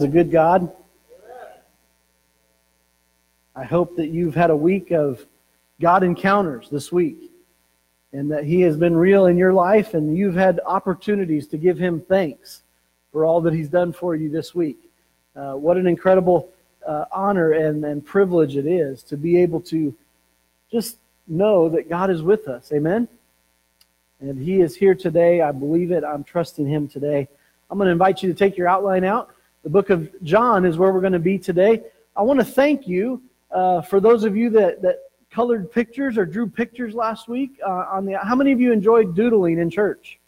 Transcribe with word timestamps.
a 0.00 0.08
good 0.08 0.30
God. 0.30 0.72
I 3.54 3.64
hope 3.64 3.96
that 3.96 4.08
you've 4.08 4.34
had 4.34 4.50
a 4.50 4.56
week 4.56 4.92
of 4.92 5.26
God 5.80 6.02
encounters 6.02 6.70
this 6.70 6.90
week 6.90 7.30
and 8.12 8.30
that 8.30 8.44
He 8.44 8.62
has 8.62 8.76
been 8.76 8.96
real 8.96 9.26
in 9.26 9.36
your 9.36 9.52
life 9.52 9.92
and 9.92 10.16
you've 10.16 10.36
had 10.36 10.60
opportunities 10.64 11.46
to 11.48 11.58
give 11.58 11.78
Him 11.78 12.00
thanks 12.00 12.62
for 13.12 13.26
all 13.26 13.40
that 13.42 13.52
He's 13.52 13.68
done 13.68 13.92
for 13.92 14.14
you 14.14 14.30
this 14.30 14.54
week. 14.54 14.78
Uh, 15.36 15.52
what 15.52 15.76
an 15.76 15.86
incredible 15.86 16.48
uh, 16.86 17.04
honor 17.12 17.52
and, 17.52 17.84
and 17.84 18.04
privilege 18.04 18.56
it 18.56 18.66
is 18.66 19.02
to 19.02 19.16
be 19.16 19.40
able 19.40 19.60
to 19.60 19.94
just 20.72 20.96
know 21.28 21.68
that 21.68 21.90
God 21.90 22.10
is 22.10 22.22
with 22.22 22.48
us. 22.48 22.72
Amen? 22.72 23.06
And 24.20 24.38
He 24.38 24.62
is 24.62 24.74
here 24.76 24.94
today. 24.94 25.42
I 25.42 25.52
believe 25.52 25.90
it. 25.92 26.04
I'm 26.04 26.24
trusting 26.24 26.66
Him 26.66 26.88
today. 26.88 27.28
I'm 27.70 27.76
going 27.76 27.86
to 27.86 27.92
invite 27.92 28.22
you 28.22 28.32
to 28.32 28.34
take 28.34 28.56
your 28.56 28.68
outline 28.68 29.04
out. 29.04 29.34
The 29.62 29.68
book 29.70 29.90
of 29.90 30.10
John 30.22 30.64
is 30.64 30.78
where 30.78 30.90
we're 30.90 31.02
going 31.02 31.12
to 31.12 31.18
be 31.18 31.38
today. 31.38 31.82
I 32.16 32.22
want 32.22 32.40
to 32.40 32.44
thank 32.44 32.88
you 32.88 33.22
uh, 33.50 33.82
for 33.82 34.00
those 34.00 34.24
of 34.24 34.34
you 34.34 34.48
that, 34.50 34.80
that 34.80 35.00
colored 35.30 35.70
pictures 35.70 36.16
or 36.16 36.24
drew 36.24 36.48
pictures 36.48 36.94
last 36.94 37.28
week. 37.28 37.60
Uh, 37.64 37.84
on 37.90 38.06
the 38.06 38.18
how 38.18 38.34
many 38.34 38.52
of 38.52 38.60
you 38.60 38.72
enjoyed 38.72 39.14
doodling 39.14 39.58
in 39.58 39.68
church? 39.68 40.18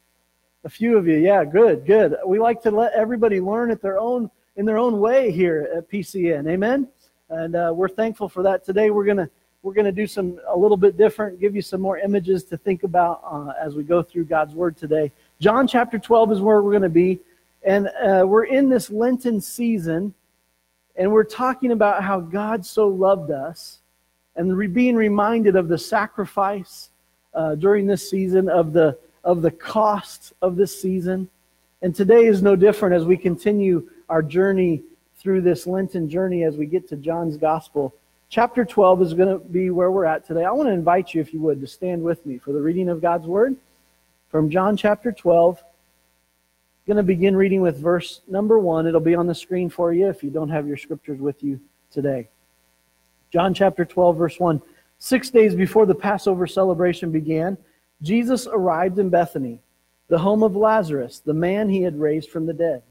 A 0.64 0.68
few 0.68 0.98
of 0.98 1.08
you, 1.08 1.16
yeah, 1.16 1.44
good, 1.44 1.86
good. 1.86 2.16
We 2.26 2.38
like 2.38 2.62
to 2.62 2.70
let 2.70 2.92
everybody 2.92 3.40
learn 3.40 3.70
at 3.70 3.80
their 3.80 3.98
own 3.98 4.30
in 4.56 4.66
their 4.66 4.76
own 4.76 5.00
way 5.00 5.32
here 5.32 5.66
at 5.74 5.90
PCN. 5.90 6.46
Amen. 6.50 6.86
And 7.30 7.56
uh, 7.56 7.72
we're 7.74 7.88
thankful 7.88 8.28
for 8.28 8.42
that. 8.42 8.66
Today 8.66 8.90
we're 8.90 9.06
gonna 9.06 9.30
we're 9.62 9.72
gonna 9.72 9.92
do 9.92 10.06
some 10.06 10.38
a 10.46 10.56
little 10.56 10.76
bit 10.76 10.98
different, 10.98 11.40
give 11.40 11.56
you 11.56 11.62
some 11.62 11.80
more 11.80 11.96
images 11.96 12.44
to 12.44 12.58
think 12.58 12.82
about 12.82 13.22
uh, 13.24 13.54
as 13.58 13.74
we 13.74 13.82
go 13.82 14.02
through 14.02 14.26
God's 14.26 14.54
Word 14.54 14.76
today. 14.76 15.10
John 15.40 15.66
chapter 15.66 15.98
12 15.98 16.32
is 16.32 16.40
where 16.42 16.60
we're 16.60 16.70
going 16.70 16.82
to 16.82 16.90
be. 16.90 17.18
And 17.64 17.88
uh, 17.88 18.24
we're 18.26 18.44
in 18.44 18.68
this 18.68 18.90
Lenten 18.90 19.40
season, 19.40 20.14
and 20.96 21.10
we're 21.12 21.24
talking 21.24 21.72
about 21.72 22.02
how 22.02 22.20
God 22.20 22.66
so 22.66 22.88
loved 22.88 23.30
us, 23.30 23.80
and 24.36 24.56
re- 24.56 24.66
being 24.66 24.96
reminded 24.96 25.56
of 25.56 25.68
the 25.68 25.78
sacrifice 25.78 26.90
uh, 27.34 27.54
during 27.54 27.86
this 27.86 28.08
season, 28.08 28.48
of 28.48 28.72
the 28.72 28.98
of 29.24 29.42
the 29.42 29.50
cost 29.50 30.32
of 30.42 30.56
this 30.56 30.80
season. 30.80 31.28
And 31.82 31.94
today 31.94 32.26
is 32.26 32.42
no 32.42 32.56
different 32.56 32.94
as 32.94 33.04
we 33.04 33.16
continue 33.16 33.88
our 34.08 34.22
journey 34.22 34.82
through 35.16 35.42
this 35.42 35.66
Lenten 35.66 36.08
journey 36.08 36.42
as 36.42 36.56
we 36.56 36.66
get 36.66 36.88
to 36.88 36.96
John's 36.96 37.36
Gospel. 37.36 37.94
Chapter 38.28 38.64
12 38.64 39.02
is 39.02 39.14
going 39.14 39.28
to 39.28 39.44
be 39.44 39.70
where 39.70 39.90
we're 39.90 40.04
at 40.04 40.26
today. 40.26 40.44
I 40.44 40.50
want 40.50 40.68
to 40.68 40.72
invite 40.72 41.14
you, 41.14 41.20
if 41.20 41.32
you 41.32 41.40
would, 41.40 41.60
to 41.60 41.66
stand 41.66 42.02
with 42.02 42.24
me 42.26 42.38
for 42.38 42.52
the 42.52 42.60
reading 42.60 42.88
of 42.88 43.00
God's 43.00 43.26
Word 43.26 43.56
from 44.30 44.48
John 44.48 44.76
chapter 44.76 45.12
12 45.12 45.62
going 46.86 46.96
to 46.96 47.02
begin 47.02 47.36
reading 47.36 47.60
with 47.60 47.78
verse 47.78 48.22
number 48.26 48.58
one. 48.58 48.86
It'll 48.86 49.00
be 49.00 49.14
on 49.14 49.26
the 49.26 49.34
screen 49.34 49.70
for 49.70 49.92
you 49.92 50.08
if 50.08 50.22
you 50.22 50.30
don't 50.30 50.48
have 50.48 50.66
your 50.66 50.76
scriptures 50.76 51.20
with 51.20 51.42
you 51.42 51.60
today. 51.92 52.28
John 53.32 53.54
chapter 53.54 53.84
12, 53.84 54.16
verse 54.16 54.40
1. 54.40 54.60
Six 54.98 55.30
days 55.30 55.54
before 55.54 55.86
the 55.86 55.94
Passover 55.94 56.46
celebration 56.46 57.10
began, 57.10 57.56
Jesus 58.02 58.46
arrived 58.46 58.98
in 58.98 59.10
Bethany, 59.10 59.60
the 60.08 60.18
home 60.18 60.42
of 60.42 60.56
Lazarus, 60.56 61.20
the 61.20 61.32
man 61.32 61.68
he 61.68 61.82
had 61.82 61.98
raised 61.98 62.30
from 62.30 62.46
the 62.46 62.52
dead. 62.52 62.82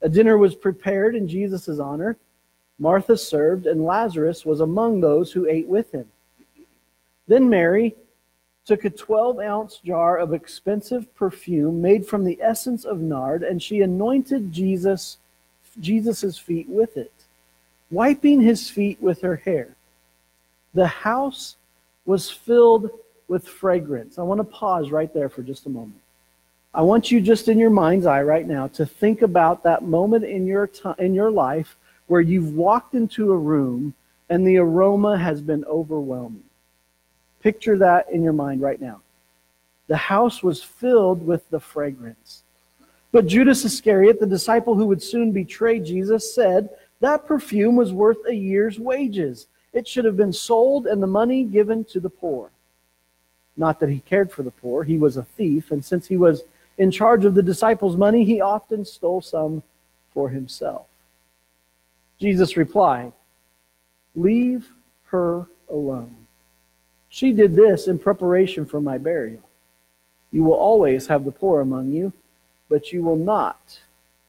A 0.00 0.08
dinner 0.08 0.38
was 0.38 0.54
prepared 0.54 1.14
in 1.14 1.28
Jesus' 1.28 1.78
honor. 1.78 2.16
Martha 2.78 3.16
served, 3.16 3.66
and 3.66 3.84
Lazarus 3.84 4.44
was 4.44 4.60
among 4.60 5.00
those 5.00 5.30
who 5.30 5.46
ate 5.46 5.68
with 5.68 5.92
him. 5.92 6.06
Then 7.28 7.48
Mary 7.48 7.94
took 8.66 8.84
a 8.84 8.90
12 8.90 9.40
ounce 9.40 9.78
jar 9.78 10.16
of 10.16 10.32
expensive 10.32 11.14
perfume 11.14 11.82
made 11.82 12.06
from 12.06 12.24
the 12.24 12.38
essence 12.40 12.84
of 12.84 13.00
nard, 13.00 13.42
and 13.42 13.62
she 13.62 13.82
anointed 13.82 14.52
Jesus, 14.52 15.18
Jesus's 15.80 16.38
feet 16.38 16.68
with 16.68 16.96
it, 16.96 17.12
wiping 17.90 18.40
his 18.40 18.70
feet 18.70 19.00
with 19.02 19.20
her 19.20 19.36
hair. 19.36 19.76
The 20.72 20.86
house 20.86 21.56
was 22.06 22.30
filled 22.30 22.90
with 23.28 23.46
fragrance. 23.46 24.18
I 24.18 24.22
want 24.22 24.38
to 24.38 24.44
pause 24.44 24.90
right 24.90 25.12
there 25.12 25.28
for 25.28 25.42
just 25.42 25.66
a 25.66 25.70
moment. 25.70 26.00
I 26.74 26.82
want 26.82 27.10
you 27.10 27.20
just 27.20 27.48
in 27.48 27.58
your 27.58 27.70
mind's 27.70 28.06
eye 28.06 28.22
right 28.22 28.46
now 28.46 28.66
to 28.68 28.84
think 28.84 29.22
about 29.22 29.62
that 29.62 29.84
moment 29.84 30.24
in 30.24 30.46
your 30.46 30.66
time, 30.66 30.96
in 30.98 31.14
your 31.14 31.30
life 31.30 31.76
where 32.06 32.20
you've 32.20 32.54
walked 32.54 32.94
into 32.94 33.32
a 33.32 33.38
room 33.38 33.94
and 34.28 34.46
the 34.46 34.56
aroma 34.56 35.16
has 35.16 35.40
been 35.40 35.64
overwhelming. 35.66 36.42
Picture 37.44 37.76
that 37.76 38.10
in 38.10 38.22
your 38.22 38.32
mind 38.32 38.62
right 38.62 38.80
now. 38.80 39.02
The 39.86 39.98
house 39.98 40.42
was 40.42 40.62
filled 40.62 41.24
with 41.26 41.46
the 41.50 41.60
fragrance. 41.60 42.42
But 43.12 43.26
Judas 43.26 43.66
Iscariot, 43.66 44.18
the 44.18 44.26
disciple 44.26 44.74
who 44.74 44.86
would 44.86 45.02
soon 45.02 45.30
betray 45.30 45.78
Jesus, 45.78 46.34
said 46.34 46.70
that 47.00 47.26
perfume 47.26 47.76
was 47.76 47.92
worth 47.92 48.16
a 48.26 48.34
year's 48.34 48.80
wages. 48.80 49.46
It 49.74 49.86
should 49.86 50.06
have 50.06 50.16
been 50.16 50.32
sold 50.32 50.86
and 50.86 51.02
the 51.02 51.06
money 51.06 51.44
given 51.44 51.84
to 51.84 52.00
the 52.00 52.08
poor. 52.08 52.48
Not 53.58 53.78
that 53.80 53.90
he 53.90 54.00
cared 54.00 54.32
for 54.32 54.42
the 54.42 54.50
poor, 54.50 54.82
he 54.82 54.96
was 54.96 55.18
a 55.18 55.22
thief, 55.22 55.70
and 55.70 55.84
since 55.84 56.06
he 56.06 56.16
was 56.16 56.44
in 56.78 56.90
charge 56.90 57.26
of 57.26 57.34
the 57.34 57.42
disciples' 57.42 57.98
money, 57.98 58.24
he 58.24 58.40
often 58.40 58.86
stole 58.86 59.20
some 59.20 59.62
for 60.14 60.30
himself. 60.30 60.86
Jesus 62.18 62.56
replied, 62.56 63.12
Leave 64.14 64.70
her 65.08 65.46
alone. 65.68 66.23
She 67.14 67.30
did 67.30 67.54
this 67.54 67.86
in 67.86 68.00
preparation 68.00 68.66
for 68.66 68.80
my 68.80 68.98
burial. 68.98 69.48
You 70.32 70.42
will 70.42 70.54
always 70.54 71.06
have 71.06 71.24
the 71.24 71.30
poor 71.30 71.60
among 71.60 71.92
you, 71.92 72.12
but 72.68 72.92
you 72.92 73.04
will 73.04 73.14
not 73.14 73.78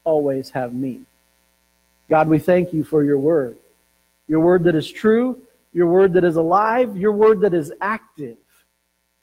always 0.04 0.50
have 0.50 0.72
me. 0.72 1.00
God, 2.08 2.28
we 2.28 2.38
thank 2.38 2.72
you 2.72 2.84
for 2.84 3.02
your 3.02 3.18
word. 3.18 3.58
Your 4.28 4.38
word 4.38 4.62
that 4.62 4.76
is 4.76 4.88
true, 4.88 5.42
your 5.72 5.88
word 5.88 6.12
that 6.12 6.22
is 6.22 6.36
alive, 6.36 6.96
your 6.96 7.10
word 7.10 7.40
that 7.40 7.54
is 7.54 7.72
active. 7.80 8.36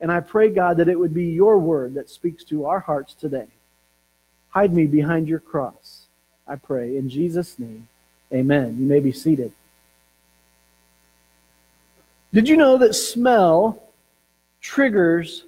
And 0.02 0.12
I 0.12 0.20
pray, 0.20 0.50
God, 0.50 0.76
that 0.76 0.90
it 0.90 1.00
would 1.00 1.14
be 1.14 1.28
your 1.28 1.58
word 1.58 1.94
that 1.94 2.10
speaks 2.10 2.44
to 2.46 2.66
our 2.66 2.82
hearts 2.82 3.14
today. 3.14 3.48
Hide 4.50 4.74
me 4.74 4.88
behind 4.88 5.30
your 5.30 5.40
cross, 5.40 6.08
I 6.46 6.58
pray. 6.58 6.98
In 6.98 7.08
Jesus' 7.08 7.58
name, 7.58 7.88
amen. 8.34 8.76
You 8.78 8.86
may 8.86 9.00
be 9.00 9.14
seated. 9.14 9.54
Did 12.34 12.50
you 12.50 12.58
know 12.58 12.80
that 12.80 12.96
smell 12.96 13.92
triggers 14.60 15.46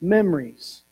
memories? 0.00 0.82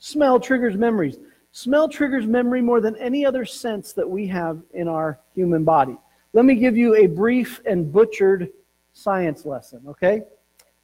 Smell 0.00 0.38
triggers 0.38 0.76
memories. 0.76 1.16
Smell 1.52 1.88
triggers 1.88 2.26
memory 2.26 2.60
more 2.60 2.82
than 2.82 2.94
any 2.96 3.24
other 3.24 3.46
sense 3.46 3.94
that 3.94 4.08
we 4.08 4.26
have 4.26 4.60
in 4.74 4.86
our 4.86 5.18
human 5.34 5.64
body. 5.64 5.96
Let 6.34 6.44
me 6.44 6.56
give 6.56 6.76
you 6.76 6.94
a 6.94 7.06
brief 7.06 7.62
and 7.64 7.90
butchered 7.90 8.50
science 8.92 9.46
lesson, 9.46 9.80
okay? 9.88 10.24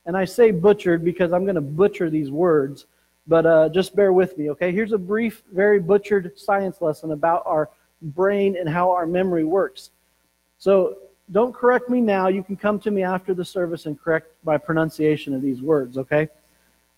And 0.07 0.17
I 0.17 0.25
say 0.25 0.53
butchered 0.53 1.05
because 1.05 1.35
I'm 1.35 1.45
going 1.45 1.57
to 1.57 1.61
butcher 1.61 2.09
these 2.09 2.31
words, 2.31 2.87
but 3.27 3.45
uh, 3.45 3.69
just 3.69 3.95
bear 3.95 4.15
with 4.15 4.39
me, 4.39 4.49
okay? 4.53 4.73
Here's 4.73 4.93
a 4.93 4.99
brief, 4.99 5.43
very 5.53 5.81
butchered 5.81 6.39
science 6.39 6.81
lesson 6.81 7.13
about 7.13 7.43
our 7.45 7.69
brain 8.01 8.57
and 8.59 8.71
how 8.71 8.91
our 8.91 9.07
memory 9.07 9.45
works. 9.45 9.91
So, 10.57 10.97
don't 11.33 11.55
correct 11.55 11.89
me 11.89 12.01
now. 12.01 12.29
You 12.29 12.43
can 12.43 12.57
come 12.57 12.79
to 12.81 12.91
me 12.91 13.03
after 13.03 13.35
the 13.35 13.45
service 13.45 13.87
and 13.87 14.01
correct 14.01 14.33
my 14.45 14.57
pronunciation 14.57 15.35
of 15.35 15.43
these 15.43 15.61
words, 15.61 15.99
okay? 15.99 16.29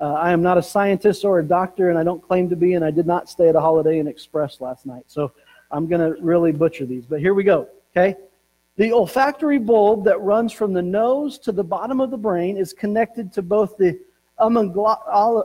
Uh, 0.01 0.13
I 0.13 0.33
am 0.33 0.43
not 0.43 0.59
a 0.59 0.63
scientist 0.63 1.25
or 1.25 1.39
a 1.39 1.45
doctor, 1.45 1.91
and 1.91 1.99
I 1.99 2.05
don't 2.05 2.23
claim 2.23 2.49
to 2.51 2.57
be, 2.57 2.75
and 2.75 2.85
I 2.85 2.91
did 2.91 3.07
not 3.07 3.29
stay 3.29 3.49
at 3.49 3.57
a 3.57 3.61
Holiday 3.61 3.99
Inn 3.99 4.07
Express 4.07 4.61
last 4.61 4.87
night. 4.87 5.05
So 5.07 5.33
I'm 5.71 5.89
going 5.89 6.01
to 6.01 6.21
really 6.23 6.53
butcher 6.53 6.87
these. 6.87 7.05
But 7.07 7.21
here 7.21 7.35
we 7.35 7.43
go, 7.43 7.69
okay? 7.91 8.17
The 8.77 8.93
olfactory 8.93 9.59
bulb 9.59 10.05
that 10.05 10.21
runs 10.21 10.53
from 10.53 10.73
the 10.73 10.83
nose 10.83 11.39
to 11.41 11.51
the 11.51 11.65
bottom 11.65 12.01
of 12.01 12.11
the 12.11 12.17
brain 12.17 12.57
is 12.57 12.73
connected 12.73 13.33
to 13.33 13.43
both 13.43 13.77
the 13.77 13.99
amygdala, 14.39 15.45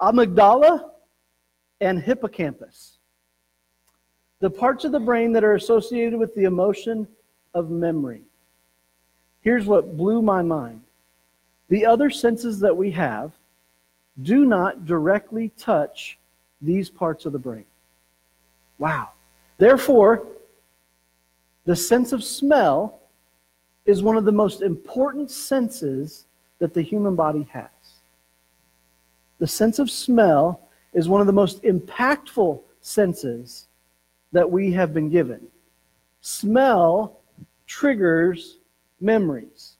amygdala 0.00 0.90
and 1.80 1.98
hippocampus 1.98 2.99
the 4.40 4.50
parts 4.50 4.84
of 4.84 4.92
the 4.92 5.00
brain 5.00 5.32
that 5.32 5.44
are 5.44 5.54
associated 5.54 6.18
with 6.18 6.34
the 6.34 6.44
emotion 6.44 7.06
of 7.54 7.70
memory. 7.70 8.22
Here's 9.42 9.66
what 9.66 9.96
blew 9.96 10.22
my 10.22 10.42
mind 10.42 10.82
the 11.68 11.86
other 11.86 12.10
senses 12.10 12.58
that 12.60 12.76
we 12.76 12.90
have 12.90 13.32
do 14.22 14.44
not 14.44 14.86
directly 14.86 15.50
touch 15.56 16.18
these 16.60 16.90
parts 16.90 17.26
of 17.26 17.32
the 17.32 17.38
brain. 17.38 17.64
Wow. 18.78 19.10
Therefore, 19.56 20.26
the 21.64 21.76
sense 21.76 22.12
of 22.12 22.24
smell 22.24 23.00
is 23.86 24.02
one 24.02 24.16
of 24.16 24.24
the 24.24 24.32
most 24.32 24.62
important 24.62 25.30
senses 25.30 26.26
that 26.58 26.74
the 26.74 26.82
human 26.82 27.14
body 27.14 27.46
has. 27.52 27.68
The 29.38 29.46
sense 29.46 29.78
of 29.78 29.90
smell 29.90 30.68
is 30.92 31.08
one 31.08 31.20
of 31.20 31.26
the 31.26 31.32
most 31.32 31.62
impactful 31.62 32.60
senses 32.80 33.68
that 34.32 34.50
we 34.50 34.72
have 34.72 34.94
been 34.94 35.08
given. 35.08 35.46
Smell 36.20 37.20
triggers 37.66 38.58
memories. 39.00 39.76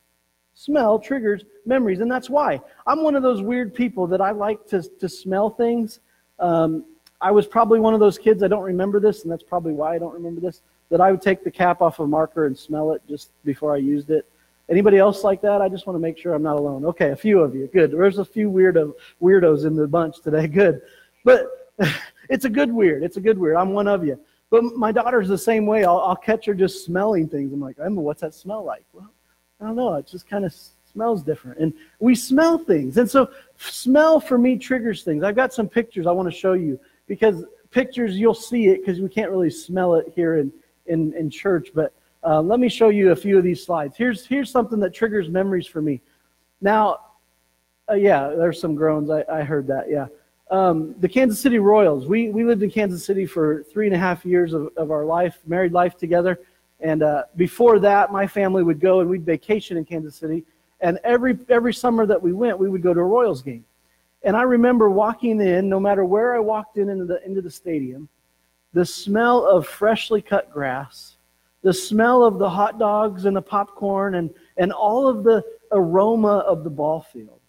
Smell 0.55 0.99
triggers 0.99 1.45
memories, 1.65 2.01
and 2.01 2.11
that's 2.11 2.29
why. 2.29 2.61
I'm 2.87 3.03
one 3.03 3.15
of 3.15 3.23
those 3.23 3.43
weird 3.43 3.75
people 3.75 4.07
that 4.09 4.21
I 4.21 4.31
like 4.33 4.67
to, 4.69 4.83
to 4.83 5.09
smell 5.09 5.51
things. 5.51 6.01
Um, 6.39 6.85
I 7.21 7.31
was 7.31 7.47
probably 7.47 7.81
one 7.81 7.95
of 7.95 8.01
those 8.01 8.19
kids, 8.19 8.43
I 8.43 8.49
don't 8.49 8.63
remember 8.63 9.01
this, 9.01 9.23
and 9.23 9.33
that's 9.33 9.43
probably 9.43 9.73
why 9.73 9.95
I 9.95 9.99
don't 9.99 10.15
remember 10.15 10.41
this, 10.41 10.63
that 10.91 11.01
I 11.01 11.11
would 11.11 11.23
take 11.23 11.45
the 11.45 11.51
cap 11.51 11.83
off 11.83 11.99
a 11.99 12.07
marker 12.07 12.47
and 12.47 12.57
smell 12.57 12.93
it 12.93 13.03
just 13.09 13.31
before 13.45 13.75
I 13.75 13.79
used 13.79 14.11
it. 14.11 14.27
Anybody 14.69 14.99
else 14.99 15.25
like 15.25 15.43
that? 15.43 15.61
I 15.61 15.69
just 15.69 15.87
want 15.87 15.97
to 15.97 16.01
make 16.01 16.17
sure 16.17 16.33
I'm 16.33 16.43
not 16.43 16.57
alone. 16.57 16.85
Okay, 16.85 17.11
a 17.11 17.17
few 17.17 17.41
of 17.41 17.55
you. 17.55 17.69
Good. 17.73 17.91
There's 17.91 18.19
a 18.19 18.25
few 18.25 18.51
weirdo 18.51 18.93
weirdos 19.21 19.67
in 19.67 19.75
the 19.75 19.87
bunch 19.89 20.21
today. 20.21 20.47
Good. 20.61 20.83
But 21.25 21.75
it's 22.29 22.45
a 22.45 22.49
good 22.49 22.73
weird. 22.73 23.03
It's 23.03 23.17
a 23.17 23.21
good 23.21 23.39
weird. 23.39 23.57
I'm 23.57 23.73
one 23.73 23.89
of 23.89 24.05
you. 24.05 24.19
But 24.51 24.65
my 24.77 24.91
daughter's 24.91 25.29
the 25.29 25.39
same 25.39 25.65
way. 25.65 25.85
I'll, 25.85 26.01
I'll 26.01 26.17
catch 26.17 26.45
her 26.47 26.55
just 26.55 26.85
smelling 26.85 27.29
things. 27.29 27.53
I'm 27.53 27.61
like, 27.61 27.77
Emma, 27.83 28.01
what's 28.01 28.21
that 28.21 28.35
smell 28.35 28.65
like? 28.65 28.85
Well, 28.93 29.11
I 29.61 29.67
don't 29.67 29.77
know. 29.77 29.95
It 29.95 30.07
just 30.07 30.29
kind 30.29 30.45
of 30.45 30.53
smells 30.93 31.23
different. 31.23 31.61
And 31.61 31.73
we 32.01 32.15
smell 32.15 32.59
things. 32.59 32.97
And 32.99 33.09
so 33.09 33.31
smell 33.59 34.19
for 34.21 34.39
me 34.39 34.59
triggers 34.59 35.05
things. 35.05 35.23
I've 35.23 35.37
got 35.37 35.55
some 35.55 35.69
pictures 35.69 36.07
I 36.07 36.13
want 36.13 36.29
to 36.31 36.37
show 36.37 36.55
you 36.55 36.81
because 37.07 37.45
pictures, 37.71 38.17
you'll 38.19 38.35
see 38.35 38.67
it 38.69 38.81
because 38.85 39.01
we 39.01 39.09
can't 39.09 39.31
really 39.31 39.51
smell 39.51 39.95
it 39.95 40.13
here 40.15 40.39
in, 40.39 40.53
in, 40.87 41.13
in 41.15 41.31
church. 41.31 41.69
But 41.73 41.95
uh, 42.25 42.43
let 42.43 42.59
me 42.59 42.69
show 42.69 42.89
you 42.89 43.13
a 43.13 43.17
few 43.17 43.39
of 43.39 43.45
these 43.45 43.65
slides. 43.65 43.97
Here's, 43.97 44.27
here's 44.27 44.51
something 44.51 44.81
that 44.81 44.93
triggers 44.93 45.29
memories 45.29 45.67
for 45.67 45.81
me. 45.81 46.01
Now, 46.61 46.99
uh, 47.89 47.95
yeah, 47.95 48.29
there's 48.29 48.61
some 48.61 48.75
groans. 48.75 49.11
I, 49.11 49.25
I 49.33 49.43
heard 49.43 49.69
that, 49.69 49.89
yeah. 49.89 50.09
Um, 50.51 50.97
the 50.99 51.09
Kansas 51.09 51.39
City 51.39 51.59
Royals. 51.59 52.07
We, 52.07 52.31
we 52.31 52.43
lived 52.45 52.65
in 52.65 52.71
Kansas 52.71 53.05
City 53.05 53.25
for 53.25 53.63
three 53.73 53.87
and 53.87 53.95
a 53.95 53.99
half 53.99 54.25
years 54.25 54.53
of, 54.53 54.71
of 54.77 54.91
our 54.91 55.05
life, 55.05 55.39
married 55.47 55.73
life 55.73 55.97
together. 55.97 56.41
And 56.81 57.05
uh, 57.05 57.25
before 57.37 57.79
that, 57.79 58.11
my 58.11 58.27
family 58.27 58.65
would 58.65 58.81
go 58.81 59.01
and 59.01 59.09
we'd 59.09 59.25
vacation 59.25 59.77
in 59.77 59.85
Kansas 59.85 60.17
City. 60.17 60.45
And 60.81 60.99
every, 61.05 61.39
every 61.49 61.73
summer 61.73 62.05
that 62.07 62.21
we 62.21 62.33
went, 62.33 62.59
we 62.59 62.69
would 62.69 62.83
go 62.83 62.93
to 62.93 63.01
a 63.01 63.05
Royals 63.05 63.43
game. 63.43 63.65
And 64.23 64.37
I 64.37 64.43
remember 64.43 64.91
walking 64.91 65.41
in, 65.41 65.69
no 65.69 65.79
matter 65.79 66.05
where 66.05 66.35
I 66.35 66.41
walked 66.41 66.79
in 66.79 66.89
into 66.89 67.05
the, 67.05 67.25
into 67.25 67.41
the 67.41 67.51
stadium, 67.51 68.09
the 68.73 68.85
smell 68.85 69.47
of 69.47 69.67
freshly 69.67 70.21
cut 70.21 70.51
grass, 70.51 71.17
the 71.63 71.73
smell 71.73 72.25
of 72.25 72.39
the 72.39 72.49
hot 72.49 72.79
dogs 72.79 73.25
and 73.25 73.37
the 73.37 73.43
popcorn 73.43 74.17
and, 74.17 74.31
and 74.57 74.73
all 74.73 75.07
of 75.07 75.23
the 75.23 75.45
aroma 75.73 76.39
of 76.39 76.65
the 76.65 76.71
ball 76.71 77.01
field. 77.01 77.41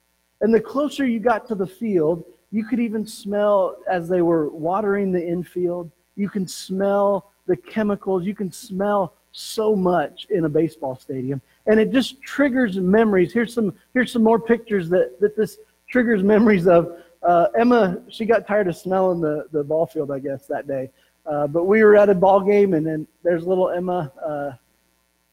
And 0.42 0.54
the 0.54 0.62
closer 0.62 1.06
you 1.06 1.20
got 1.20 1.48
to 1.48 1.56
the 1.56 1.68
field, 1.68 2.26
you 2.52 2.66
could 2.66 2.80
even 2.80 3.08
smell 3.08 3.78
as 3.90 4.10
they 4.10 4.22
were 4.22 4.50
watering 4.50 5.12
the 5.12 5.26
infield. 5.26 5.90
You 6.16 6.30
can 6.30 6.48
smell 6.48 7.32
the 7.48 7.56
chemicals. 7.56 8.26
You 8.26 8.36
can 8.36 8.52
smell 8.52 9.14
so 9.32 9.76
much 9.76 10.28
in 10.30 10.46
a 10.46 10.50
baseball 10.50 10.96
stadium. 10.96 11.42
And 11.68 11.80
it 11.80 11.92
just 11.92 12.22
triggers 12.22 12.78
memories. 12.78 13.32
Here's 13.32 13.54
some, 13.54 13.74
here's 13.94 14.12
some 14.12 14.24
more 14.24 14.40
pictures 14.40 14.90
that, 14.90 15.20
that 15.22 15.38
this 15.38 15.58
triggers 15.90 16.24
memories 16.24 16.68
of. 16.68 16.98
Uh, 17.24 17.48
Emma, 17.58 18.02
she 18.10 18.26
got 18.26 18.48
tired 18.48 18.68
of 18.68 18.76
smelling 18.76 19.22
the, 19.22 19.46
the 19.52 19.64
ball 19.64 19.86
field, 19.86 20.12
I 20.12 20.20
guess, 20.20 20.48
that 20.48 20.68
day. 20.68 20.90
Uh, 21.26 21.46
but 21.48 21.66
we 21.66 21.84
were 21.84 21.96
at 21.96 22.10
a 22.10 22.16
ball 22.16 22.42
game, 22.42 22.74
and 22.74 22.86
then 22.86 23.08
there's 23.24 23.46
little 23.46 23.70
Emma 23.70 24.12
uh, 24.26 24.52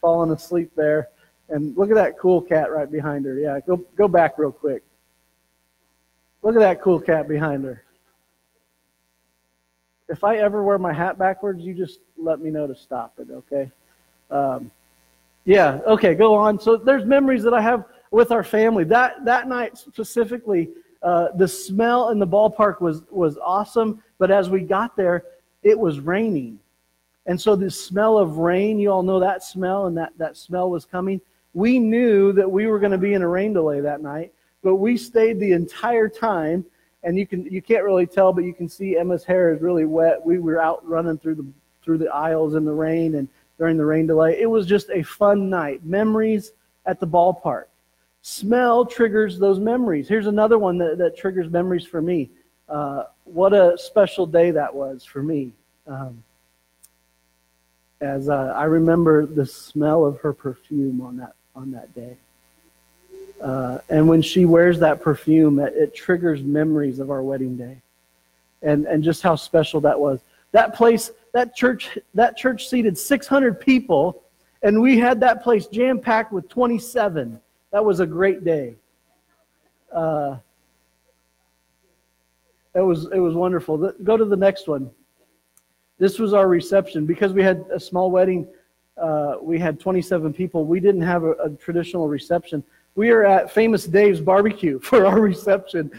falling 0.01 0.31
asleep 0.31 0.71
there. 0.77 1.09
And 1.49 1.75
look 1.79 1.89
at 1.89 1.95
that 1.95 2.19
cool 2.19 2.43
cat 2.43 2.71
right 2.71 2.91
behind 2.91 3.25
her. 3.25 3.39
Yeah, 3.39 3.59
go 3.67 3.79
go 3.97 4.07
back 4.07 4.37
real 4.37 4.53
quick. 4.53 4.83
Look 6.43 6.55
at 6.55 6.61
that 6.61 6.81
cool 6.81 7.01
cat 7.01 7.29
behind 7.29 7.65
her. 7.65 7.83
If 10.09 10.25
I 10.25 10.37
ever 10.39 10.63
wear 10.63 10.79
my 10.79 10.93
hat 10.93 11.19
backwards, 11.19 11.63
you 11.63 11.75
just 11.75 12.01
let 12.17 12.41
me 12.41 12.51
know 12.51 12.67
to 12.67 12.75
stop 12.75 13.15
it, 13.19 13.29
okay? 13.31 13.71
Um, 14.31 14.71
yeah, 15.45 15.81
okay, 15.87 16.15
go 16.15 16.35
on. 16.35 16.61
So 16.61 16.77
there's 16.77 17.05
memories 17.05 17.43
that 17.43 17.55
I 17.55 17.61
have 17.61 17.85
with 18.11 18.33
our 18.33 18.45
family. 18.45 18.85
That 18.85 19.25
that 19.25 19.49
night 19.49 19.77
specifically, 19.77 20.71
uh, 21.03 21.29
the 21.37 21.49
smell 21.49 22.11
in 22.11 22.19
the 22.19 22.27
ballpark 22.27 22.81
was 22.81 23.03
was 23.11 23.39
awesome. 23.39 24.03
But 24.19 24.31
as 24.31 24.51
we 24.51 24.61
got 24.61 24.97
there, 24.97 25.25
it 25.63 25.79
was 25.79 26.01
raining. 26.01 26.59
And 27.27 27.41
so 27.41 27.55
the 27.55 27.71
smell 27.71 28.19
of 28.19 28.39
rain, 28.39 28.79
you 28.79 28.91
all 28.91 29.03
know 29.03 29.21
that 29.21 29.45
smell, 29.45 29.87
and 29.87 29.97
that, 29.97 30.13
that 30.17 30.37
smell 30.37 30.71
was 30.71 30.85
coming. 30.85 31.21
We 31.53 31.79
knew 31.79 32.33
that 32.33 32.51
we 32.51 32.67
were 32.67 32.79
going 32.79 32.93
to 32.93 32.99
be 32.99 33.15
in 33.15 33.23
a 33.23 33.29
rain 33.29 33.53
delay 33.53 33.81
that 33.81 34.01
night, 34.01 34.33
but 34.63 34.77
we 34.77 34.97
stayed 34.97 35.41
the 35.41 35.53
entire 35.53 36.09
time. 36.09 36.65
And 37.05 37.17
you 37.17 37.27
can 37.27 37.45
you 37.45 37.63
can't 37.63 37.85
really 37.85 38.07
tell, 38.07 38.33
but 38.33 38.43
you 38.43 38.53
can 38.53 38.69
see 38.69 38.97
Emma's 38.97 39.25
hair 39.25 39.55
is 39.55 39.63
really 39.63 39.85
wet. 39.85 40.25
We 40.25 40.41
were 40.41 40.61
out 40.61 40.87
running 40.87 41.17
through 41.17 41.37
the 41.37 41.47
through 41.85 41.99
the 41.99 42.13
aisles 42.13 42.55
in 42.55 42.65
the 42.65 42.73
rain 42.73 43.15
and 43.15 43.29
during 43.57 43.77
the 43.77 43.85
rain 43.85 44.07
delay. 44.07 44.41
It 44.41 44.47
was 44.47 44.67
just 44.67 44.91
a 44.91 45.03
fun 45.03 45.49
night. 45.49 45.85
Memories 45.85 46.53
at 46.87 46.99
the 46.99 47.07
ballpark. 47.07 47.65
Smell 48.23 48.85
triggers 48.85 49.39
those 49.39 49.61
memories. 49.61 50.09
Here's 50.09 50.27
another 50.27 50.59
one 50.59 50.77
that, 50.79 50.99
that 50.99 51.17
triggers 51.17 51.51
memories 51.51 51.87
for 51.87 52.03
me. 52.03 52.31
Uh, 52.69 53.05
what 53.25 53.53
a 53.53 53.79
special 53.79 54.27
day 54.27 54.51
that 54.51 54.75
was 54.75 55.05
for 55.05 55.23
me. 55.23 55.53
Um, 55.87 56.23
as 58.01 58.29
uh, 58.29 58.53
I 58.57 58.65
remember 58.65 59.27
the 59.27 59.47
smell 59.47 60.05
of 60.05 60.21
her 60.21 60.33
perfume 60.33 61.01
on 61.01 61.17
that 61.17 61.35
on 61.57 61.73
that 61.73 61.95
day. 61.95 62.17
Uh, 63.41 63.79
and 63.89 64.09
when 64.09 64.21
she 64.21 64.45
wears 64.45 64.79
that 64.81 65.01
perfume, 65.01 65.59
it, 65.59 65.75
it, 65.77 65.95
triggers 65.95 66.43
memories 66.43 66.99
of 66.99 67.11
our 67.11 67.23
wedding 67.23 67.57
day, 67.57 67.81
and 68.63 68.87
and 68.87 69.05
just 69.05 69.23
how 69.23 69.37
special 69.37 69.81
that 69.81 69.99
was. 69.99 70.21
That 70.53 70.75
place, 70.75 71.13
that 71.35 71.55
church, 71.55 71.99
that 72.15 72.37
church 72.37 72.69
seated 72.69 72.99
600 72.99 73.61
people, 73.61 74.23
and 74.63 74.81
we 74.81 74.99
had 74.99 75.21
that 75.21 75.43
place 75.43 75.67
jam 75.67 76.01
packed 76.01 76.33
with 76.33 76.49
27. 76.49 77.41
That 77.71 77.85
was 77.85 78.01
a 78.01 78.07
great 78.07 78.45
day. 78.45 78.75
Uh, 79.93 80.39
it 82.75 82.81
was 82.81 83.07
it 83.13 83.19
was 83.19 83.35
wonderful. 83.35 83.93
Go 84.05 84.17
to 84.17 84.25
the 84.25 84.37
next 84.37 84.69
one. 84.69 84.91
This 85.99 86.19
was 86.19 86.33
our 86.33 86.49
reception 86.49 87.07
because 87.07 87.33
we 87.33 87.43
had 87.43 87.65
a 87.73 87.81
small 87.81 88.11
wedding. 88.11 88.47
Uh, 88.97 89.37
we 89.41 89.59
had 89.59 89.79
27 89.79 90.33
people. 90.33 90.65
We 90.65 90.81
didn't 90.81 91.03
have 91.03 91.25
a, 91.25 91.33
a, 91.33 91.51
traditional 91.51 92.09
reception. 92.09 92.65
We 92.99 93.11
are 93.11 93.25
at 93.25 93.53
Famous 93.53 93.85
Dave's 93.87 94.21
Barbecue 94.21 94.81
for 94.83 95.07
our 95.07 95.21
reception, 95.21 95.93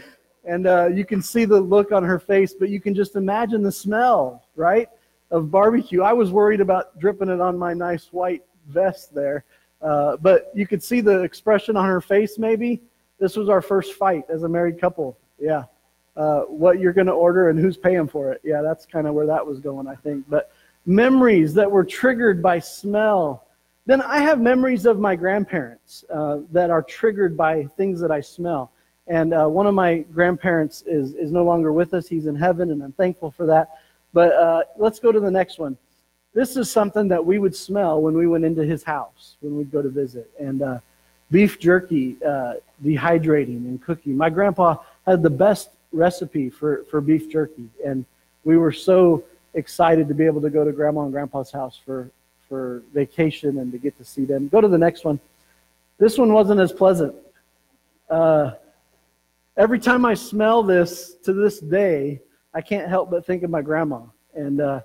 and 0.44 0.66
uh, 0.66 0.88
you 0.88 1.06
can 1.06 1.22
see 1.22 1.46
the 1.46 1.58
look 1.58 1.92
on 1.92 2.04
her 2.04 2.18
face, 2.18 2.52
but 2.52 2.68
you 2.68 2.78
can 2.78 2.94
just 2.94 3.16
imagine 3.16 3.62
the 3.62 3.72
smell, 3.72 4.44
right, 4.54 4.86
of 5.30 5.50
barbecue. 5.50 6.02
I 6.02 6.12
was 6.12 6.30
worried 6.30 6.60
about 6.60 6.98
dripping 6.98 7.30
it 7.30 7.40
on 7.40 7.56
my 7.56 7.72
nice 7.72 8.12
white 8.12 8.44
vest 8.68 9.14
there, 9.14 9.44
uh, 9.80 10.18
but 10.18 10.52
you 10.54 10.66
could 10.66 10.82
see 10.82 11.00
the 11.00 11.22
expression 11.22 11.74
on 11.74 11.86
her 11.86 12.02
face. 12.02 12.38
Maybe 12.38 12.82
this 13.18 13.34
was 13.34 13.48
our 13.48 13.62
first 13.62 13.94
fight 13.94 14.24
as 14.28 14.42
a 14.42 14.48
married 14.48 14.78
couple. 14.78 15.16
Yeah 15.38 15.64
uh, 16.16 16.40
what 16.40 16.80
you're 16.80 16.92
going 16.92 17.06
to 17.06 17.12
order 17.12 17.48
and 17.48 17.58
who's 17.58 17.76
paying 17.76 18.06
for 18.06 18.30
it. 18.30 18.40
Yeah, 18.44 18.60
that's 18.62 18.84
kind 18.84 19.06
of 19.06 19.14
where 19.14 19.26
that 19.26 19.46
was 19.46 19.58
going, 19.58 19.86
I 19.86 19.94
think. 19.94 20.24
But 20.28 20.52
memories 20.84 21.54
that 21.54 21.70
were 21.70 21.84
triggered 21.84 22.42
by 22.42 22.58
smell. 22.58 23.46
Then 23.90 24.02
I 24.02 24.20
have 24.20 24.40
memories 24.40 24.86
of 24.86 25.00
my 25.00 25.16
grandparents 25.16 26.04
uh, 26.14 26.42
that 26.52 26.70
are 26.70 26.80
triggered 26.80 27.36
by 27.36 27.64
things 27.76 27.98
that 27.98 28.12
I 28.12 28.20
smell. 28.20 28.70
And 29.08 29.34
uh, 29.34 29.48
one 29.48 29.66
of 29.66 29.74
my 29.74 30.04
grandparents 30.14 30.84
is, 30.86 31.16
is 31.16 31.32
no 31.32 31.42
longer 31.42 31.72
with 31.72 31.92
us. 31.92 32.06
He's 32.06 32.26
in 32.26 32.36
heaven, 32.36 32.70
and 32.70 32.84
I'm 32.84 32.92
thankful 32.92 33.32
for 33.32 33.46
that. 33.46 33.80
But 34.12 34.32
uh, 34.34 34.62
let's 34.76 35.00
go 35.00 35.10
to 35.10 35.18
the 35.18 35.28
next 35.32 35.58
one. 35.58 35.76
This 36.34 36.56
is 36.56 36.70
something 36.70 37.08
that 37.08 37.26
we 37.26 37.40
would 37.40 37.56
smell 37.56 38.00
when 38.00 38.14
we 38.16 38.28
went 38.28 38.44
into 38.44 38.64
his 38.64 38.84
house, 38.84 39.34
when 39.40 39.56
we'd 39.56 39.72
go 39.72 39.82
to 39.82 39.88
visit. 39.88 40.30
And 40.38 40.62
uh, 40.62 40.78
beef 41.32 41.58
jerky, 41.58 42.16
uh, 42.24 42.54
dehydrating 42.84 43.66
and 43.66 43.82
cooking. 43.82 44.16
My 44.16 44.30
grandpa 44.30 44.76
had 45.04 45.20
the 45.20 45.30
best 45.30 45.70
recipe 45.90 46.48
for, 46.48 46.84
for 46.88 47.00
beef 47.00 47.28
jerky. 47.28 47.68
And 47.84 48.04
we 48.44 48.56
were 48.56 48.70
so 48.70 49.24
excited 49.54 50.06
to 50.06 50.14
be 50.14 50.26
able 50.26 50.42
to 50.42 50.50
go 50.50 50.64
to 50.64 50.70
grandma 50.70 51.02
and 51.02 51.12
grandpa's 51.12 51.50
house 51.50 51.80
for, 51.84 52.08
for 52.50 52.82
vacation 52.92 53.58
and 53.58 53.70
to 53.70 53.78
get 53.78 53.96
to 53.96 54.04
see 54.04 54.24
them. 54.24 54.48
Go 54.48 54.60
to 54.60 54.66
the 54.66 54.76
next 54.76 55.04
one. 55.04 55.20
This 55.98 56.18
one 56.18 56.32
wasn't 56.32 56.60
as 56.60 56.72
pleasant. 56.72 57.14
Uh, 58.10 58.50
every 59.56 59.78
time 59.78 60.04
I 60.04 60.14
smell 60.14 60.64
this 60.64 61.14
to 61.22 61.32
this 61.32 61.60
day, 61.60 62.20
I 62.52 62.60
can't 62.60 62.88
help 62.88 63.08
but 63.08 63.24
think 63.24 63.44
of 63.44 63.50
my 63.50 63.62
grandma. 63.62 64.00
And 64.34 64.60
uh, 64.60 64.80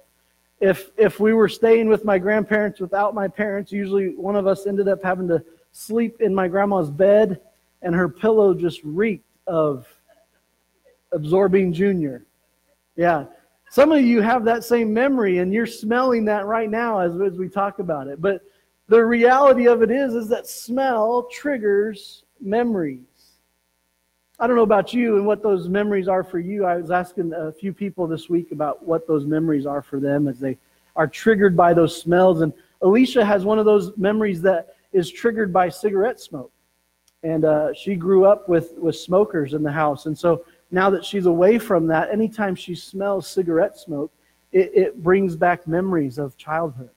if 0.60 0.92
if 0.96 1.20
we 1.20 1.34
were 1.34 1.50
staying 1.50 1.90
with 1.90 2.06
my 2.06 2.20
grandparents 2.20 2.80
without 2.80 3.16
my 3.16 3.28
parents, 3.28 3.72
usually 3.72 4.10
one 4.10 4.36
of 4.36 4.46
us 4.46 4.68
ended 4.68 4.88
up 4.88 5.04
having 5.04 5.28
to 5.30 5.44
sleep 5.72 6.22
in 6.22 6.34
my 6.36 6.48
grandma's 6.48 6.92
bed, 6.92 7.42
and 7.82 7.96
her 7.96 8.08
pillow 8.08 8.54
just 8.54 8.82
reeked 8.84 9.26
of 9.48 9.88
Absorbine 11.12 11.74
Junior. 11.74 12.24
Yeah. 12.96 13.26
Some 13.70 13.92
of 13.92 14.02
you 14.02 14.22
have 14.22 14.46
that 14.46 14.64
same 14.64 14.94
memory 14.94 15.40
and 15.40 15.54
you're 15.54 15.66
smelling 15.66 16.26
that 16.26 16.46
right 16.46 16.70
now 16.70 17.00
as, 17.00 17.20
as 17.20 17.38
we 17.38 17.50
talk 17.50 17.80
about 17.80 18.08
it. 18.08 18.22
But 18.22 18.42
the 18.88 19.04
reality 19.04 19.68
of 19.68 19.82
it 19.82 19.92
is, 19.92 20.14
is 20.14 20.28
that 20.30 20.48
smell 20.48 21.28
triggers 21.32 22.24
memories. 22.40 23.02
I 24.40 24.48
don't 24.48 24.56
know 24.56 24.64
about 24.64 24.94
you 24.94 25.18
and 25.18 25.26
what 25.26 25.42
those 25.42 25.70
memories 25.70 26.08
are 26.08 26.24
for 26.24 26.40
you. 26.40 26.66
I 26.66 26.76
was 26.76 26.92
asking 26.92 27.34
a 27.34 27.52
few 27.52 27.74
people 27.74 28.06
this 28.06 28.30
week 28.30 28.52
about 28.52 28.86
what 28.86 29.08
those 29.08 29.26
memories 29.26 29.66
are 29.66 29.82
for 29.82 30.00
them 30.00 30.28
as 30.28 30.40
they 30.40 30.58
are 30.96 31.08
triggered 31.08 31.56
by 31.56 31.74
those 31.74 32.00
smells. 32.00 32.42
And 32.42 32.54
Alicia 32.82 33.24
has 33.24 33.46
one 33.46 33.60
of 33.60 33.66
those 33.66 33.96
memories 33.98 34.42
that 34.42 34.76
is 34.92 35.10
triggered 35.10 35.54
by 35.54 35.70
cigarette 35.70 36.20
smoke. 36.20 36.52
And 37.24 37.46
uh, 37.46 37.74
she 37.74 37.96
grew 37.96 38.26
up 38.26 38.48
with, 38.50 38.74
with 38.78 38.96
smokers 38.98 39.54
in 39.54 39.64
the 39.64 39.72
house. 39.72 40.06
And 40.06 40.18
so 40.18 40.46
now 40.76 40.90
that 40.90 41.06
she's 41.06 41.26
away 41.26 41.58
from 41.58 41.88
that, 41.88 42.12
anytime 42.12 42.54
she 42.54 42.76
smells 42.76 43.28
cigarette 43.28 43.80
smoke, 43.80 44.12
it, 44.52 44.72
it 44.74 45.04
brings 45.04 45.36
back 45.36 45.66
memories 45.68 46.18
of 46.18 46.36
childhood 46.38 46.90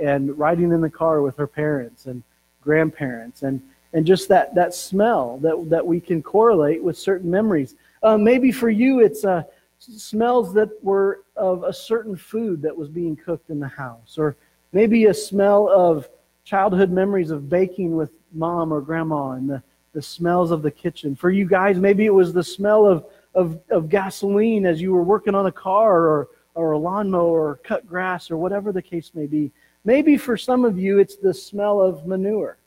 and 0.00 0.36
riding 0.36 0.72
in 0.72 0.80
the 0.80 0.90
car 0.90 1.22
with 1.22 1.36
her 1.36 1.46
parents 1.46 2.06
and 2.06 2.24
grandparents 2.60 3.42
and, 3.42 3.62
and 3.92 4.04
just 4.04 4.28
that, 4.28 4.52
that 4.56 4.74
smell 4.74 5.38
that, 5.38 5.70
that 5.70 5.86
we 5.86 6.00
can 6.00 6.22
correlate 6.22 6.82
with 6.82 6.98
certain 6.98 7.30
memories. 7.30 7.76
Uh, 8.02 8.18
maybe 8.18 8.50
for 8.50 8.68
you, 8.68 8.98
it's 8.98 9.24
uh, 9.24 9.44
smells 9.78 10.52
that 10.52 10.70
were 10.82 11.20
of 11.36 11.62
a 11.62 11.72
certain 11.72 12.16
food 12.16 12.60
that 12.62 12.76
was 12.76 12.88
being 12.88 13.14
cooked 13.14 13.48
in 13.48 13.60
the 13.60 13.68
house, 13.68 14.18
or 14.18 14.34
maybe 14.72 15.06
a 15.06 15.14
smell 15.14 15.68
of 15.68 16.08
childhood 16.42 16.90
memories 16.90 17.30
of 17.30 17.48
baking 17.48 17.94
with 17.94 18.10
mom 18.32 18.72
or 18.72 18.80
grandma 18.80 19.30
and 19.32 19.48
the, 19.48 19.62
the 19.94 20.02
smells 20.02 20.50
of 20.50 20.60
the 20.60 20.70
kitchen. 20.70 21.16
For 21.16 21.30
you 21.30 21.46
guys, 21.46 21.78
maybe 21.78 22.04
it 22.04 22.12
was 22.12 22.32
the 22.32 22.44
smell 22.44 22.84
of, 22.84 23.06
of, 23.34 23.60
of 23.70 23.88
gasoline 23.88 24.66
as 24.66 24.82
you 24.82 24.92
were 24.92 25.04
working 25.04 25.34
on 25.34 25.46
a 25.46 25.52
car 25.52 26.02
or, 26.02 26.28
or 26.54 26.72
a 26.72 26.78
lawnmower 26.78 27.50
or 27.50 27.56
cut 27.56 27.86
grass 27.86 28.30
or 28.30 28.36
whatever 28.36 28.72
the 28.72 28.82
case 28.82 29.12
may 29.14 29.26
be. 29.26 29.52
Maybe 29.84 30.16
for 30.16 30.36
some 30.36 30.64
of 30.64 30.78
you, 30.78 30.98
it's 30.98 31.16
the 31.16 31.32
smell 31.32 31.80
of 31.80 32.06
manure. 32.06 32.58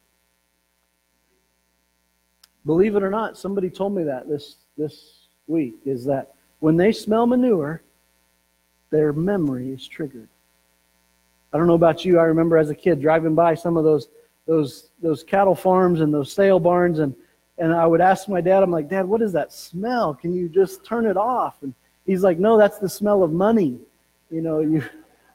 Believe 2.66 2.96
it 2.96 3.04
or 3.04 3.10
not, 3.10 3.38
somebody 3.38 3.70
told 3.70 3.94
me 3.94 4.04
that 4.04 4.28
this, 4.28 4.56
this 4.78 5.28
week 5.48 5.76
is 5.86 6.06
that 6.06 6.34
when 6.60 6.78
they 6.78 6.92
smell 6.92 7.28
manure, 7.28 7.82
their 8.90 9.12
memory 9.12 9.70
is 9.70 9.86
triggered. 9.88 10.30
I 11.52 11.58
don't 11.58 11.68
know 11.68 11.74
about 11.74 12.06
you. 12.06 12.20
I 12.20 12.24
remember 12.24 12.58
as 12.58 12.70
a 12.70 12.76
kid 12.76 13.02
driving 13.02 13.36
by 13.36 13.56
some 13.56 13.78
of 13.78 13.84
those 13.84 14.08
those 14.48 14.90
those 15.02 15.24
cattle 15.24 15.56
farms 15.56 16.02
and 16.02 16.14
those 16.14 16.32
sale 16.32 16.60
barns 16.60 17.00
and 17.00 17.16
and 17.60 17.74
I 17.74 17.88
would 17.88 18.02
ask 18.02 18.28
my 18.28 18.40
dad, 18.40 18.62
I'm 18.62 18.70
like, 18.70 18.88
Dad, 18.88 19.08
what 19.08 19.22
is 19.22 19.32
that 19.34 19.52
smell? 19.52 20.14
Can 20.14 20.32
you 20.32 20.48
just 20.48 20.86
turn 20.86 21.08
it 21.08 21.18
off? 21.18 21.64
And 21.64 21.74
he's 22.06 22.24
like, 22.24 22.40
No, 22.40 22.58
that's 22.58 22.80
the 22.80 22.90
smell 22.90 23.24
of 23.24 23.32
money. 23.32 23.80
You 24.32 24.42
know, 24.42 24.60
you 24.60 24.84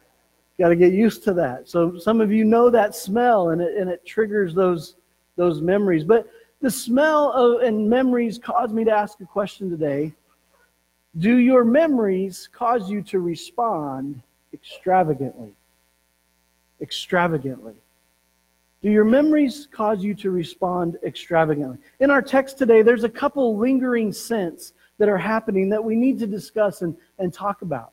got 0.59 0.69
to 0.69 0.77
get 0.77 0.93
used 0.93 1.25
to 1.25 1.35
that. 1.35 1.69
So 1.69 1.99
some 1.99 2.21
of 2.21 2.33
you 2.33 2.45
know 2.45 2.71
that 2.71 2.95
smell 2.95 3.51
and 3.51 3.61
it 3.61 3.77
and 3.77 3.91
it 3.91 4.05
triggers 4.07 4.55
those 4.55 4.97
those 5.37 5.61
memories. 5.61 6.05
But 6.05 6.29
the 6.61 6.71
smell 6.71 7.33
of 7.33 7.63
and 7.63 7.89
memories 7.89 8.39
caused 8.39 8.73
me 8.73 8.85
to 8.85 8.93
ask 8.93 9.21
a 9.21 9.27
question 9.27 9.69
today. 9.71 10.13
Do 11.19 11.37
your 11.37 11.65
memories 11.65 12.49
cause 12.53 12.89
you 12.89 13.03
to 13.03 13.21
respond 13.21 14.23
extravagantly? 14.55 15.53
Extravagantly. 16.81 17.75
Do 18.83 18.91
your 18.91 19.05
memories 19.05 19.69
cause 19.71 20.03
you 20.03 20.13
to 20.17 20.31
respond 20.33 20.99
extravagantly? 21.05 21.79
In 22.01 22.11
our 22.11 22.21
text 22.21 22.59
today, 22.59 22.83
there's 22.83 23.05
a 23.05 23.09
couple 23.09 23.57
lingering 23.57 24.13
scents 24.13 24.73
that 24.99 25.09
are 25.09 25.19
happening 25.19 25.69
that 25.69 25.83
we 25.83 25.95
need 25.95 26.19
to 26.19 26.27
discuss 26.27 26.83
and, 26.83 26.97
and 27.19 27.33
talk 27.33 27.63
about. 27.63 27.93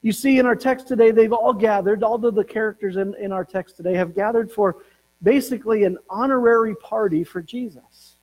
You 0.00 0.12
see, 0.12 0.38
in 0.38 0.46
our 0.46 0.54
text 0.54 0.86
today, 0.86 1.10
they've 1.10 1.32
all 1.32 1.52
gathered, 1.52 2.04
all 2.04 2.24
of 2.24 2.34
the 2.34 2.44
characters 2.44 2.96
in, 2.96 3.14
in 3.16 3.32
our 3.32 3.44
text 3.44 3.76
today 3.76 3.94
have 3.94 4.14
gathered 4.14 4.50
for 4.50 4.76
basically 5.22 5.84
an 5.84 5.98
honorary 6.08 6.76
party 6.76 7.24
for 7.24 7.42
Jesus. 7.42 8.16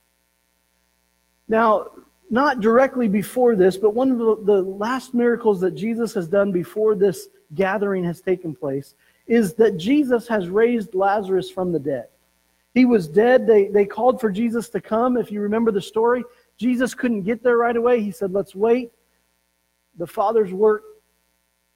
Now, 1.48 1.88
not 2.30 2.60
directly 2.60 3.08
before 3.08 3.56
this, 3.56 3.76
but 3.76 3.94
one 3.94 4.10
of 4.10 4.18
the, 4.18 4.36
the 4.44 4.62
last 4.62 5.14
miracles 5.14 5.60
that 5.60 5.74
Jesus 5.74 6.14
has 6.14 6.28
done 6.28 6.52
before 6.52 6.94
this 6.94 7.28
gathering 7.54 8.04
has 8.04 8.20
taken 8.20 8.54
place 8.54 8.94
is 9.30 9.54
that 9.54 9.76
Jesus 9.76 10.26
has 10.26 10.48
raised 10.48 10.92
Lazarus 10.92 11.48
from 11.48 11.70
the 11.70 11.78
dead. 11.78 12.08
He 12.74 12.84
was 12.84 13.06
dead. 13.06 13.46
They, 13.46 13.68
they 13.68 13.86
called 13.86 14.20
for 14.20 14.28
Jesus 14.28 14.68
to 14.70 14.80
come. 14.80 15.16
If 15.16 15.30
you 15.30 15.40
remember 15.40 15.70
the 15.70 15.80
story, 15.80 16.24
Jesus 16.58 16.94
couldn't 16.94 17.22
get 17.22 17.40
there 17.40 17.56
right 17.56 17.76
away. 17.76 18.02
He 18.02 18.10
said, 18.10 18.32
Let's 18.32 18.56
wait. 18.56 18.90
The 19.98 20.06
Father's 20.06 20.52
work 20.52 20.82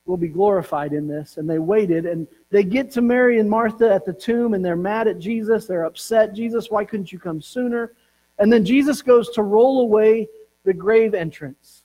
will 0.04 0.16
be 0.16 0.28
glorified 0.28 0.92
in 0.92 1.06
this. 1.06 1.36
And 1.36 1.48
they 1.48 1.60
waited. 1.60 2.06
And 2.06 2.26
they 2.50 2.64
get 2.64 2.90
to 2.92 3.00
Mary 3.00 3.38
and 3.38 3.48
Martha 3.48 3.88
at 3.88 4.04
the 4.04 4.12
tomb, 4.12 4.54
and 4.54 4.64
they're 4.64 4.74
mad 4.74 5.06
at 5.06 5.20
Jesus. 5.20 5.66
They're 5.66 5.84
upset. 5.84 6.34
Jesus, 6.34 6.72
why 6.72 6.84
couldn't 6.84 7.12
you 7.12 7.20
come 7.20 7.40
sooner? 7.40 7.92
And 8.40 8.52
then 8.52 8.64
Jesus 8.64 9.00
goes 9.00 9.30
to 9.30 9.42
roll 9.44 9.82
away 9.82 10.26
the 10.64 10.74
grave 10.74 11.14
entrance. 11.14 11.84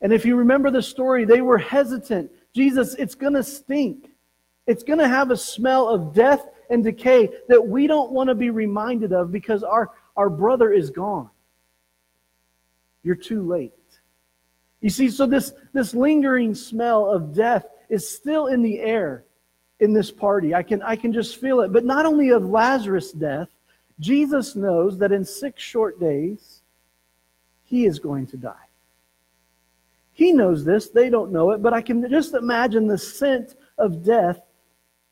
And 0.00 0.10
if 0.10 0.24
you 0.24 0.36
remember 0.36 0.70
the 0.70 0.80
story, 0.80 1.26
they 1.26 1.42
were 1.42 1.58
hesitant. 1.58 2.30
Jesus, 2.54 2.94
it's 2.94 3.14
going 3.14 3.34
to 3.34 3.42
stink. 3.42 4.09
It's 4.70 4.84
going 4.84 5.00
to 5.00 5.08
have 5.08 5.32
a 5.32 5.36
smell 5.36 5.88
of 5.88 6.14
death 6.14 6.46
and 6.70 6.84
decay 6.84 7.28
that 7.48 7.66
we 7.66 7.88
don't 7.88 8.12
want 8.12 8.28
to 8.28 8.36
be 8.36 8.50
reminded 8.50 9.12
of 9.12 9.32
because 9.32 9.64
our, 9.64 9.90
our 10.16 10.30
brother 10.30 10.72
is 10.72 10.90
gone. 10.90 11.28
You're 13.02 13.16
too 13.16 13.42
late. 13.42 13.72
You 14.80 14.88
see, 14.88 15.10
so 15.10 15.26
this, 15.26 15.52
this 15.72 15.92
lingering 15.92 16.54
smell 16.54 17.10
of 17.10 17.34
death 17.34 17.66
is 17.88 18.08
still 18.08 18.46
in 18.46 18.62
the 18.62 18.78
air 18.78 19.24
in 19.80 19.92
this 19.92 20.12
party. 20.12 20.54
I 20.54 20.62
can, 20.62 20.82
I 20.82 20.94
can 20.94 21.12
just 21.12 21.40
feel 21.40 21.62
it. 21.62 21.72
But 21.72 21.84
not 21.84 22.06
only 22.06 22.28
of 22.28 22.44
Lazarus' 22.44 23.10
death, 23.10 23.48
Jesus 23.98 24.54
knows 24.54 24.98
that 24.98 25.10
in 25.10 25.24
six 25.24 25.64
short 25.64 25.98
days, 25.98 26.62
he 27.64 27.86
is 27.86 27.98
going 27.98 28.28
to 28.28 28.36
die. 28.36 28.68
He 30.12 30.32
knows 30.32 30.64
this. 30.64 30.90
They 30.90 31.10
don't 31.10 31.32
know 31.32 31.50
it. 31.50 31.60
But 31.60 31.74
I 31.74 31.82
can 31.82 32.08
just 32.08 32.34
imagine 32.34 32.86
the 32.86 32.98
scent 32.98 33.56
of 33.76 34.04
death 34.04 34.40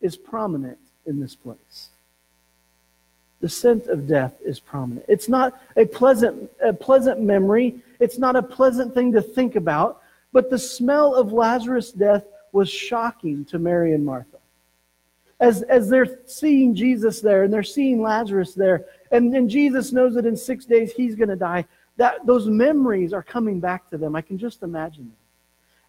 is 0.01 0.17
prominent 0.17 0.79
in 1.07 1.21
this 1.21 1.35
place. 1.35 1.89
The 3.41 3.49
scent 3.49 3.87
of 3.87 4.09
death 4.09 4.35
is 4.45 4.59
prominent. 4.59 5.07
It's 5.09 5.29
not 5.29 5.61
a 5.77 5.87
pleasant, 5.87 6.51
a 6.61 6.73
pleasant 6.73 7.21
memory. 7.21 7.81
It's 8.01 8.19
not 8.19 8.35
a 8.37 8.43
pleasant 8.43 8.95
thing 8.95 9.13
to 9.13 9.23
think 9.23 9.55
about. 9.55 10.03
But 10.33 10.51
the 10.51 10.59
smell 10.59 11.15
of 11.15 11.33
Lazarus' 11.33 11.93
death 11.93 12.25
was 12.53 12.69
shocking 12.69 13.45
to 13.47 13.59
Mary 13.59 13.95
and 13.95 14.05
Martha. 14.05 14.39
As, 15.41 15.63
as 15.63 15.89
they're 15.89 16.19
seeing 16.27 16.75
Jesus 16.75 17.21
there 17.21 17.45
and 17.45 17.53
they're 17.53 17.63
seeing 17.63 18.03
Lazarus 18.03 18.55
there, 18.55 18.87
and, 19.13 19.35
and 19.35 19.49
Jesus 19.49 19.93
knows 19.93 20.15
that 20.15 20.27
in 20.27 20.37
six 20.37 20.65
days 20.65 20.93
he's 20.93 21.15
going 21.15 21.29
to 21.29 21.37
die, 21.37 21.65
that, 21.97 22.27
those 22.27 22.47
memories 22.49 23.13
are 23.13 23.23
coming 23.23 23.61
back 23.61 23.89
to 23.91 23.99
them. 23.99 24.17
I 24.17 24.21
can 24.21 24.37
just 24.37 24.63
imagine 24.63 25.05
them. 25.05 25.17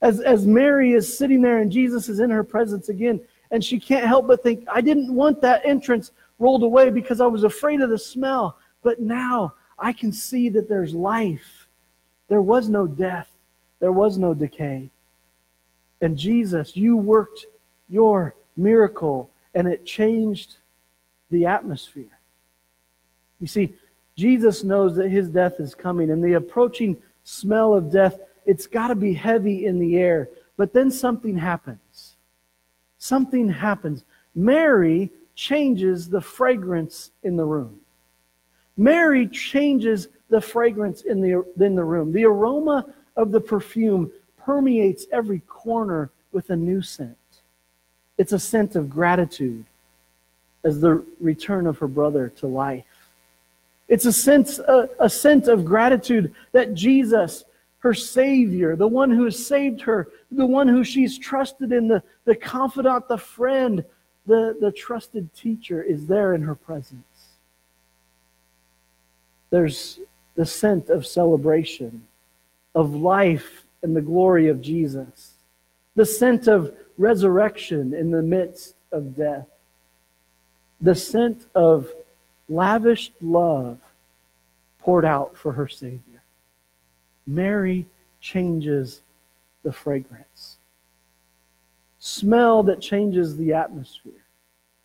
As, 0.02 0.22
as 0.22 0.46
Mary 0.46 0.94
is 0.94 1.18
sitting 1.18 1.42
there 1.42 1.60
and 1.60 1.72
Jesus 1.72 2.10
is 2.10 2.20
in 2.20 2.30
her 2.30 2.44
presence 2.44 2.90
again, 2.90 3.20
and 3.52 3.64
she 3.64 3.80
can't 3.80 4.06
help 4.06 4.28
but 4.28 4.44
think, 4.44 4.66
I 4.72 4.82
didn't 4.82 5.14
want 5.14 5.42
that 5.42 5.62
entrance 5.66 6.12
rolled 6.38 6.64
away 6.64 6.90
because 6.90 7.20
I 7.22 7.28
was 7.28 7.44
afraid 7.44 7.82
of 7.82 7.90
the 7.90 7.98
smell. 7.98 8.58
But 8.84 9.00
now 9.00 9.54
I 9.78 9.94
can 9.94 10.12
see 10.12 10.50
that 10.50 10.70
there's 10.70 10.94
life. 10.94 11.68
There 12.28 12.42
was 12.42 12.70
no 12.70 12.88
death, 12.88 13.30
there 13.80 13.92
was 13.92 14.18
no 14.18 14.34
decay. 14.34 14.90
And 16.02 16.18
Jesus, 16.18 16.78
you 16.78 16.96
worked 16.96 17.46
your 17.90 18.36
miracle 18.56 19.30
and 19.54 19.68
it 19.68 19.86
changed 19.86 20.58
the 21.32 21.46
atmosphere. 21.46 22.20
You 23.42 23.48
see, 23.48 23.74
Jesus 24.16 24.64
knows 24.64 24.96
that 24.96 25.10
his 25.10 25.30
death 25.30 25.60
is 25.60 25.74
coming 25.74 26.12
and 26.12 26.24
the 26.24 26.34
approaching 26.34 26.98
smell 27.24 27.74
of 27.74 27.92
death, 27.92 28.20
it's 28.46 28.68
got 28.68 28.90
to 28.90 28.96
be 28.96 29.14
heavy 29.14 29.66
in 29.66 29.80
the 29.80 29.98
air. 29.98 30.30
But 30.58 30.74
then 30.74 30.92
something 30.92 31.38
happens 31.38 31.80
something 33.00 33.50
happens. 33.50 34.04
Mary 34.36 35.10
changes 35.36 36.10
the 36.10 36.22
fragrance 36.22 37.12
in 37.24 37.36
the 37.36 37.46
room. 37.46 37.80
Mary 38.78 39.28
changes 39.28 40.10
the 40.30 40.40
fragrance 40.40 41.02
in 41.02 41.22
the, 41.22 41.44
in 41.60 41.76
the 41.76 41.84
room. 41.84 42.12
The 42.12 42.26
aroma 42.26 42.86
of 43.16 43.32
the 43.32 43.42
perfume 43.42 44.12
permeates 44.38 45.06
every 45.12 45.40
corner 45.40 46.12
with 46.32 46.50
a 46.52 46.56
new 46.56 46.82
scent. 46.82 47.18
It's 48.18 48.34
a 48.34 48.40
scent 48.40 48.76
of 48.76 48.90
gratitude 48.90 49.66
as 50.64 50.80
the 50.80 51.04
return 51.20 51.68
of 51.68 51.78
her 51.80 51.88
brother 51.88 52.30
to 52.38 52.48
life. 52.48 52.86
It's 53.88 54.06
a 54.06 54.14
sense, 54.14 54.60
a, 54.60 54.90
a 55.00 55.10
scent 55.10 55.48
of 55.48 55.66
gratitude 55.66 56.34
that 56.52 56.74
Jesus 56.74 57.44
her 57.80 57.94
Savior, 57.94 58.76
the 58.76 58.88
one 58.88 59.10
who 59.10 59.26
has 59.26 59.46
saved 59.46 59.82
her, 59.82 60.10
the 60.32 60.46
one 60.46 60.68
who 60.68 60.84
she's 60.84 61.18
trusted 61.18 61.72
in, 61.72 61.88
the, 61.88 62.04
the 62.26 62.36
confidant, 62.36 63.08
the 63.08 63.18
friend, 63.18 63.86
the, 64.26 64.58
the 64.60 64.72
trusted 64.72 65.34
teacher 65.34 65.82
is 65.82 66.06
there 66.06 66.34
in 66.34 66.42
her 66.42 66.56
presence. 66.56 67.04
There's 69.50 70.00
the 70.36 70.46
scent 70.46 70.90
of 70.90 71.08
celebration, 71.08 72.06
of 72.76 72.94
life 72.94 73.66
and 73.82 73.96
the 73.96 74.02
glory 74.02 74.50
of 74.50 74.62
Jesus, 74.62 75.34
the 75.96 76.06
scent 76.06 76.48
of 76.48 76.74
resurrection 76.98 77.94
in 77.94 78.12
the 78.12 78.22
midst 78.22 78.76
of 78.92 79.16
death, 79.16 79.48
the 80.82 80.96
scent 80.96 81.46
of 81.56 81.90
lavished 82.50 83.14
love 83.22 83.80
poured 84.80 85.06
out 85.06 85.38
for 85.38 85.54
her 85.54 85.68
Savior. 85.68 86.02
Mary 87.30 87.86
changes 88.20 89.02
the 89.62 89.72
fragrance. 89.72 90.58
Smell 92.00 92.64
that 92.64 92.82
changes 92.82 93.38
the 93.38 93.54
atmosphere. 93.54 94.26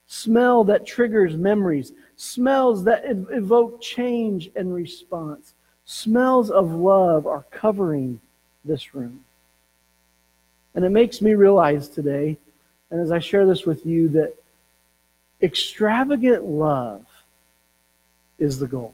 Smell 0.06 0.62
that 0.64 0.86
triggers 0.86 1.36
memories. 1.36 1.92
Smells 2.16 2.84
that 2.84 3.04
evoke 3.06 3.80
change 3.80 4.50
and 4.56 4.74
response. 4.74 5.54
Smells 5.86 6.50
of 6.50 6.70
love 6.70 7.26
are 7.26 7.46
covering 7.50 8.20
this 8.64 8.94
room. 8.94 9.24
And 10.74 10.84
it 10.84 10.90
makes 10.90 11.22
me 11.22 11.34
realize 11.34 11.88
today, 11.88 12.36
and 12.90 13.00
as 13.00 13.10
I 13.10 13.20
share 13.20 13.46
this 13.46 13.64
with 13.64 13.86
you, 13.86 14.08
that 14.10 14.34
extravagant 15.40 16.44
love 16.44 17.06
is 18.38 18.58
the 18.58 18.66
goal. 18.66 18.92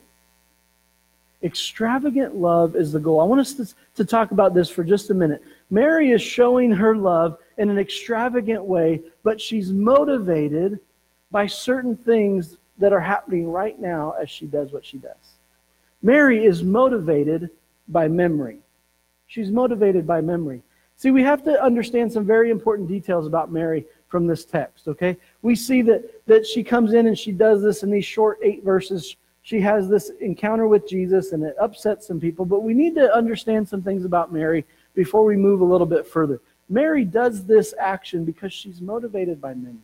Extravagant 1.43 2.37
love 2.37 2.77
is 2.77 2.93
the 2.93 3.01
goal. 3.01 3.21
I 3.21 3.25
want 3.25 3.41
us 3.41 3.55
to, 3.55 3.67
to 3.97 4.05
talk 4.05 4.31
about 4.31 4.53
this 4.53 4.69
for 4.69 4.85
just 4.85 5.11
a 5.11 5.15
minute. 5.15 5.43
Mary 5.71 6.11
is 6.11 6.21
showing 6.21 6.71
her 6.71 6.95
love 6.95 7.39
in 7.57 7.71
an 7.71 7.79
extravagant 7.79 8.65
way, 8.65 9.03
but 9.23 9.41
she's 9.41 9.73
motivated 9.73 10.79
by 11.31 11.47
certain 11.47 11.97
things 11.97 12.57
that 12.79 12.93
are 12.93 13.01
happening 13.01 13.51
right 13.51 13.79
now 13.79 14.15
as 14.21 14.29
she 14.29 14.47
does 14.47 14.73
what 14.73 14.85
she 14.85 14.99
does. 14.99 15.37
Mary 16.03 16.45
is 16.45 16.63
motivated 16.63 17.51
by 17.89 18.09
memory. 18.09 18.59
She's 19.27 19.51
motivated 19.51 20.07
by 20.07 20.21
memory. 20.21 20.63
See, 20.97 21.11
we 21.11 21.23
have 21.23 21.43
to 21.45 21.63
understand 21.63 22.13
some 22.13 22.27
very 22.27 22.51
important 22.51 22.89
details 22.89 23.27
about 23.27 23.51
Mary 23.51 23.87
from 24.09 24.27
this 24.27 24.45
text, 24.45 24.89
okay? 24.89 25.17
We 25.41 25.55
see 25.55 25.83
that, 25.83 26.27
that 26.27 26.47
she 26.47 26.63
comes 26.63 26.93
in 26.93 27.07
and 27.07 27.19
she 27.19 27.33
does 27.33 27.63
this 27.63 27.83
in 27.83 27.91
these 27.91 28.05
short 28.05 28.39
eight 28.43 28.65
verses. 28.65 29.17
She 29.43 29.61
has 29.61 29.89
this 29.89 30.11
encounter 30.21 30.67
with 30.69 30.89
Jesus 30.89 31.33
and 31.33 31.43
it 31.43 31.57
upsets 31.61 32.07
some 32.07 32.21
people, 32.21 32.45
but 32.45 32.63
we 32.63 32.75
need 32.75 32.95
to 32.97 33.15
understand 33.15 33.69
some 33.69 33.83
things 33.83 34.05
about 34.05 34.33
Mary 34.33 34.65
before 34.95 35.25
we 35.25 35.37
move 35.37 35.61
a 35.61 35.65
little 35.65 35.87
bit 35.87 36.07
further. 36.07 36.41
Mary 36.69 37.05
does 37.05 37.45
this 37.47 37.75
action 37.79 38.25
because 38.25 38.53
she's 38.53 38.81
motivated 38.81 39.41
by 39.41 39.55
memory. 39.55 39.81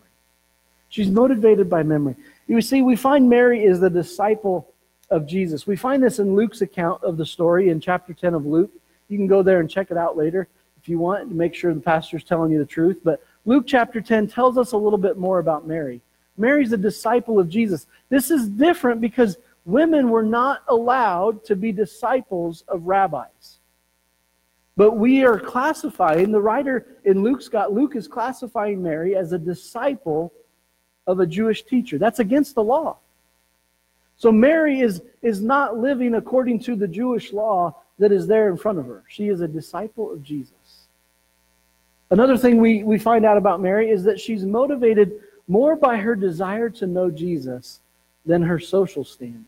She's 0.89 1.11
motivated 1.11 1.69
by 1.69 1.83
memory. 1.83 2.15
You 2.47 2.61
see, 2.61 2.83
we 2.83 2.97
find 2.97 3.29
Mary 3.29 3.65
is 3.65 3.81
the 3.81 3.91
disciple 3.91 4.73
of 5.11 5.27
Jesus. 5.27 5.67
We 5.67 5.77
find 5.77 6.03
this 6.03 6.19
in 6.19 6.35
Luke's 6.35 6.61
account 6.61 7.03
of 7.03 7.17
the 7.17 7.27
story 7.27 7.71
in 7.71 7.81
chapter 7.81 8.13
10 8.13 8.35
of 8.35 8.47
Luke. 8.47 8.71
You 9.09 9.19
can 9.19 9.27
go 9.27 9.43
there 9.43 9.61
and 9.61 9.71
check 9.71 9.91
it 9.91 9.97
out 9.97 10.17
later 10.17 10.49
if 10.81 10.89
you 10.89 10.99
want 10.99 11.29
to 11.29 11.35
make 11.35 11.55
sure 11.55 11.75
the 11.75 11.81
pastor's 11.81 12.25
telling 12.25 12.53
you 12.53 12.59
the 12.59 12.65
truth. 12.65 13.01
But 13.03 13.21
Luke 13.45 13.65
chapter 13.67 14.01
10 14.01 14.29
tells 14.29 14.59
us 14.59 14.73
a 14.73 14.77
little 14.77 14.99
bit 14.99 15.19
more 15.19 15.39
about 15.39 15.67
Mary. 15.67 16.01
Mary's 16.37 16.73
a 16.73 16.77
disciple 16.77 17.39
of 17.41 17.49
Jesus. 17.49 17.87
This 18.09 18.31
is 18.31 18.49
different 18.49 19.01
because 19.01 19.39
women 19.67 20.09
were 20.11 20.23
not 20.23 20.63
allowed 20.69 21.45
to 21.45 21.57
be 21.57 21.73
disciples 21.73 22.65
of 22.69 22.87
rabbis. 22.87 23.59
But 24.77 24.93
we 24.93 25.25
are 25.25 25.39
classifying, 25.39 26.31
the 26.31 26.41
writer 26.41 26.87
in 27.05 27.23
Luke's 27.23 27.49
got, 27.49 27.73
Luke 27.73 27.97
is 27.97 28.07
classifying 28.07 28.83
Mary 28.83 29.17
as 29.17 29.33
a 29.33 29.39
disciple 29.39 30.33
of 31.07 31.21
a 31.21 31.27
Jewish 31.27 31.65
teacher. 31.65 31.99
That's 31.99 32.21
against 32.21 32.55
the 32.55 32.63
law. 32.63 32.99
So 34.17 34.31
Mary 34.31 34.81
is, 34.81 35.03
is 35.21 35.43
not 35.43 35.79
living 35.79 36.15
according 36.15 36.61
to 36.61 36.77
the 36.77 36.89
Jewish 36.89 37.33
law 37.33 37.83
that 37.99 38.13
is 38.13 38.27
there 38.27 38.49
in 38.49 38.57
front 38.57 38.79
of 38.79 38.87
her. 38.87 39.03
She 39.09 39.29
is 39.29 39.41
a 39.41 39.49
disciple 39.49 40.13
of 40.13 40.23
Jesus. 40.23 40.87
Another 42.11 42.37
thing 42.37 42.59
we, 42.59 42.85
we 42.85 42.99
find 42.99 43.25
out 43.25 43.37
about 43.37 43.61
Mary 43.61 43.91
is 43.91 44.05
that 44.05 44.21
she's 44.21 44.45
motivated 44.45 45.21
more 45.49 45.75
by 45.75 45.97
her 45.97 46.15
desire 46.15 46.71
to 46.71 46.87
know 46.87 47.11
Jesus 47.11 47.81
than 48.25 48.43
her 48.43 48.59
social 48.59 49.05
standing. 49.05 49.45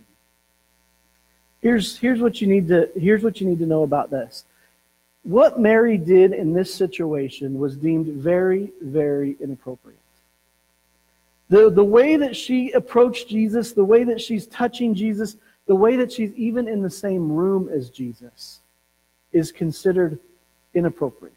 Here's, 1.61 1.97
here's, 1.99 2.21
what 2.21 2.41
you 2.41 2.47
need 2.47 2.69
to, 2.69 2.89
here's 2.97 3.23
what 3.23 3.41
you 3.41 3.47
need 3.47 3.59
to 3.59 3.67
know 3.67 3.83
about 3.83 4.11
this. 4.11 4.45
What 5.23 5.59
Mary 5.59 5.99
did 5.99 6.33
in 6.33 6.53
this 6.53 6.73
situation 6.73 7.59
was 7.59 7.77
deemed 7.77 8.07
very, 8.07 8.73
very 8.81 9.37
inappropriate. 9.41 9.99
The, 11.51 11.71
the 11.71 11.85
way 11.85 12.17
that 12.17 12.37
she 12.37 12.73
approached 12.73 13.29
Jesus, 13.29 13.73
the 13.73 13.85
way 13.85 14.05
that 14.05 14.21
she's 14.21 14.47
touching 14.47 14.95
Jesus, 14.95 15.37
the 15.67 15.75
way 15.75 15.97
that 15.97 16.13
she's 16.13 16.33
even 16.35 16.69
in 16.69 16.83
the 16.83 16.91
same 16.91 17.33
room 17.33 17.69
as 17.69 17.91
Jesus 17.91 18.61
is 19.33 19.51
considered 19.51 20.19
inappropriate. 20.75 21.35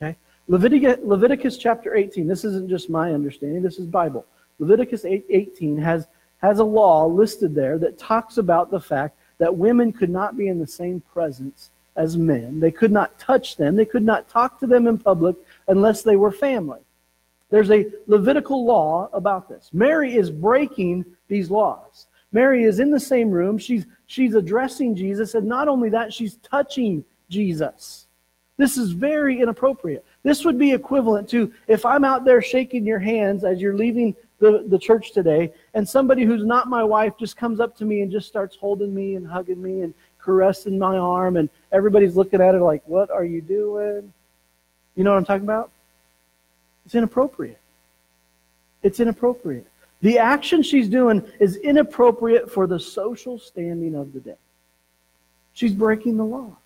Okay? 0.00 0.16
Leviticus, 0.48 0.98
Leviticus 1.02 1.56
chapter 1.56 1.94
18, 1.94 2.26
this 2.26 2.44
isn't 2.44 2.68
just 2.68 2.90
my 2.90 3.12
understanding, 3.12 3.62
this 3.62 3.78
is 3.78 3.86
Bible. 3.86 4.26
Leviticus 4.58 5.04
18 5.04 5.78
has, 5.78 6.06
has 6.38 6.58
a 6.58 6.64
law 6.64 7.06
listed 7.06 7.54
there 7.54 7.78
that 7.78 7.98
talks 7.98 8.38
about 8.38 8.70
the 8.70 8.80
fact 8.80 9.18
that 9.44 9.54
women 9.54 9.92
could 9.92 10.08
not 10.08 10.38
be 10.38 10.48
in 10.48 10.58
the 10.58 10.66
same 10.66 11.02
presence 11.12 11.68
as 11.96 12.16
men. 12.16 12.60
They 12.60 12.70
could 12.70 12.90
not 12.90 13.18
touch 13.18 13.58
them. 13.58 13.76
They 13.76 13.84
could 13.84 14.02
not 14.02 14.26
talk 14.26 14.58
to 14.60 14.66
them 14.66 14.86
in 14.86 14.96
public 14.96 15.36
unless 15.68 16.00
they 16.00 16.16
were 16.16 16.32
family. 16.32 16.80
There's 17.50 17.70
a 17.70 17.84
Levitical 18.06 18.64
law 18.64 19.10
about 19.12 19.50
this. 19.50 19.68
Mary 19.74 20.16
is 20.16 20.30
breaking 20.30 21.04
these 21.28 21.50
laws. 21.50 22.06
Mary 22.32 22.64
is 22.64 22.80
in 22.80 22.90
the 22.90 22.98
same 22.98 23.30
room. 23.30 23.58
She's, 23.58 23.84
she's 24.06 24.34
addressing 24.34 24.96
Jesus, 24.96 25.34
and 25.34 25.46
not 25.46 25.68
only 25.68 25.90
that, 25.90 26.10
she's 26.10 26.36
touching 26.36 27.04
Jesus. 27.28 28.06
This 28.56 28.78
is 28.78 28.92
very 28.92 29.42
inappropriate. 29.42 30.06
This 30.22 30.42
would 30.46 30.58
be 30.58 30.72
equivalent 30.72 31.28
to 31.28 31.52
if 31.68 31.84
I'm 31.84 32.02
out 32.02 32.24
there 32.24 32.40
shaking 32.40 32.86
your 32.86 32.98
hands 32.98 33.44
as 33.44 33.60
you're 33.60 33.76
leaving 33.76 34.16
the, 34.38 34.64
the 34.68 34.78
church 34.78 35.12
today, 35.12 35.52
and 35.74 35.88
somebody 35.88 36.24
who's 36.24 36.44
not 36.44 36.68
my 36.68 36.82
wife 36.82 37.14
just 37.18 37.36
comes 37.36 37.60
up 37.60 37.76
to 37.76 37.84
me 37.84 38.02
and 38.02 38.10
just 38.10 38.26
starts 38.26 38.56
holding 38.56 38.94
me 38.94 39.14
and 39.14 39.26
hugging 39.26 39.62
me 39.62 39.82
and 39.82 39.94
caressing 40.18 40.78
my 40.78 40.96
arm, 40.96 41.36
and 41.36 41.48
everybody's 41.72 42.16
looking 42.16 42.40
at 42.40 42.54
her 42.54 42.60
like, 42.60 42.82
What 42.86 43.10
are 43.10 43.24
you 43.24 43.40
doing? 43.40 44.12
You 44.96 45.04
know 45.04 45.10
what 45.10 45.18
I'm 45.18 45.24
talking 45.24 45.44
about? 45.44 45.70
It's 46.86 46.94
inappropriate. 46.94 47.60
It's 48.82 49.00
inappropriate. 49.00 49.66
The 50.02 50.18
action 50.18 50.62
she's 50.62 50.88
doing 50.88 51.24
is 51.40 51.56
inappropriate 51.56 52.50
for 52.50 52.66
the 52.66 52.78
social 52.78 53.38
standing 53.38 53.94
of 53.94 54.12
the 54.12 54.20
day. 54.20 54.36
She's 55.54 55.72
breaking 55.72 56.16
the 56.16 56.24
law. 56.24 56.56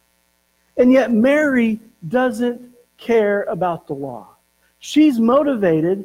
And 0.77 0.93
yet, 0.93 1.13
Mary 1.13 1.79
doesn't 2.09 2.61
care 2.97 3.43
about 3.45 3.87
the 3.87 3.95
law. 3.95 4.29
She's 4.81 5.19
motivated 5.19 6.05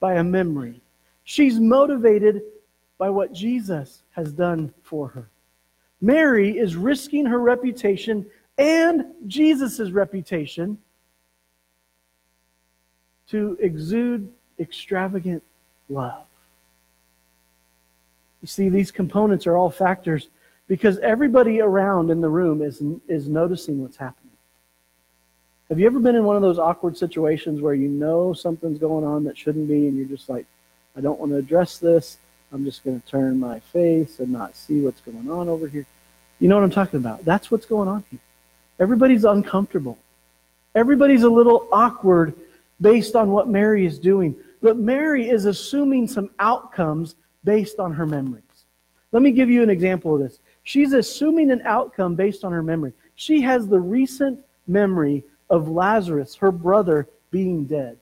by 0.00 0.14
a 0.14 0.24
memory. 0.24 0.80
She's 1.26 1.58
motivated 1.58 2.42
by 2.98 3.10
what 3.10 3.32
Jesus 3.32 4.02
has 4.12 4.32
done 4.32 4.72
for 4.84 5.08
her. 5.08 5.28
Mary 6.00 6.56
is 6.56 6.76
risking 6.76 7.26
her 7.26 7.40
reputation 7.40 8.24
and 8.56 9.06
Jesus' 9.26 9.90
reputation 9.90 10.78
to 13.28 13.58
exude 13.60 14.32
extravagant 14.60 15.42
love. 15.88 16.24
You 18.40 18.46
see, 18.46 18.68
these 18.68 18.92
components 18.92 19.48
are 19.48 19.56
all 19.56 19.68
factors 19.68 20.28
because 20.68 20.98
everybody 20.98 21.60
around 21.60 22.10
in 22.10 22.20
the 22.20 22.28
room 22.28 22.62
is, 22.62 22.80
is 23.08 23.28
noticing 23.28 23.82
what's 23.82 23.96
happening. 23.96 24.30
Have 25.70 25.80
you 25.80 25.86
ever 25.86 25.98
been 25.98 26.14
in 26.14 26.24
one 26.24 26.36
of 26.36 26.42
those 26.42 26.60
awkward 26.60 26.96
situations 26.96 27.60
where 27.60 27.74
you 27.74 27.88
know 27.88 28.32
something's 28.32 28.78
going 28.78 29.04
on 29.04 29.24
that 29.24 29.36
shouldn't 29.36 29.66
be, 29.66 29.88
and 29.88 29.96
you're 29.96 30.06
just 30.06 30.28
like, 30.28 30.46
I 30.96 31.00
don't 31.00 31.20
want 31.20 31.32
to 31.32 31.38
address 31.38 31.78
this. 31.78 32.18
I'm 32.52 32.64
just 32.64 32.84
going 32.84 33.00
to 33.00 33.06
turn 33.06 33.38
my 33.38 33.60
face 33.60 34.18
and 34.18 34.30
not 34.30 34.56
see 34.56 34.80
what's 34.80 35.00
going 35.00 35.30
on 35.30 35.48
over 35.48 35.68
here. 35.68 35.86
You 36.38 36.48
know 36.48 36.54
what 36.54 36.64
I'm 36.64 36.70
talking 36.70 36.98
about? 36.98 37.24
That's 37.24 37.50
what's 37.50 37.66
going 37.66 37.88
on 37.88 38.04
here. 38.10 38.20
Everybody's 38.78 39.24
uncomfortable. 39.24 39.98
Everybody's 40.74 41.22
a 41.22 41.30
little 41.30 41.68
awkward 41.72 42.34
based 42.80 43.16
on 43.16 43.30
what 43.30 43.48
Mary 43.48 43.84
is 43.86 43.98
doing. 43.98 44.36
But 44.62 44.76
Mary 44.76 45.28
is 45.28 45.44
assuming 45.44 46.08
some 46.08 46.30
outcomes 46.38 47.16
based 47.44 47.78
on 47.78 47.92
her 47.92 48.06
memories. 48.06 48.42
Let 49.12 49.22
me 49.22 49.30
give 49.30 49.48
you 49.48 49.62
an 49.62 49.70
example 49.70 50.14
of 50.14 50.20
this. 50.20 50.38
She's 50.64 50.92
assuming 50.92 51.50
an 51.50 51.62
outcome 51.64 52.14
based 52.14 52.44
on 52.44 52.52
her 52.52 52.62
memory. 52.62 52.92
She 53.14 53.40
has 53.42 53.66
the 53.66 53.80
recent 53.80 54.40
memory 54.66 55.24
of 55.48 55.68
Lazarus, 55.68 56.34
her 56.36 56.50
brother, 56.50 57.08
being 57.30 57.64
dead. 57.64 57.98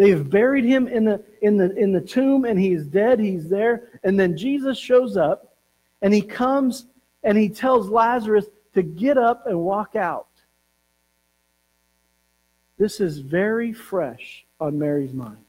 They've 0.00 0.30
buried 0.30 0.64
him 0.64 0.88
in 0.88 1.04
the, 1.04 1.22
in 1.42 1.58
the, 1.58 1.76
in 1.76 1.92
the 1.92 2.00
tomb 2.00 2.46
and 2.46 2.58
he's 2.58 2.86
dead, 2.86 3.20
he's 3.20 3.50
there. 3.50 4.00
And 4.02 4.18
then 4.18 4.34
Jesus 4.34 4.78
shows 4.78 5.18
up 5.18 5.54
and 6.00 6.14
he 6.14 6.22
comes 6.22 6.86
and 7.22 7.36
he 7.36 7.50
tells 7.50 7.90
Lazarus 7.90 8.46
to 8.72 8.82
get 8.82 9.18
up 9.18 9.46
and 9.46 9.60
walk 9.60 9.96
out. 9.96 10.28
This 12.78 12.98
is 12.98 13.18
very 13.18 13.74
fresh 13.74 14.46
on 14.58 14.78
Mary's 14.78 15.12
mind. 15.12 15.44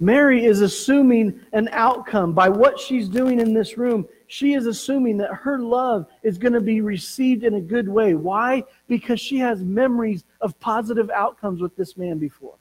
Mary 0.00 0.46
is 0.46 0.62
assuming 0.62 1.38
an 1.52 1.68
outcome 1.72 2.32
by 2.32 2.48
what 2.48 2.80
she's 2.80 3.10
doing 3.10 3.40
in 3.40 3.52
this 3.52 3.76
room. 3.76 4.08
She 4.28 4.54
is 4.54 4.64
assuming 4.64 5.18
that 5.18 5.34
her 5.34 5.58
love 5.58 6.06
is 6.22 6.38
going 6.38 6.54
to 6.54 6.62
be 6.62 6.80
received 6.80 7.44
in 7.44 7.56
a 7.56 7.60
good 7.60 7.90
way. 7.90 8.14
Why? 8.14 8.64
Because 8.86 9.20
she 9.20 9.36
has 9.36 9.62
memories 9.62 10.24
of 10.40 10.58
positive 10.60 11.10
outcomes 11.10 11.60
with 11.60 11.76
this 11.76 11.98
man 11.98 12.16
before. 12.16 12.54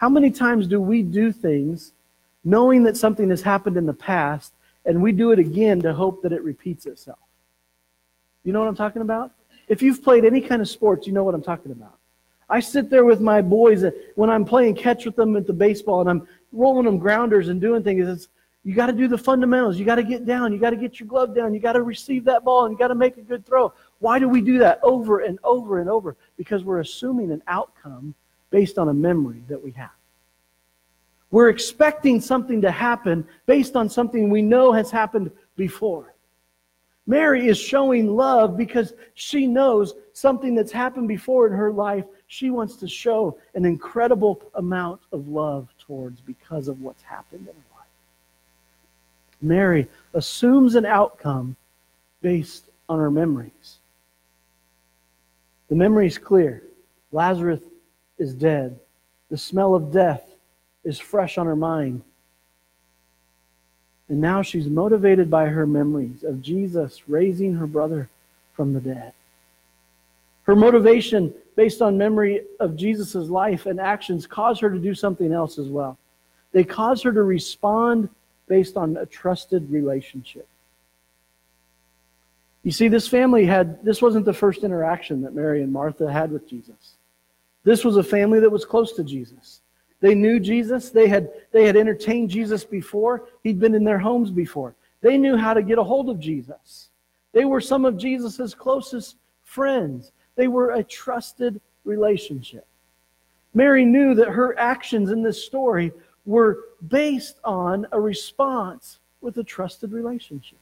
How 0.00 0.08
many 0.08 0.30
times 0.30 0.66
do 0.66 0.80
we 0.80 1.02
do 1.02 1.30
things 1.30 1.92
knowing 2.42 2.84
that 2.84 2.96
something 2.96 3.28
has 3.28 3.42
happened 3.42 3.76
in 3.76 3.84
the 3.84 3.92
past 3.92 4.54
and 4.86 5.02
we 5.02 5.12
do 5.12 5.30
it 5.32 5.38
again 5.38 5.78
to 5.82 5.92
hope 5.92 6.22
that 6.22 6.32
it 6.32 6.42
repeats 6.42 6.86
itself? 6.86 7.18
You 8.42 8.54
know 8.54 8.60
what 8.60 8.68
I'm 8.68 8.74
talking 8.74 9.02
about? 9.02 9.32
If 9.68 9.82
you've 9.82 10.02
played 10.02 10.24
any 10.24 10.40
kind 10.40 10.62
of 10.62 10.70
sports, 10.70 11.06
you 11.06 11.12
know 11.12 11.22
what 11.22 11.34
I'm 11.34 11.42
talking 11.42 11.70
about. 11.70 11.98
I 12.48 12.60
sit 12.60 12.88
there 12.88 13.04
with 13.04 13.20
my 13.20 13.42
boys 13.42 13.84
when 14.14 14.30
I'm 14.30 14.46
playing 14.46 14.76
catch 14.76 15.04
with 15.04 15.16
them 15.16 15.36
at 15.36 15.46
the 15.46 15.52
baseball 15.52 16.00
and 16.00 16.08
I'm 16.08 16.26
rolling 16.50 16.86
them 16.86 16.96
grounders 16.96 17.48
and 17.48 17.60
doing 17.60 17.82
things. 17.82 18.08
It's, 18.08 18.28
You 18.64 18.74
got 18.74 18.86
to 18.86 18.94
do 18.94 19.06
the 19.06 19.18
fundamentals. 19.18 19.78
You 19.78 19.84
got 19.84 19.96
to 19.96 20.02
get 20.02 20.24
down. 20.24 20.54
You 20.54 20.58
got 20.58 20.70
to 20.70 20.76
get 20.76 20.98
your 20.98 21.08
glove 21.08 21.34
down. 21.34 21.52
You 21.52 21.60
got 21.60 21.74
to 21.74 21.82
receive 21.82 22.24
that 22.24 22.42
ball 22.42 22.64
and 22.64 22.72
you 22.72 22.78
got 22.78 22.88
to 22.88 22.94
make 22.94 23.18
a 23.18 23.22
good 23.22 23.44
throw. 23.44 23.70
Why 23.98 24.18
do 24.18 24.30
we 24.30 24.40
do 24.40 24.56
that 24.60 24.80
over 24.82 25.20
and 25.20 25.38
over 25.44 25.78
and 25.78 25.90
over? 25.90 26.16
Because 26.38 26.64
we're 26.64 26.80
assuming 26.80 27.32
an 27.32 27.42
outcome 27.48 28.14
based 28.50 28.78
on 28.78 28.88
a 28.88 28.94
memory 28.94 29.42
that 29.48 29.62
we 29.62 29.70
have. 29.72 29.90
We're 31.30 31.48
expecting 31.48 32.20
something 32.20 32.60
to 32.62 32.70
happen 32.70 33.26
based 33.46 33.76
on 33.76 33.88
something 33.88 34.30
we 34.30 34.42
know 34.42 34.72
has 34.72 34.90
happened 34.90 35.30
before. 35.56 36.14
Mary 37.06 37.48
is 37.48 37.58
showing 37.58 38.14
love 38.14 38.56
because 38.56 38.92
she 39.14 39.46
knows 39.46 39.94
something 40.12 40.54
that's 40.54 40.72
happened 40.72 41.08
before 41.08 41.46
in 41.46 41.52
her 41.52 41.72
life. 41.72 42.04
She 42.26 42.50
wants 42.50 42.76
to 42.76 42.88
show 42.88 43.38
an 43.54 43.64
incredible 43.64 44.42
amount 44.54 45.00
of 45.12 45.28
love 45.28 45.68
towards 45.78 46.20
because 46.20 46.68
of 46.68 46.80
what's 46.80 47.02
happened 47.02 47.48
in 47.48 47.54
her 47.54 47.76
life. 47.76 47.88
Mary 49.40 49.88
assumes 50.14 50.74
an 50.74 50.84
outcome 50.84 51.56
based 52.22 52.66
on 52.88 52.98
her 52.98 53.10
memories. 53.10 53.78
The 55.68 55.76
memory 55.76 56.06
is 56.06 56.18
clear. 56.18 56.62
Lazarus 57.12 57.60
is 58.20 58.34
dead. 58.34 58.78
The 59.30 59.36
smell 59.36 59.74
of 59.74 59.92
death 59.92 60.22
is 60.84 60.98
fresh 60.98 61.38
on 61.38 61.46
her 61.46 61.56
mind. 61.56 62.02
And 64.08 64.20
now 64.20 64.42
she's 64.42 64.68
motivated 64.68 65.30
by 65.30 65.46
her 65.46 65.66
memories 65.66 66.24
of 66.24 66.42
Jesus 66.42 67.08
raising 67.08 67.54
her 67.54 67.66
brother 67.66 68.08
from 68.54 68.72
the 68.72 68.80
dead. 68.80 69.12
Her 70.44 70.56
motivation, 70.56 71.32
based 71.54 71.80
on 71.80 71.96
memory 71.96 72.42
of 72.58 72.76
Jesus' 72.76 73.14
life 73.14 73.66
and 73.66 73.80
actions, 73.80 74.26
cause 74.26 74.58
her 74.60 74.70
to 74.70 74.78
do 74.78 74.94
something 74.94 75.32
else 75.32 75.58
as 75.58 75.68
well. 75.68 75.96
They 76.52 76.64
cause 76.64 77.02
her 77.02 77.12
to 77.12 77.22
respond 77.22 78.08
based 78.48 78.76
on 78.76 78.96
a 78.96 79.06
trusted 79.06 79.70
relationship. 79.70 80.48
You 82.64 82.72
see, 82.72 82.88
this 82.88 83.06
family 83.06 83.46
had, 83.46 83.82
this 83.84 84.02
wasn't 84.02 84.24
the 84.24 84.34
first 84.34 84.64
interaction 84.64 85.22
that 85.22 85.34
Mary 85.34 85.62
and 85.62 85.72
Martha 85.72 86.12
had 86.12 86.32
with 86.32 86.48
Jesus. 86.48 86.96
This 87.64 87.84
was 87.84 87.96
a 87.96 88.02
family 88.02 88.40
that 88.40 88.50
was 88.50 88.64
close 88.64 88.92
to 88.94 89.04
Jesus. 89.04 89.60
They 90.00 90.14
knew 90.14 90.40
Jesus. 90.40 90.90
They 90.90 91.08
had, 91.08 91.30
they 91.52 91.66
had 91.66 91.76
entertained 91.76 92.30
Jesus 92.30 92.64
before. 92.64 93.28
He'd 93.42 93.60
been 93.60 93.74
in 93.74 93.84
their 93.84 93.98
homes 93.98 94.30
before. 94.30 94.74
They 95.02 95.18
knew 95.18 95.36
how 95.36 95.54
to 95.54 95.62
get 95.62 95.78
a 95.78 95.84
hold 95.84 96.08
of 96.08 96.18
Jesus. 96.18 96.88
They 97.32 97.44
were 97.44 97.60
some 97.60 97.84
of 97.84 97.96
Jesus' 97.96 98.54
closest 98.54 99.16
friends. 99.44 100.12
They 100.36 100.48
were 100.48 100.72
a 100.72 100.82
trusted 100.82 101.60
relationship. 101.84 102.66
Mary 103.54 103.84
knew 103.84 104.14
that 104.14 104.28
her 104.28 104.58
actions 104.58 105.10
in 105.10 105.22
this 105.22 105.44
story 105.44 105.92
were 106.24 106.60
based 106.88 107.38
on 107.44 107.86
a 107.92 108.00
response 108.00 109.00
with 109.20 109.36
a 109.38 109.44
trusted 109.44 109.92
relationship. 109.92 110.58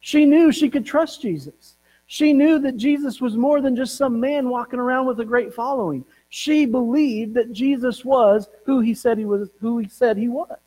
She 0.00 0.24
knew 0.24 0.52
she 0.52 0.70
could 0.70 0.86
trust 0.86 1.22
Jesus. 1.22 1.75
She 2.06 2.32
knew 2.32 2.58
that 2.60 2.76
Jesus 2.76 3.20
was 3.20 3.36
more 3.36 3.60
than 3.60 3.74
just 3.74 3.96
some 3.96 4.20
man 4.20 4.48
walking 4.48 4.78
around 4.78 5.06
with 5.06 5.18
a 5.20 5.24
great 5.24 5.52
following. 5.52 6.04
She 6.28 6.64
believed 6.64 7.34
that 7.34 7.52
Jesus 7.52 8.04
was 8.04 8.48
who 8.64 8.80
he 8.80 8.94
said 8.94 9.18
he 9.18 9.24
was, 9.24 9.48
who 9.60 9.78
he 9.78 9.88
said 9.88 10.16
he 10.16 10.28
was. 10.28 10.58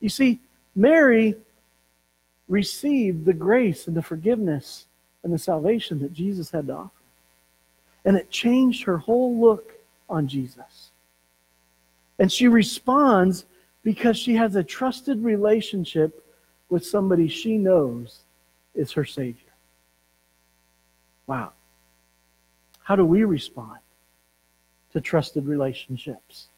You 0.00 0.08
see, 0.08 0.38
Mary 0.76 1.34
received 2.48 3.24
the 3.24 3.32
grace 3.32 3.88
and 3.88 3.96
the 3.96 4.02
forgiveness 4.02 4.86
and 5.24 5.32
the 5.32 5.38
salvation 5.38 5.98
that 6.00 6.12
Jesus 6.12 6.50
had 6.50 6.68
to 6.68 6.74
offer. 6.74 6.90
And 8.04 8.16
it 8.16 8.30
changed 8.30 8.84
her 8.84 8.98
whole 8.98 9.40
look 9.40 9.72
on 10.08 10.28
Jesus. 10.28 10.90
And 12.20 12.30
she 12.30 12.46
responds 12.46 13.44
because 13.82 14.16
she 14.16 14.34
has 14.36 14.54
a 14.54 14.62
trusted 14.62 15.22
relationship 15.22 16.24
with 16.68 16.86
somebody 16.86 17.26
she 17.26 17.58
knows 17.58 18.20
is 18.74 18.92
her 18.92 19.04
Savior. 19.04 19.47
Wow. 21.28 21.52
How 22.82 22.96
do 22.96 23.04
we 23.04 23.22
respond 23.22 23.78
to 24.92 25.00
trusted 25.00 25.46
relationships? 25.46 26.48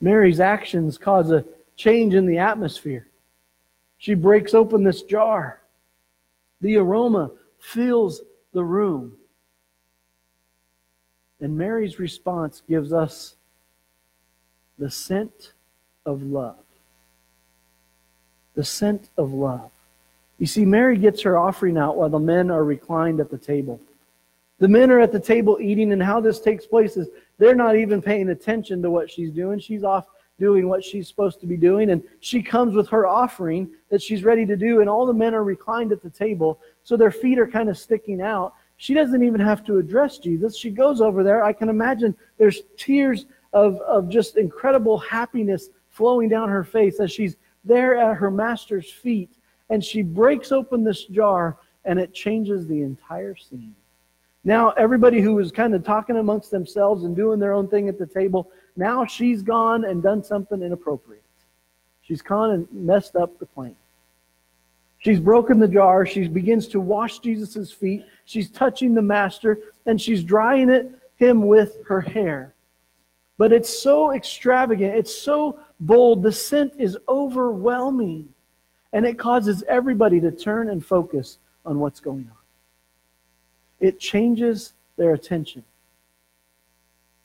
Mary's 0.00 0.40
actions 0.40 0.96
cause 0.96 1.30
a 1.32 1.44
change 1.76 2.14
in 2.14 2.24
the 2.24 2.38
atmosphere. 2.38 3.08
She 3.98 4.14
breaks 4.14 4.54
open 4.54 4.84
this 4.84 5.02
jar. 5.02 5.60
The 6.60 6.76
aroma 6.76 7.32
fills 7.58 8.22
the 8.52 8.62
room. 8.62 9.16
And 11.40 11.58
Mary's 11.58 11.98
response 11.98 12.62
gives 12.68 12.92
us 12.92 13.34
the 14.78 14.90
scent 14.90 15.52
of 16.06 16.22
love. 16.22 16.56
The 18.54 18.64
scent 18.64 19.10
of 19.18 19.32
love. 19.32 19.70
You 20.38 20.46
see, 20.46 20.64
Mary 20.64 20.96
gets 20.96 21.22
her 21.22 21.36
offering 21.36 21.76
out 21.76 21.96
while 21.96 22.08
the 22.08 22.18
men 22.18 22.50
are 22.50 22.62
reclined 22.62 23.20
at 23.20 23.30
the 23.30 23.38
table. 23.38 23.80
The 24.58 24.68
men 24.68 24.90
are 24.90 25.00
at 25.00 25.12
the 25.12 25.20
table 25.20 25.58
eating, 25.60 25.92
and 25.92 26.02
how 26.02 26.20
this 26.20 26.40
takes 26.40 26.66
place 26.66 26.96
is 26.96 27.08
they're 27.38 27.54
not 27.54 27.76
even 27.76 28.00
paying 28.00 28.30
attention 28.30 28.80
to 28.82 28.90
what 28.90 29.10
she's 29.10 29.30
doing. 29.30 29.58
She's 29.58 29.84
off 29.84 30.06
doing 30.38 30.68
what 30.68 30.84
she's 30.84 31.08
supposed 31.08 31.40
to 31.40 31.46
be 31.46 31.56
doing, 31.56 31.90
and 31.90 32.02
she 32.20 32.42
comes 32.42 32.74
with 32.74 32.88
her 32.88 33.06
offering 33.06 33.70
that 33.90 34.02
she's 34.02 34.24
ready 34.24 34.44
to 34.46 34.56
do, 34.56 34.80
and 34.80 34.88
all 34.88 35.06
the 35.06 35.12
men 35.12 35.34
are 35.34 35.44
reclined 35.44 35.92
at 35.92 36.02
the 36.02 36.10
table, 36.10 36.60
so 36.84 36.96
their 36.96 37.10
feet 37.10 37.38
are 37.38 37.46
kind 37.46 37.68
of 37.68 37.78
sticking 37.78 38.20
out. 38.20 38.54
She 38.78 38.92
doesn't 38.92 39.22
even 39.22 39.40
have 39.40 39.64
to 39.64 39.78
address 39.78 40.18
Jesus. 40.18 40.56
She 40.56 40.70
goes 40.70 41.00
over 41.00 41.22
there. 41.22 41.42
I 41.42 41.52
can 41.52 41.70
imagine 41.70 42.14
there's 42.36 42.62
tears 42.76 43.26
of, 43.52 43.80
of 43.80 44.08
just 44.08 44.36
incredible 44.36 44.98
happiness 44.98 45.70
flowing 45.88 46.28
down 46.28 46.50
her 46.50 46.64
face 46.64 47.00
as 47.00 47.10
she's 47.10 47.36
there 47.64 47.96
at 47.96 48.16
her 48.16 48.30
master's 48.30 48.90
feet, 48.90 49.30
and 49.70 49.82
she 49.82 50.02
breaks 50.02 50.52
open 50.52 50.84
this 50.84 51.04
jar, 51.04 51.56
and 51.86 51.98
it 51.98 52.12
changes 52.12 52.66
the 52.66 52.82
entire 52.82 53.34
scene. 53.34 53.74
Now, 54.46 54.70
everybody 54.70 55.20
who 55.20 55.34
was 55.34 55.50
kind 55.50 55.74
of 55.74 55.82
talking 55.82 56.18
amongst 56.18 56.52
themselves 56.52 57.02
and 57.02 57.16
doing 57.16 57.40
their 57.40 57.52
own 57.52 57.66
thing 57.66 57.88
at 57.88 57.98
the 57.98 58.06
table, 58.06 58.48
now 58.76 59.04
she's 59.04 59.42
gone 59.42 59.84
and 59.84 60.00
done 60.00 60.22
something 60.22 60.62
inappropriate. 60.62 61.24
She's 62.02 62.22
gone 62.22 62.52
and 62.52 62.68
messed 62.72 63.16
up 63.16 63.40
the 63.40 63.46
plan. 63.46 63.74
She's 64.98 65.18
broken 65.18 65.58
the 65.58 65.66
jar. 65.66 66.06
She 66.06 66.28
begins 66.28 66.68
to 66.68 66.80
wash 66.80 67.18
Jesus' 67.18 67.72
feet. 67.72 68.04
She's 68.24 68.48
touching 68.48 68.94
the 68.94 69.02
master, 69.02 69.58
and 69.84 70.00
she's 70.00 70.22
drying 70.22 70.70
it 70.70 70.92
him 71.16 71.48
with 71.48 71.78
her 71.88 72.00
hair. 72.00 72.54
But 73.38 73.52
it's 73.52 73.82
so 73.82 74.12
extravagant. 74.12 74.94
It's 74.94 75.14
so 75.14 75.58
bold. 75.80 76.22
The 76.22 76.30
scent 76.30 76.74
is 76.78 76.96
overwhelming. 77.08 78.28
And 78.92 79.06
it 79.06 79.18
causes 79.18 79.64
everybody 79.66 80.20
to 80.20 80.30
turn 80.30 80.70
and 80.70 80.86
focus 80.86 81.38
on 81.64 81.80
what's 81.80 81.98
going 81.98 82.28
on 82.30 82.45
it 83.80 83.98
changes 83.98 84.72
their 84.96 85.14
attention. 85.14 85.64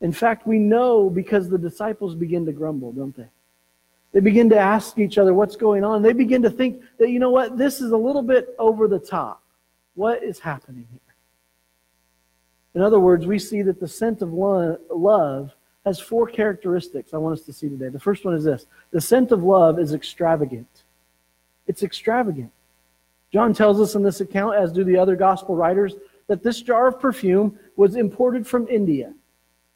In 0.00 0.12
fact, 0.12 0.46
we 0.46 0.58
know 0.58 1.08
because 1.08 1.48
the 1.48 1.58
disciples 1.58 2.14
begin 2.14 2.44
to 2.46 2.52
grumble, 2.52 2.92
don't 2.92 3.16
they? 3.16 3.28
They 4.12 4.20
begin 4.20 4.50
to 4.50 4.58
ask 4.58 4.98
each 4.98 5.16
other 5.16 5.32
what's 5.32 5.56
going 5.56 5.84
on. 5.84 6.02
They 6.02 6.12
begin 6.12 6.42
to 6.42 6.50
think 6.50 6.82
that, 6.98 7.08
you 7.08 7.18
know 7.18 7.30
what, 7.30 7.56
this 7.56 7.80
is 7.80 7.92
a 7.92 7.96
little 7.96 8.22
bit 8.22 8.54
over 8.58 8.86
the 8.86 8.98
top. 8.98 9.42
What 9.94 10.22
is 10.22 10.38
happening 10.38 10.86
here? 10.90 11.00
In 12.74 12.82
other 12.82 13.00
words, 13.00 13.26
we 13.26 13.38
see 13.38 13.62
that 13.62 13.80
the 13.80 13.88
scent 13.88 14.22
of 14.22 14.32
love 14.32 15.52
has 15.84 15.98
four 15.98 16.26
characteristics 16.26 17.12
I 17.12 17.18
want 17.18 17.38
us 17.38 17.44
to 17.46 17.52
see 17.52 17.68
today. 17.68 17.88
The 17.88 18.00
first 18.00 18.24
one 18.24 18.34
is 18.34 18.44
this 18.44 18.66
the 18.92 19.00
scent 19.00 19.32
of 19.32 19.42
love 19.42 19.78
is 19.78 19.94
extravagant. 19.94 20.84
It's 21.66 21.82
extravagant. 21.82 22.50
John 23.32 23.54
tells 23.54 23.80
us 23.80 23.94
in 23.94 24.02
this 24.02 24.20
account, 24.20 24.56
as 24.56 24.72
do 24.72 24.84
the 24.84 24.96
other 24.96 25.16
gospel 25.16 25.56
writers, 25.56 25.94
that 26.26 26.42
this 26.42 26.62
jar 26.62 26.88
of 26.88 27.00
perfume 27.00 27.58
was 27.76 27.96
imported 27.96 28.46
from 28.46 28.68
India. 28.68 29.14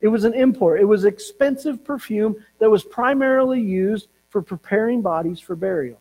It 0.01 0.09
was 0.09 0.25
an 0.25 0.35
import. 0.35 0.81
It 0.81 0.85
was 0.85 1.05
expensive 1.05 1.85
perfume 1.85 2.37
that 2.59 2.71
was 2.71 2.85
primarily 2.85 3.61
used 3.61 4.09
for 4.29 4.43
preparing 4.43 5.03
bodies 5.03 5.41
for 5.41 5.57
burial. 5.57 6.01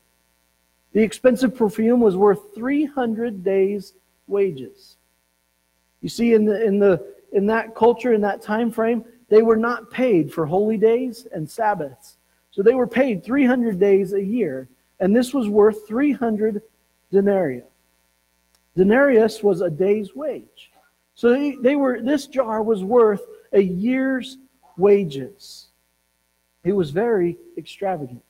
The 0.94 1.02
expensive 1.02 1.56
perfume 1.56 2.00
was 2.00 2.16
worth 2.16 2.54
300 2.56 3.44
days' 3.44 3.94
wages. 4.28 4.98
You 6.02 6.10
see, 6.10 6.34
in, 6.34 6.46
the, 6.46 6.64
in, 6.64 6.80
the, 6.80 7.06
in 7.34 7.46
that 7.48 7.76
culture, 7.76 8.14
in 8.14 8.22
that 8.22 8.42
time 8.42 8.72
frame, 8.72 9.04
they 9.30 9.42
were 9.42 9.58
not 9.58 9.92
paid 9.92 10.32
for 10.32 10.46
holy 10.46 10.78
days 10.78 11.28
and 11.34 11.50
Sabbaths. 11.50 12.18
So 12.52 12.62
they 12.62 12.76
were 12.76 12.88
paid 12.88 13.24
300 13.24 13.80
days 13.80 14.14
a 14.14 14.24
year, 14.24 14.70
and 15.00 15.16
this 15.16 15.34
was 15.34 15.50
worth 15.50 15.88
300 15.88 16.62
denarii. 17.12 17.64
Denarius 18.76 19.42
was 19.42 19.62
a 19.62 19.70
day's 19.70 20.16
wage. 20.16 20.72
So 21.16 21.30
they, 21.30 21.56
they 21.62 21.76
were 21.76 22.02
this 22.02 22.28
jar 22.28 22.62
was 22.62 22.84
worth 22.84 23.22
a 23.54 23.62
year's 23.62 24.38
wages. 24.78 25.68
It 26.64 26.74
was 26.74 26.92
very 26.92 27.38
extravagant. 27.58 28.24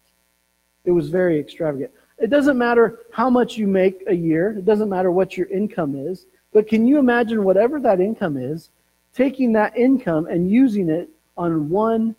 It 0.84 0.92
was 0.92 1.10
very 1.10 1.40
extravagant. 1.40 1.92
It 2.18 2.30
doesn't 2.30 2.58
matter 2.58 3.00
how 3.12 3.30
much 3.30 3.58
you 3.58 3.68
make 3.68 4.04
a 4.08 4.14
year, 4.14 4.52
it 4.58 4.66
doesn't 4.66 4.90
matter 4.90 5.12
what 5.12 5.36
your 5.36 5.48
income 5.48 5.96
is, 5.96 6.28
but 6.54 6.68
can 6.68 6.86
you 6.86 7.00
imagine 7.00 7.44
whatever 7.44 7.80
that 7.82 8.00
income 8.00 8.38
is, 8.38 8.70
taking 9.14 9.52
that 9.54 9.76
income 9.76 10.28
and 10.28 10.50
using 10.50 10.90
it 10.90 11.10
on 11.38 11.70
one 11.70 12.16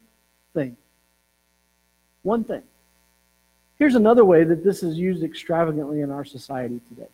thing? 0.53 0.77
One 2.23 2.45
thing. 2.45 2.63
Here's 3.79 3.95
another 3.95 4.25
way 4.25 4.45
that 4.45 4.65
this 4.65 4.83
is 4.83 4.99
used 4.99 5.23
extravagantly 5.23 6.01
in 6.01 6.11
our 6.11 6.25
society 6.25 6.81
today. 6.89 7.09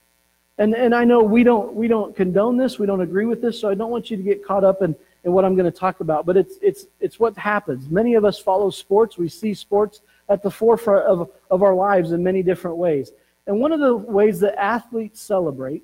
And, 0.58 0.74
and 0.74 0.94
I 0.94 1.04
know 1.04 1.22
we 1.22 1.44
don't, 1.44 1.74
we 1.74 1.88
don't 1.88 2.14
condone 2.14 2.56
this, 2.56 2.78
we 2.78 2.86
don't 2.86 3.00
agree 3.00 3.24
with 3.24 3.40
this, 3.40 3.58
so 3.58 3.70
I 3.70 3.74
don't 3.74 3.90
want 3.90 4.10
you 4.10 4.16
to 4.16 4.22
get 4.22 4.44
caught 4.44 4.64
up 4.64 4.82
in, 4.82 4.94
in 5.24 5.32
what 5.32 5.44
I'm 5.44 5.54
going 5.54 5.70
to 5.70 5.76
talk 5.76 6.00
about, 6.00 6.26
but 6.26 6.36
it's, 6.36 6.56
it's, 6.60 6.86
it's 7.00 7.18
what 7.18 7.36
happens. 7.36 7.88
Many 7.88 8.14
of 8.14 8.24
us 8.24 8.38
follow 8.38 8.70
sports, 8.70 9.16
we 9.16 9.28
see 9.28 9.54
sports 9.54 10.00
at 10.28 10.42
the 10.42 10.50
forefront 10.50 11.06
of, 11.06 11.30
of 11.50 11.62
our 11.62 11.74
lives 11.74 12.12
in 12.12 12.22
many 12.22 12.42
different 12.42 12.76
ways. 12.76 13.12
And 13.46 13.60
one 13.60 13.72
of 13.72 13.80
the 13.80 13.96
ways 13.96 14.40
that 14.40 14.60
athletes 14.60 15.20
celebrate 15.20 15.82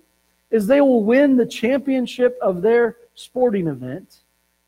is 0.50 0.66
they 0.66 0.80
will 0.80 1.04
win 1.04 1.36
the 1.36 1.46
championship 1.46 2.38
of 2.40 2.62
their 2.62 2.96
sporting 3.14 3.66
event. 3.66 4.18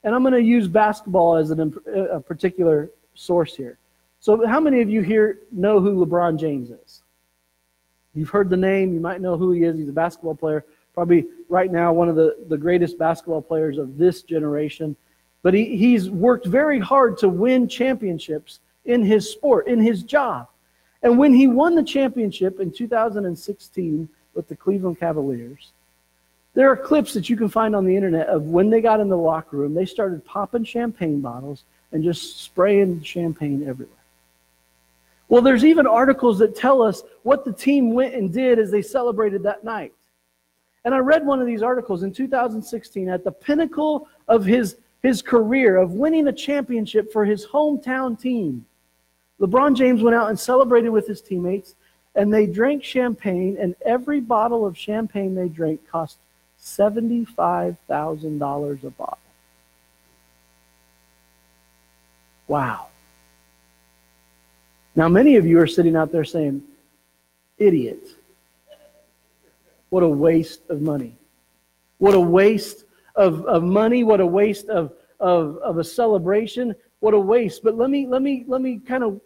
And 0.02 0.14
I'm 0.14 0.22
going 0.22 0.34
to 0.34 0.42
use 0.42 0.66
basketball 0.66 1.36
as 1.36 1.50
an, 1.50 1.74
a 2.12 2.20
particular 2.20 2.90
source 3.14 3.54
here. 3.54 3.78
So, 4.18 4.46
how 4.46 4.60
many 4.60 4.80
of 4.82 4.90
you 4.90 5.02
here 5.02 5.40
know 5.50 5.80
who 5.80 6.04
LeBron 6.04 6.38
James 6.38 6.70
is? 6.70 7.02
You've 8.14 8.30
heard 8.30 8.50
the 8.50 8.56
name, 8.56 8.92
you 8.92 9.00
might 9.00 9.20
know 9.20 9.36
who 9.36 9.52
he 9.52 9.62
is. 9.62 9.76
He's 9.76 9.88
a 9.88 9.92
basketball 9.92 10.34
player, 10.34 10.64
probably 10.94 11.26
right 11.48 11.70
now 11.70 11.92
one 11.92 12.08
of 12.08 12.16
the, 12.16 12.36
the 12.48 12.58
greatest 12.58 12.98
basketball 12.98 13.42
players 13.42 13.78
of 13.78 13.96
this 13.96 14.22
generation. 14.22 14.96
But 15.42 15.54
he, 15.54 15.76
he's 15.76 16.10
worked 16.10 16.46
very 16.46 16.78
hard 16.78 17.18
to 17.18 17.28
win 17.28 17.68
championships 17.68 18.60
in 18.84 19.04
his 19.04 19.30
sport, 19.30 19.68
in 19.68 19.80
his 19.80 20.02
job. 20.02 20.48
And 21.02 21.18
when 21.18 21.32
he 21.32 21.46
won 21.46 21.74
the 21.74 21.82
championship 21.82 22.60
in 22.60 22.72
2016 22.72 24.08
with 24.34 24.48
the 24.48 24.56
Cleveland 24.56 24.98
Cavaliers, 24.98 25.72
there 26.54 26.70
are 26.70 26.76
clips 26.76 27.14
that 27.14 27.28
you 27.28 27.36
can 27.36 27.48
find 27.48 27.76
on 27.76 27.84
the 27.84 27.94
internet 27.94 28.26
of 28.26 28.42
when 28.44 28.70
they 28.70 28.80
got 28.80 29.00
in 29.00 29.08
the 29.08 29.16
locker 29.16 29.56
room, 29.56 29.72
they 29.72 29.86
started 29.86 30.24
popping 30.24 30.64
champagne 30.64 31.20
bottles 31.20 31.64
and 31.92 32.02
just 32.02 32.40
spraying 32.40 33.02
champagne 33.02 33.66
everywhere. 33.66 33.99
Well, 35.30 35.40
there's 35.40 35.64
even 35.64 35.86
articles 35.86 36.38
that 36.40 36.54
tell 36.56 36.82
us 36.82 37.04
what 37.22 37.44
the 37.44 37.52
team 37.52 37.94
went 37.94 38.14
and 38.14 38.32
did 38.32 38.58
as 38.58 38.72
they 38.72 38.82
celebrated 38.82 39.44
that 39.44 39.62
night. 39.62 39.92
And 40.84 40.92
I 40.92 40.98
read 40.98 41.24
one 41.24 41.40
of 41.40 41.46
these 41.46 41.62
articles 41.62 42.02
in 42.02 42.12
2016 42.12 43.08
at 43.08 43.22
the 43.22 43.30
pinnacle 43.30 44.08
of 44.26 44.44
his, 44.44 44.78
his 45.04 45.22
career 45.22 45.76
of 45.76 45.92
winning 45.92 46.26
a 46.26 46.32
championship 46.32 47.12
for 47.12 47.24
his 47.24 47.46
hometown 47.46 48.20
team. 48.20 48.66
LeBron 49.40 49.76
James 49.76 50.02
went 50.02 50.16
out 50.16 50.30
and 50.30 50.38
celebrated 50.38 50.90
with 50.90 51.06
his 51.06 51.20
teammates, 51.20 51.76
and 52.16 52.34
they 52.34 52.46
drank 52.46 52.82
champagne, 52.82 53.56
and 53.56 53.76
every 53.86 54.18
bottle 54.18 54.66
of 54.66 54.76
champagne 54.76 55.36
they 55.36 55.48
drank 55.48 55.88
cost 55.88 56.18
$75,000 56.60 58.84
a 58.84 58.90
bottle. 58.90 59.18
Wow. 62.48 62.89
Now, 64.96 65.08
many 65.08 65.36
of 65.36 65.46
you 65.46 65.60
are 65.60 65.66
sitting 65.66 65.96
out 65.96 66.10
there 66.12 66.24
saying, 66.24 66.62
idiot. 67.58 68.08
What 69.90 70.02
a 70.02 70.08
waste 70.08 70.62
of 70.68 70.80
money. 70.80 71.16
What 71.98 72.14
a 72.14 72.20
waste 72.20 72.84
of, 73.14 73.44
of 73.46 73.62
money. 73.62 74.04
What 74.04 74.20
a 74.20 74.26
waste 74.26 74.68
of, 74.68 74.92
of, 75.20 75.58
of 75.58 75.78
a 75.78 75.84
celebration. 75.84 76.74
What 77.00 77.14
a 77.14 77.18
waste. 77.18 77.62
But 77.62 77.76
let 77.76 77.90
me, 77.90 78.06
let 78.06 78.22
me, 78.22 78.44
let 78.46 78.62
me 78.62 78.78
kind 78.78 79.04
of 79.04 79.20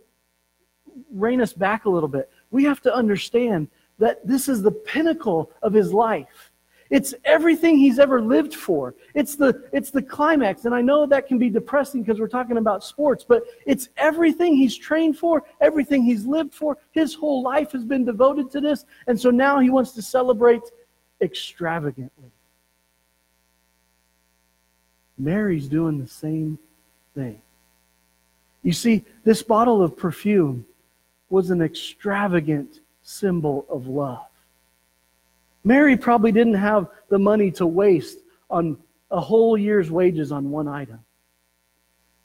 rein 1.12 1.40
us 1.40 1.52
back 1.52 1.84
a 1.84 1.90
little 1.90 2.08
bit. 2.08 2.30
We 2.50 2.64
have 2.64 2.80
to 2.82 2.94
understand 2.94 3.68
that 3.98 4.26
this 4.26 4.48
is 4.48 4.62
the 4.62 4.70
pinnacle 4.70 5.50
of 5.62 5.72
his 5.72 5.92
life. 5.92 6.50
It's 6.90 7.14
everything 7.24 7.78
he's 7.78 7.98
ever 7.98 8.20
lived 8.20 8.54
for. 8.54 8.94
It's 9.14 9.36
the, 9.36 9.64
it's 9.72 9.90
the 9.90 10.02
climax. 10.02 10.64
And 10.64 10.74
I 10.74 10.80
know 10.80 11.06
that 11.06 11.26
can 11.26 11.38
be 11.38 11.50
depressing 11.50 12.02
because 12.02 12.20
we're 12.20 12.28
talking 12.28 12.58
about 12.58 12.84
sports, 12.84 13.24
but 13.26 13.44
it's 13.66 13.88
everything 13.96 14.56
he's 14.56 14.76
trained 14.76 15.18
for, 15.18 15.44
everything 15.60 16.02
he's 16.02 16.26
lived 16.26 16.54
for. 16.54 16.78
His 16.92 17.14
whole 17.14 17.42
life 17.42 17.72
has 17.72 17.84
been 17.84 18.04
devoted 18.04 18.50
to 18.52 18.60
this. 18.60 18.84
And 19.06 19.18
so 19.18 19.30
now 19.30 19.58
he 19.58 19.70
wants 19.70 19.92
to 19.92 20.02
celebrate 20.02 20.62
extravagantly. 21.20 22.30
Mary's 25.16 25.68
doing 25.68 25.98
the 25.98 26.08
same 26.08 26.58
thing. 27.14 27.40
You 28.62 28.72
see, 28.72 29.04
this 29.24 29.42
bottle 29.42 29.82
of 29.82 29.96
perfume 29.96 30.66
was 31.28 31.50
an 31.50 31.62
extravagant 31.62 32.80
symbol 33.02 33.66
of 33.68 33.86
love. 33.86 34.26
Mary 35.64 35.96
probably 35.96 36.30
didn't 36.30 36.54
have 36.54 36.88
the 37.08 37.18
money 37.18 37.50
to 37.52 37.66
waste 37.66 38.18
on 38.50 38.76
a 39.10 39.20
whole 39.20 39.56
year's 39.56 39.90
wages 39.90 40.30
on 40.30 40.50
one 40.50 40.68
item. 40.68 41.00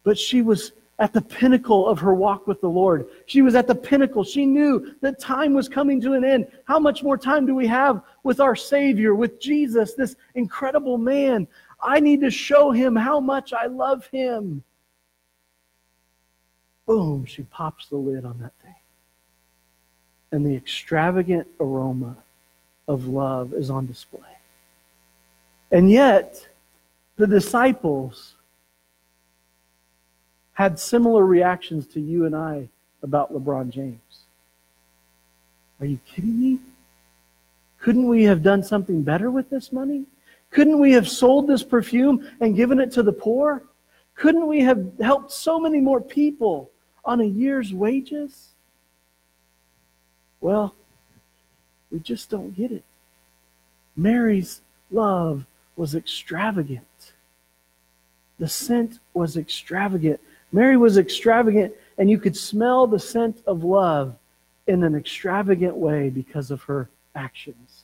But 0.03 0.17
she 0.17 0.41
was 0.41 0.73
at 0.99 1.13
the 1.13 1.21
pinnacle 1.21 1.87
of 1.87 1.99
her 1.99 2.13
walk 2.13 2.45
with 2.45 2.59
the 2.59 2.69
Lord. 2.69 3.07
She 3.25 3.41
was 3.41 3.55
at 3.55 3.67
the 3.67 3.75
pinnacle. 3.75 4.23
She 4.25 4.45
knew 4.45 4.95
that 4.99 5.19
time 5.19 5.53
was 5.53 5.69
coming 5.69 6.01
to 6.01 6.13
an 6.13 6.25
end. 6.25 6.47
How 6.65 6.77
much 6.77 7.03
more 7.03 7.17
time 7.17 7.45
do 7.45 7.55
we 7.55 7.67
have 7.67 8.01
with 8.23 8.41
our 8.41 8.55
Savior, 8.55 9.15
with 9.15 9.39
Jesus, 9.39 9.93
this 9.93 10.17
incredible 10.35 10.97
man? 10.97 11.47
I 11.81 12.01
need 12.01 12.19
to 12.21 12.29
show 12.29 12.71
him 12.71 12.97
how 12.97 13.21
much 13.21 13.53
I 13.53 13.67
love 13.67 14.07
him. 14.07 14.61
Boom, 16.85 17.23
she 17.25 17.43
pops 17.43 17.87
the 17.87 17.95
lid 17.95 18.25
on 18.25 18.39
that 18.39 18.53
thing. 18.61 18.75
And 20.31 20.45
the 20.45 20.55
extravagant 20.55 21.47
aroma 21.61 22.17
of 22.89 23.07
love 23.07 23.53
is 23.53 23.69
on 23.69 23.85
display. 23.85 24.19
And 25.71 25.91
yet, 25.91 26.45
the 27.17 27.27
disciples 27.27 28.33
had 30.53 30.79
similar 30.79 31.23
reactions 31.23 31.85
to 31.87 32.01
you 32.01 32.25
and 32.25 32.35
I 32.35 32.67
about 33.03 33.31
LeBron 33.31 33.69
James. 33.69 34.25
Are 35.79 35.85
you 35.85 35.99
kidding 36.05 36.41
me? 36.41 36.59
Couldn't 37.79 38.07
we 38.07 38.23
have 38.23 38.41
done 38.41 38.63
something 38.63 39.03
better 39.03 39.29
with 39.29 39.49
this 39.51 39.71
money? 39.71 40.05
Couldn't 40.49 40.79
we 40.79 40.91
have 40.93 41.07
sold 41.07 41.47
this 41.47 41.63
perfume 41.63 42.27
and 42.41 42.55
given 42.55 42.79
it 42.79 42.91
to 42.93 43.03
the 43.03 43.13
poor? 43.13 43.63
Couldn't 44.15 44.47
we 44.47 44.61
have 44.61 44.99
helped 44.99 45.31
so 45.31 45.59
many 45.59 45.79
more 45.79 46.01
people 46.01 46.71
on 47.05 47.21
a 47.21 47.25
year's 47.25 47.71
wages? 47.71 48.49
Well, 50.41 50.73
we 51.91 51.99
just 51.99 52.29
don't 52.29 52.55
get 52.55 52.71
it. 52.71 52.83
Mary's 53.95 54.61
love 54.91 55.45
was 55.75 55.95
extravagant. 55.95 57.13
The 58.37 58.47
scent 58.47 58.99
was 59.13 59.37
extravagant. 59.37 60.19
Mary 60.51 60.77
was 60.77 60.97
extravagant, 60.97 61.73
and 61.97 62.09
you 62.09 62.17
could 62.17 62.35
smell 62.35 62.87
the 62.87 62.99
scent 62.99 63.41
of 63.45 63.63
love 63.63 64.15
in 64.67 64.83
an 64.83 64.95
extravagant 64.95 65.75
way 65.75 66.09
because 66.09 66.51
of 66.51 66.61
her 66.63 66.89
actions. 67.15 67.83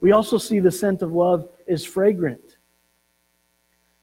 We 0.00 0.12
also 0.12 0.38
see 0.38 0.60
the 0.60 0.70
scent 0.70 1.02
of 1.02 1.12
love 1.12 1.48
is 1.66 1.84
fragrant. 1.84 2.56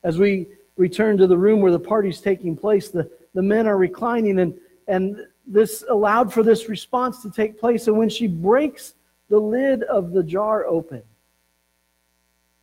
As 0.03 0.17
we 0.17 0.47
return 0.77 1.17
to 1.17 1.27
the 1.27 1.37
room 1.37 1.61
where 1.61 1.71
the 1.71 1.79
party's 1.79 2.21
taking 2.21 2.55
place, 2.55 2.89
the, 2.89 3.09
the 3.33 3.41
men 3.41 3.65
are 3.67 3.77
reclining, 3.77 4.39
and, 4.39 4.53
and 4.87 5.25
this 5.47 5.83
allowed 5.89 6.31
for 6.33 6.43
this 6.43 6.69
response 6.69 7.21
to 7.21 7.31
take 7.31 7.59
place. 7.59 7.87
And 7.87 7.97
when 7.97 8.09
she 8.09 8.27
breaks 8.27 8.93
the 9.29 9.39
lid 9.39 9.83
of 9.83 10.11
the 10.11 10.23
jar 10.23 10.65
open. 10.65 11.01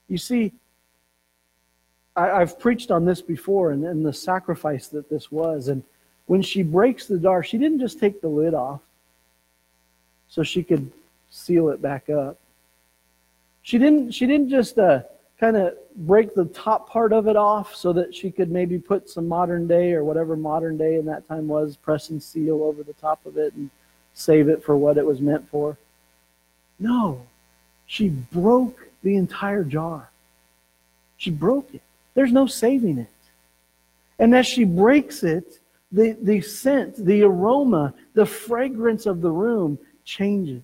You 0.08 0.18
see, 0.18 0.52
I, 2.14 2.40
have 2.40 2.58
preached 2.58 2.90
on 2.90 3.04
this 3.04 3.22
before 3.22 3.72
and, 3.72 3.84
and 3.84 4.04
the 4.04 4.12
sacrifice 4.12 4.88
that 4.88 5.08
this 5.08 5.32
was. 5.32 5.68
And 5.68 5.82
when 6.26 6.42
she 6.42 6.62
breaks 6.62 7.06
the 7.06 7.18
jar, 7.18 7.42
she 7.42 7.58
didn't 7.58 7.80
just 7.80 7.98
take 7.98 8.20
the 8.20 8.28
lid 8.28 8.54
off 8.54 8.80
so 10.28 10.42
she 10.42 10.62
could 10.62 10.90
seal 11.30 11.70
it 11.70 11.80
back 11.80 12.10
up. 12.10 12.38
She 13.62 13.78
didn't, 13.78 14.12
she 14.12 14.26
didn't 14.26 14.50
just 14.50 14.78
uh, 14.78 15.02
kind 15.38 15.56
of 15.56 15.74
break 15.96 16.34
the 16.34 16.44
top 16.46 16.88
part 16.88 17.12
of 17.12 17.26
it 17.26 17.36
off 17.36 17.74
so 17.74 17.92
that 17.92 18.14
she 18.14 18.30
could 18.30 18.50
maybe 18.50 18.78
put 18.78 19.08
some 19.08 19.26
modern 19.26 19.66
day 19.66 19.92
or 19.92 20.04
whatever 20.04 20.36
modern 20.36 20.76
day 20.76 20.96
in 20.96 21.06
that 21.06 21.26
time 21.26 21.48
was, 21.48 21.76
press 21.76 22.10
and 22.10 22.22
seal 22.22 22.62
over 22.62 22.82
the 22.82 22.92
top 22.94 23.24
of 23.24 23.36
it 23.36 23.54
and 23.54 23.70
save 24.14 24.48
it 24.48 24.62
for 24.62 24.76
what 24.76 24.98
it 24.98 25.06
was 25.06 25.20
meant 25.20 25.48
for. 25.48 25.76
No, 26.82 27.26
she 27.86 28.08
broke 28.08 28.88
the 29.04 29.14
entire 29.14 29.62
jar. 29.62 30.10
She 31.16 31.30
broke 31.30 31.72
it. 31.72 31.82
There's 32.14 32.32
no 32.32 32.46
saving 32.46 32.98
it. 32.98 33.08
And 34.18 34.34
as 34.34 34.46
she 34.46 34.64
breaks 34.64 35.22
it, 35.22 35.60
the, 35.92 36.16
the 36.20 36.40
scent, 36.40 36.96
the 36.96 37.22
aroma, 37.22 37.94
the 38.14 38.26
fragrance 38.26 39.06
of 39.06 39.20
the 39.20 39.30
room 39.30 39.78
changes. 40.04 40.62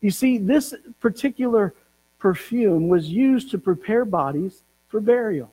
You 0.00 0.10
see, 0.10 0.36
this 0.36 0.74
particular 0.98 1.74
perfume 2.18 2.88
was 2.88 3.08
used 3.08 3.52
to 3.52 3.58
prepare 3.58 4.04
bodies 4.04 4.62
for 4.88 5.00
burial. 5.00 5.52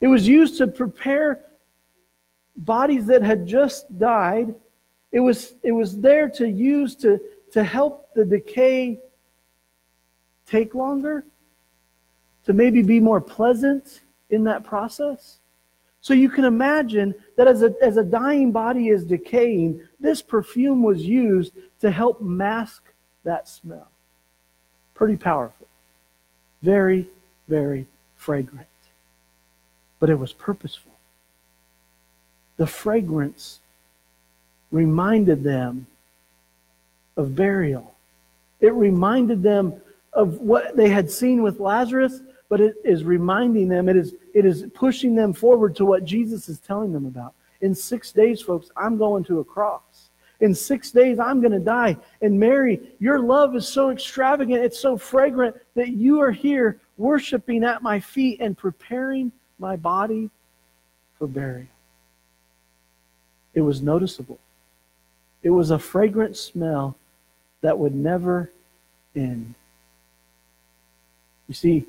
It 0.00 0.06
was 0.06 0.28
used 0.28 0.58
to 0.58 0.68
prepare 0.68 1.40
bodies 2.56 3.06
that 3.06 3.22
had 3.22 3.48
just 3.48 3.98
died. 3.98 4.54
It 5.10 5.20
was, 5.20 5.54
it 5.64 5.72
was 5.72 6.00
there 6.00 6.28
to 6.30 6.48
use 6.48 6.94
to, 6.96 7.20
to 7.52 7.62
help 7.62 8.12
the 8.14 8.24
decay 8.24 8.98
take 10.46 10.74
longer, 10.74 11.24
to 12.44 12.52
maybe 12.52 12.82
be 12.82 12.98
more 12.98 13.20
pleasant 13.20 14.00
in 14.30 14.44
that 14.44 14.64
process. 14.64 15.38
So 16.00 16.14
you 16.14 16.28
can 16.28 16.44
imagine 16.44 17.14
that 17.36 17.46
as 17.46 17.62
a, 17.62 17.74
as 17.80 17.96
a 17.96 18.02
dying 18.02 18.50
body 18.50 18.88
is 18.88 19.04
decaying, 19.04 19.80
this 20.00 20.20
perfume 20.20 20.82
was 20.82 21.02
used 21.02 21.52
to 21.80 21.90
help 21.90 22.20
mask 22.20 22.82
that 23.22 23.48
smell. 23.48 23.88
Pretty 24.94 25.16
powerful. 25.16 25.68
Very, 26.62 27.08
very 27.48 27.86
fragrant. 28.16 28.66
But 30.00 30.10
it 30.10 30.18
was 30.18 30.32
purposeful. 30.32 30.92
The 32.56 32.66
fragrance 32.66 33.60
reminded 34.72 35.44
them 35.44 35.86
of 37.16 37.34
burial. 37.34 37.94
It 38.60 38.74
reminded 38.74 39.42
them 39.42 39.74
of 40.12 40.40
what 40.40 40.76
they 40.76 40.88
had 40.88 41.10
seen 41.10 41.42
with 41.42 41.60
Lazarus, 41.60 42.20
but 42.48 42.60
it 42.60 42.76
is 42.84 43.04
reminding 43.04 43.68
them, 43.68 43.88
it 43.88 43.96
is, 43.96 44.14
it 44.34 44.44
is 44.44 44.66
pushing 44.74 45.14
them 45.14 45.32
forward 45.32 45.74
to 45.76 45.84
what 45.84 46.04
Jesus 46.04 46.48
is 46.48 46.58
telling 46.58 46.92
them 46.92 47.06
about. 47.06 47.34
In 47.60 47.74
six 47.74 48.12
days, 48.12 48.40
folks, 48.42 48.70
I'm 48.76 48.98
going 48.98 49.24
to 49.24 49.40
a 49.40 49.44
cross. 49.44 50.10
In 50.40 50.54
six 50.54 50.90
days, 50.90 51.18
I'm 51.18 51.40
going 51.40 51.52
to 51.52 51.60
die. 51.60 51.96
And 52.20 52.38
Mary, 52.38 52.80
your 52.98 53.20
love 53.20 53.54
is 53.54 53.66
so 53.66 53.90
extravagant, 53.90 54.64
it's 54.64 54.78
so 54.78 54.96
fragrant 54.96 55.56
that 55.74 55.88
you 55.88 56.20
are 56.20 56.32
here 56.32 56.80
worshiping 56.98 57.64
at 57.64 57.82
my 57.82 58.00
feet 58.00 58.40
and 58.40 58.58
preparing 58.58 59.32
my 59.58 59.76
body 59.76 60.30
for 61.18 61.26
burial. 61.26 61.68
It 63.54 63.60
was 63.60 63.82
noticeable. 63.82 64.38
It 65.42 65.50
was 65.50 65.70
a 65.70 65.78
fragrant 65.78 66.36
smell 66.36 66.96
that 67.62 67.78
would 67.78 67.94
never 67.94 68.52
end. 69.16 69.54
You 71.48 71.54
see, 71.54 71.86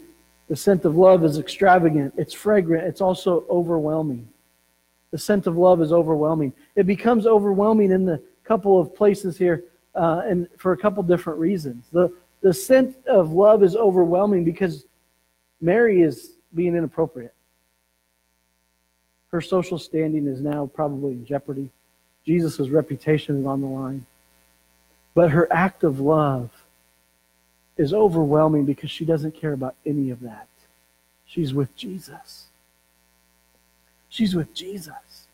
the 0.48 0.56
scent 0.56 0.86
of 0.86 0.96
love 0.96 1.24
is 1.24 1.38
extravagant, 1.38 2.14
it's 2.18 2.34
fragrant, 2.34 2.86
it's 2.86 3.02
also 3.02 3.46
overwhelming. 3.50 4.28
The 5.12 5.18
scent 5.18 5.46
of 5.46 5.58
love 5.58 5.82
is 5.82 5.94
overwhelming. 5.94 6.54
It 6.76 6.88
becomes 6.88 7.28
overwhelming 7.28 7.92
in 7.92 8.06
the 8.06 8.22
couple 8.44 8.80
of 8.80 8.96
places 8.96 9.38
here, 9.38 9.64
uh, 9.96 10.24
and 10.26 10.48
for 10.58 10.72
a 10.72 10.78
couple 10.78 11.04
different 11.04 11.40
reasons. 11.40 11.86
The, 11.92 12.12
the 12.42 12.54
scent 12.54 12.98
of 13.06 13.32
love 13.32 13.64
is 13.64 13.76
overwhelming 13.76 14.44
because 14.44 14.86
Mary 15.62 16.02
is 16.02 16.34
being 16.56 16.76
inappropriate. 16.76 17.34
Her 19.32 19.40
social 19.40 19.80
standing 19.80 20.28
is 20.28 20.42
now 20.42 20.70
probably 20.74 21.14
in 21.14 21.26
jeopardy. 21.26 21.70
Jesus' 22.26 22.70
reputation 22.70 23.40
is 23.40 23.46
on 23.46 23.62
the 23.62 23.68
line. 23.68 24.06
But 25.16 25.32
her 25.32 25.52
act 25.52 25.84
of 25.84 26.00
love 26.00 26.50
is 27.78 27.94
overwhelming 27.94 28.66
because 28.66 28.92
she 28.92 29.06
doesn't 29.06 29.36
care 29.36 29.54
about 29.54 29.76
any 29.86 30.10
of 30.10 30.22
that. 30.22 30.48
She's 31.26 31.54
with 31.54 31.76
Jesus. 31.76 32.46
She's 34.10 34.36
with 34.36 34.54
Jesus. 34.54 35.28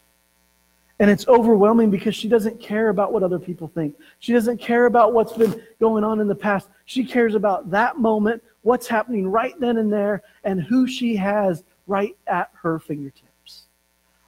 And 0.99 1.09
it's 1.09 1.27
overwhelming 1.27 1.89
because 1.89 2.15
she 2.15 2.27
doesn't 2.27 2.59
care 2.59 2.89
about 2.89 3.13
what 3.13 3.23
other 3.23 3.39
people 3.39 3.69
think. 3.73 3.95
She 4.19 4.33
doesn't 4.33 4.57
care 4.57 4.85
about 4.85 5.13
what's 5.13 5.33
been 5.33 5.61
going 5.79 6.03
on 6.03 6.19
in 6.19 6.27
the 6.27 6.35
past. 6.35 6.67
She 6.85 7.05
cares 7.05 7.35
about 7.35 7.69
that 7.71 7.97
moment, 7.97 8.43
what's 8.63 8.87
happening 8.87 9.29
right 9.29 9.57
then 9.59 9.77
and 9.77 9.91
there, 9.91 10.23
and 10.43 10.61
who 10.61 10.87
she 10.87 11.15
has 11.15 11.63
right 11.87 12.15
at 12.27 12.51
her 12.53 12.79
fingertips. 12.79 13.63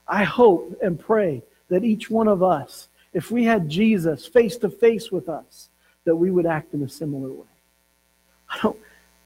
I 0.08 0.24
hope 0.24 0.78
and 0.82 1.00
pray 1.00 1.44
that 1.70 1.84
each 1.84 2.10
one 2.10 2.28
of 2.28 2.42
us, 2.42 2.88
if 3.14 3.32
we 3.32 3.44
had 3.44 3.70
Jesus 3.70 4.26
face 4.26 4.58
to 4.58 4.70
face 4.70 5.12
with 5.12 5.30
us, 5.30 5.70
that 6.06 6.16
we 6.16 6.32
would 6.32 6.46
act 6.46 6.74
in 6.74 6.84
a 6.84 6.90
similar 6.90 7.30
way. 7.30 7.46
I 8.50 8.60
don't, 8.62 8.78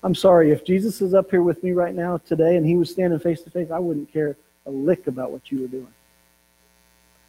I'm 0.03 0.15
sorry, 0.15 0.51
if 0.51 0.65
Jesus 0.65 1.01
is 1.01 1.13
up 1.13 1.31
here 1.31 1.41
with 1.41 1.63
me 1.63 1.71
right 1.71 1.95
now 1.95 2.17
today 2.17 2.57
and 2.57 2.65
he 2.65 2.75
was 2.75 2.91
standing 2.91 3.19
face 3.19 3.41
to 3.41 3.49
face, 3.49 3.71
I 3.71 3.79
wouldn't 3.79 4.11
care 4.11 4.37
a 4.65 4.71
lick 4.71 5.07
about 5.07 5.31
what 5.31 5.51
you 5.51 5.61
were 5.61 5.67
doing. 5.67 5.93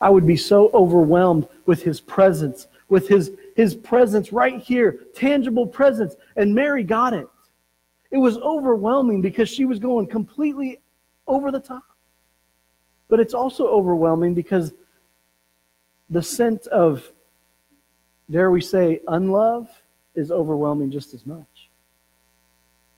I 0.01 0.11
would 0.11 0.27
be 0.27 0.37
so 0.37 0.71
overwhelmed 0.75 1.49
with 1.65 1.83
his 1.83 2.01
presence, 2.01 2.67
with 2.89 3.09
his, 3.09 3.33
his 3.55 3.75
presence 3.75 4.33
right 4.33 4.61
here, 4.61 5.01
tangible 5.15 5.67
presence. 5.67 6.17
And 6.37 6.55
Mary 6.55 6.85
got 6.85 7.15
it. 7.15 7.29
It 8.11 8.19
was 8.19 8.37
overwhelming 8.39 9.23
because 9.23 9.49
she 9.49 9.65
was 9.65 9.79
going 9.79 10.07
completely 10.07 10.81
over 11.27 11.51
the 11.51 11.61
top. 11.61 11.85
But 13.09 13.21
it's 13.21 13.35
also 13.35 13.67
overwhelming 13.69 14.35
because 14.35 14.73
the 16.11 16.23
scent 16.23 16.67
of, 16.69 17.11
dare 18.31 18.51
we 18.51 18.61
say, 18.61 19.01
unlove 19.09 19.69
is 20.15 20.31
overwhelming 20.31 20.91
just 20.91 21.15
as 21.15 21.27
much. 21.27 21.69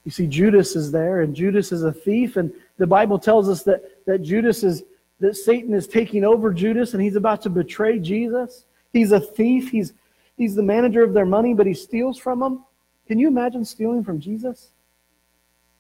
You 0.05 0.11
see, 0.11 0.27
Judas 0.27 0.77
is 0.77 0.91
there, 0.91 1.23
and 1.23 1.35
Judas 1.35 1.73
is 1.73 1.83
a 1.83 1.93
thief, 1.93 2.37
and 2.37 2.53
the 2.79 2.87
Bible 2.87 3.19
tells 3.19 3.49
us 3.49 3.63
that, 3.65 4.05
that 4.07 4.23
Judas 4.23 4.63
is 4.63 4.85
that 5.21 5.37
Satan 5.37 5.75
is 5.75 5.87
taking 5.87 6.25
over 6.25 6.53
Judas 6.53 6.95
and 6.95 7.03
he's 7.03 7.17
about 7.17 7.43
to 7.43 7.51
betray 7.51 7.99
Jesus. 7.99 8.65
He's 8.93 9.13
a 9.13 9.21
thief. 9.21 9.71
He's, 9.71 9.93
he's 10.37 10.55
the 10.55 10.63
manager 10.63 11.03
of 11.03 11.13
their 11.13 11.27
money, 11.27 11.55
but 11.55 11.67
he 11.67 11.75
steals 11.75 12.19
from 12.19 12.41
them. 12.41 12.65
Can 13.07 13.19
you 13.19 13.29
imagine 13.29 13.65
stealing 13.65 14.05
from 14.05 14.21
Jesus? 14.21 14.71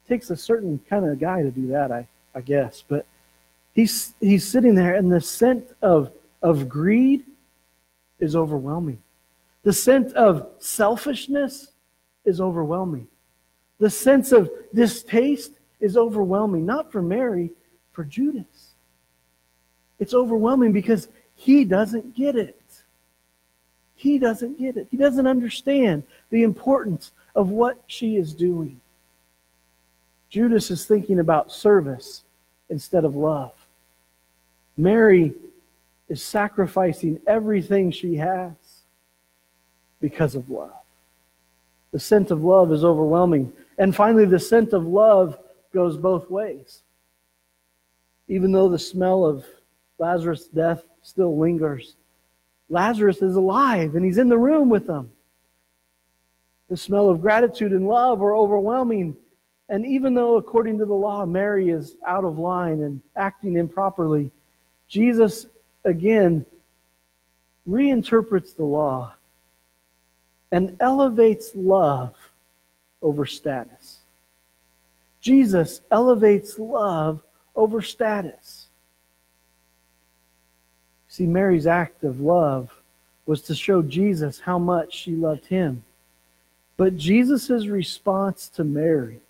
It 0.05 0.09
takes 0.09 0.31
a 0.31 0.37
certain 0.37 0.81
kind 0.88 1.09
of 1.09 1.19
guy 1.19 1.43
to 1.43 1.51
do 1.51 1.69
that, 1.69 1.93
I, 1.93 2.09
I 2.35 2.41
guess. 2.41 2.83
But 2.87 3.07
he's, 3.75 4.14
he's 4.21 4.47
sitting 4.47 4.75
there, 4.75 4.95
and 4.95 5.12
the 5.12 5.21
scent 5.21 5.69
of, 5.83 6.11
of 6.42 6.68
greed 6.68 7.24
is 8.20 8.37
overwhelming. 8.37 9.03
The 9.62 9.72
sense 9.72 10.12
of 10.12 10.48
selfishness 10.59 11.68
is 12.24 12.40
overwhelming. 12.40 13.09
The 13.79 13.90
sense 13.90 14.33
of 14.33 14.51
distaste 14.74 15.53
is 15.81 15.96
overwhelming, 15.96 16.66
not 16.66 16.90
for 16.90 17.03
Mary, 17.03 17.51
for 17.92 18.05
Judas. 18.05 18.70
It's 19.98 20.14
overwhelming 20.14 20.72
because 20.72 21.09
he 21.35 21.64
doesn't 21.64 22.14
get 22.14 22.37
it. 22.37 22.61
He 23.94 24.18
doesn't 24.18 24.59
get 24.59 24.77
it. 24.77 24.88
He 24.90 24.96
doesn't 24.96 25.27
understand 25.27 26.05
the 26.31 26.44
importance 26.44 27.12
of 27.35 27.51
what 27.51 27.81
she 27.87 28.16
is 28.16 28.33
doing. 28.33 28.81
Judas 30.31 30.70
is 30.70 30.85
thinking 30.85 31.20
about 31.20 31.51
service 31.51 32.22
instead 32.68 33.05
of 33.05 33.16
love. 33.16 33.53
Mary 34.77 35.35
is 36.09 36.23
sacrificing 36.23 37.21
everything 37.27 37.90
she 37.90 38.16
has 38.16 38.53
because 40.01 40.35
of 40.35 40.49
love. 40.49 40.73
The 41.92 42.01
scent 42.01 42.31
of 42.31 42.42
love 42.42 42.73
is 42.73 42.85
overwhelming. 42.85 43.53
And 43.79 43.94
finally, 43.94 44.25
the 44.25 44.38
scent 44.38 44.73
of 44.73 44.87
love 44.87 45.38
goes 45.73 45.97
both 45.97 46.31
ways. 46.31 46.83
Even 48.29 48.53
though 48.53 48.68
the 48.68 48.79
smell 48.79 49.25
of 49.25 49.44
Lazarus' 49.99 50.47
death 50.47 50.83
still 51.03 51.38
lingers. 51.38 51.97
Lazarus 52.68 53.23
is 53.23 53.37
alive 53.37 53.94
and 53.94 54.05
he's 54.05 54.18
in 54.18 54.29
the 54.29 54.38
room 54.38 54.68
with 54.68 54.87
them. 54.87 55.11
The 56.68 56.77
smell 56.77 57.09
of 57.09 57.23
gratitude 57.23 57.73
and 57.73 57.88
love 57.88 58.23
are 58.23 58.37
overwhelming. 58.37 59.16
And 59.71 59.87
even 59.87 60.14
though, 60.14 60.37
according 60.37 60.79
to 60.79 60.85
the 60.85 60.94
law, 60.94 61.25
Mary 61.25 61.71
is 61.71 61.97
out 62.07 62.25
of 62.25 62.38
line 62.38 62.83
and 62.83 63.01
acting 63.16 63.57
improperly, 63.57 64.31
Jesus 64.87 65.47
again 65.85 66.45
reinterprets 67.69 68.57
the 68.57 68.64
law 68.64 69.14
and 70.51 70.77
elevates 70.81 71.51
love 71.55 72.14
over 73.03 73.27
status. 73.27 73.99
Jesus 75.21 75.83
elevates 75.91 76.59
love 76.59 77.21
over 77.55 77.83
status. 77.83 78.67
See, 81.09 81.27
Mary's 81.27 81.67
act 81.67 82.05
of 82.05 82.21
love 82.21 82.73
was 83.27 83.43
to 83.43 83.55
show 83.55 83.83
Jesus 83.83 84.41
how 84.41 84.59
much 84.59 84.95
she 84.95 85.12
loved 85.12 85.47
him. 85.47 85.85
But 86.77 86.97
Jesus' 86.97 87.67
response 87.67 88.49
to 88.51 88.64
Mary 88.64 89.21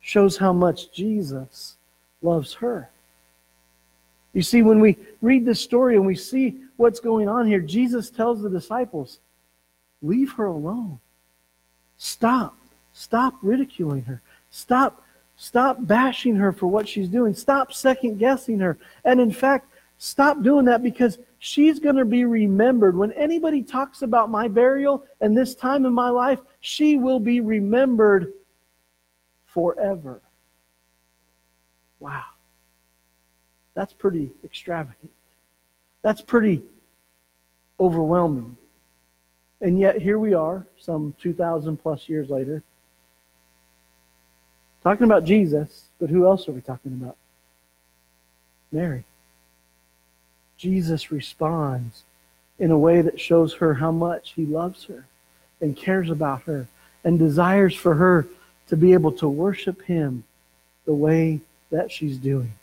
shows 0.00 0.38
how 0.38 0.52
much 0.52 0.90
Jesus 0.90 1.76
loves 2.22 2.54
her. 2.54 2.88
You 4.32 4.42
see, 4.42 4.62
when 4.62 4.80
we 4.80 4.96
read 5.22 5.44
this 5.44 5.60
story 5.60 5.96
and 5.96 6.06
we 6.06 6.14
see 6.14 6.60
what's 6.76 7.00
going 7.00 7.28
on 7.28 7.46
here, 7.46 7.60
Jesus 7.60 8.10
tells 8.10 8.42
the 8.42 8.50
disciples, 8.50 9.20
Leave 10.00 10.32
her 10.32 10.46
alone. 10.46 11.00
Stop. 11.96 12.56
Stop 12.92 13.34
ridiculing 13.42 14.02
her. 14.02 14.22
Stop. 14.50 15.02
Stop 15.36 15.78
bashing 15.80 16.36
her 16.36 16.52
for 16.52 16.66
what 16.66 16.88
she's 16.88 17.08
doing. 17.08 17.34
Stop 17.34 17.72
second 17.72 18.18
guessing 18.18 18.60
her. 18.60 18.78
And 19.04 19.20
in 19.20 19.32
fact, 19.32 19.66
Stop 19.98 20.42
doing 20.42 20.64
that 20.66 20.82
because 20.82 21.18
she's 21.40 21.80
going 21.80 21.96
to 21.96 22.04
be 22.04 22.24
remembered. 22.24 22.96
When 22.96 23.12
anybody 23.12 23.62
talks 23.62 24.02
about 24.02 24.30
my 24.30 24.46
burial 24.46 25.04
and 25.20 25.36
this 25.36 25.56
time 25.56 25.84
in 25.84 25.92
my 25.92 26.08
life, 26.08 26.38
she 26.60 26.96
will 26.96 27.18
be 27.18 27.40
remembered 27.40 28.32
forever. 29.46 30.22
Wow. 31.98 32.24
That's 33.78 33.92
pretty 33.92 34.32
extravagant. 34.42 35.12
That's 36.02 36.20
pretty 36.20 36.64
overwhelming. 37.78 38.56
And 39.60 39.78
yet, 39.78 40.02
here 40.02 40.18
we 40.18 40.34
are, 40.34 40.66
some 40.80 41.14
2,000 41.22 41.76
plus 41.76 42.08
years 42.08 42.28
later, 42.28 42.64
talking 44.82 45.04
about 45.04 45.22
Jesus, 45.22 45.84
but 46.00 46.10
who 46.10 46.26
else 46.26 46.48
are 46.48 46.52
we 46.52 46.60
talking 46.60 46.90
about? 46.92 47.16
Mary. 48.72 49.04
Jesus 50.56 51.12
responds 51.12 52.02
in 52.58 52.72
a 52.72 52.78
way 52.78 53.00
that 53.00 53.20
shows 53.20 53.54
her 53.54 53.74
how 53.74 53.92
much 53.92 54.32
he 54.32 54.44
loves 54.44 54.86
her 54.86 55.06
and 55.60 55.76
cares 55.76 56.10
about 56.10 56.42
her 56.42 56.66
and 57.04 57.16
desires 57.16 57.76
for 57.76 57.94
her 57.94 58.26
to 58.70 58.76
be 58.76 58.92
able 58.92 59.12
to 59.12 59.28
worship 59.28 59.82
him 59.82 60.24
the 60.84 60.94
way 60.94 61.42
that 61.70 61.92
she's 61.92 62.16
doing. 62.16 62.54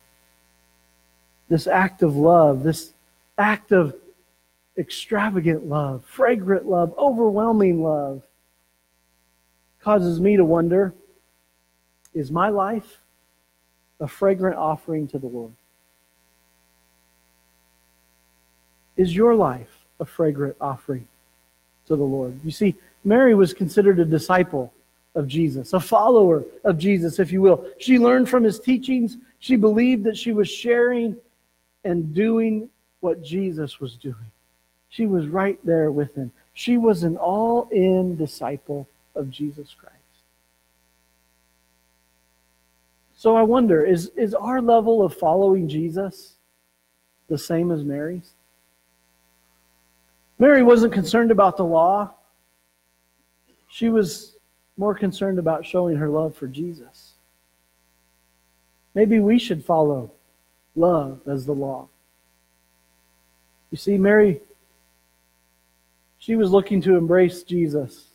This 1.48 1.68
act 1.68 2.02
of 2.02 2.16
love, 2.16 2.64
this 2.64 2.93
act 3.38 3.72
of 3.72 3.96
extravagant 4.78 5.66
love, 5.68 6.04
fragrant 6.06 6.66
love, 6.66 6.93
overwhelming 6.98 7.84
love, 7.84 8.24
causes 9.80 10.20
me 10.20 10.36
to 10.36 10.43
wonder 10.43 10.93
is 12.14 12.32
my 12.32 12.50
life 12.50 13.02
a 14.00 14.08
fragrant 14.08 14.58
offering 14.58 15.08
to 15.10 15.20
the 15.20 15.28
Lord? 15.28 15.52
Is 18.98 19.16
your 19.16 19.36
life 19.36 19.86
a 20.00 20.06
fragrant 20.06 20.56
offering 20.60 21.08
to 21.88 21.96
the 21.96 22.04
Lord? 22.04 22.39
You 22.43 22.52
see, 22.52 22.76
Mary 23.04 23.36
was 23.36 23.54
considered 23.54 24.00
a 24.00 24.06
disciple 24.06 24.74
of 25.14 25.28
Jesus, 25.28 25.74
a 25.74 25.80
follower 25.80 26.43
of 26.64 26.78
Jesus, 26.78 27.20
if 27.20 27.32
you 27.32 27.41
will. 27.41 27.66
She 27.80 28.00
learned 28.00 28.30
from 28.30 28.43
his 28.43 28.60
teachings. 28.60 29.18
She 29.39 29.56
believed 29.56 30.04
that 30.06 30.18
she 30.18 30.32
was 30.32 30.50
sharing 30.50 31.16
and 31.86 32.13
doing 32.13 32.69
what 32.99 33.23
Jesus 33.23 33.79
was 33.79 33.95
doing. 33.95 34.31
She 34.89 35.05
was 35.05 35.27
right 35.27 35.59
there 35.63 35.91
with 35.91 36.15
him. 36.15 36.31
She 36.53 36.77
was 36.77 37.03
an 37.03 37.15
all 37.15 37.69
in 37.71 38.17
disciple 38.17 38.88
of 39.13 39.29
Jesus 39.29 39.73
Christ. 39.77 39.95
So 43.15 43.36
I 43.36 43.43
wonder 43.43 43.86
is, 43.86 44.11
is 44.15 44.33
our 44.33 44.61
level 44.61 45.03
of 45.03 45.15
following 45.15 45.69
Jesus 45.69 46.33
the 47.29 47.38
same 47.38 47.71
as 47.71 47.83
Mary's? 47.83 48.33
Mary 50.38 50.63
wasn't 50.63 50.93
concerned 50.93 51.31
about 51.31 51.55
the 51.55 51.65
law. 51.65 52.11
She 53.69 53.89
was 53.89 54.36
more 54.77 54.95
concerned 54.95 55.39
about 55.39 55.65
showing 55.65 55.95
her 55.95 56.09
love 56.09 56.36
for 56.36 56.47
Jesus. 56.47 57.13
Maybe 58.93 59.19
we 59.19 59.39
should 59.39 59.63
follow 59.63 60.11
love 60.76 61.21
as 61.28 61.45
the 61.45 61.53
law. 61.53 61.88
You 63.71 63.78
see, 63.78 63.97
Mary, 63.97 64.41
she 66.19 66.36
was 66.36 66.51
looking 66.51 66.82
to 66.82 66.97
embrace 66.97 67.43
Jesus 67.43 68.05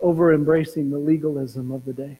over 0.00 0.34
embracing 0.34 0.90
the 0.90 0.98
legalism 0.98 1.72
of 1.72 1.84
the 1.84 1.92
day. 1.92 2.18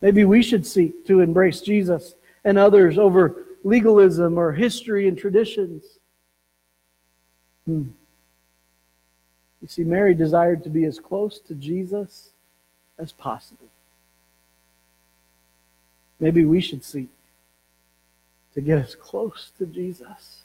Maybe 0.00 0.24
we 0.24 0.42
should 0.42 0.66
seek 0.66 1.06
to 1.06 1.20
embrace 1.20 1.60
Jesus 1.60 2.14
and 2.44 2.58
others 2.58 2.98
over 2.98 3.44
legalism 3.64 4.38
or 4.38 4.52
history 4.52 5.08
and 5.08 5.18
traditions. 5.18 5.84
Hmm. 7.64 7.88
You 9.60 9.68
see, 9.68 9.82
Mary 9.82 10.14
desired 10.14 10.62
to 10.64 10.70
be 10.70 10.84
as 10.84 11.00
close 11.00 11.40
to 11.40 11.54
Jesus 11.54 12.30
as 12.98 13.10
possible. 13.10 13.66
Maybe 16.20 16.44
we 16.44 16.60
should 16.60 16.84
seek 16.84 17.08
to 18.56 18.62
get 18.62 18.78
as 18.78 18.94
close 18.94 19.52
to 19.58 19.66
Jesus 19.66 20.44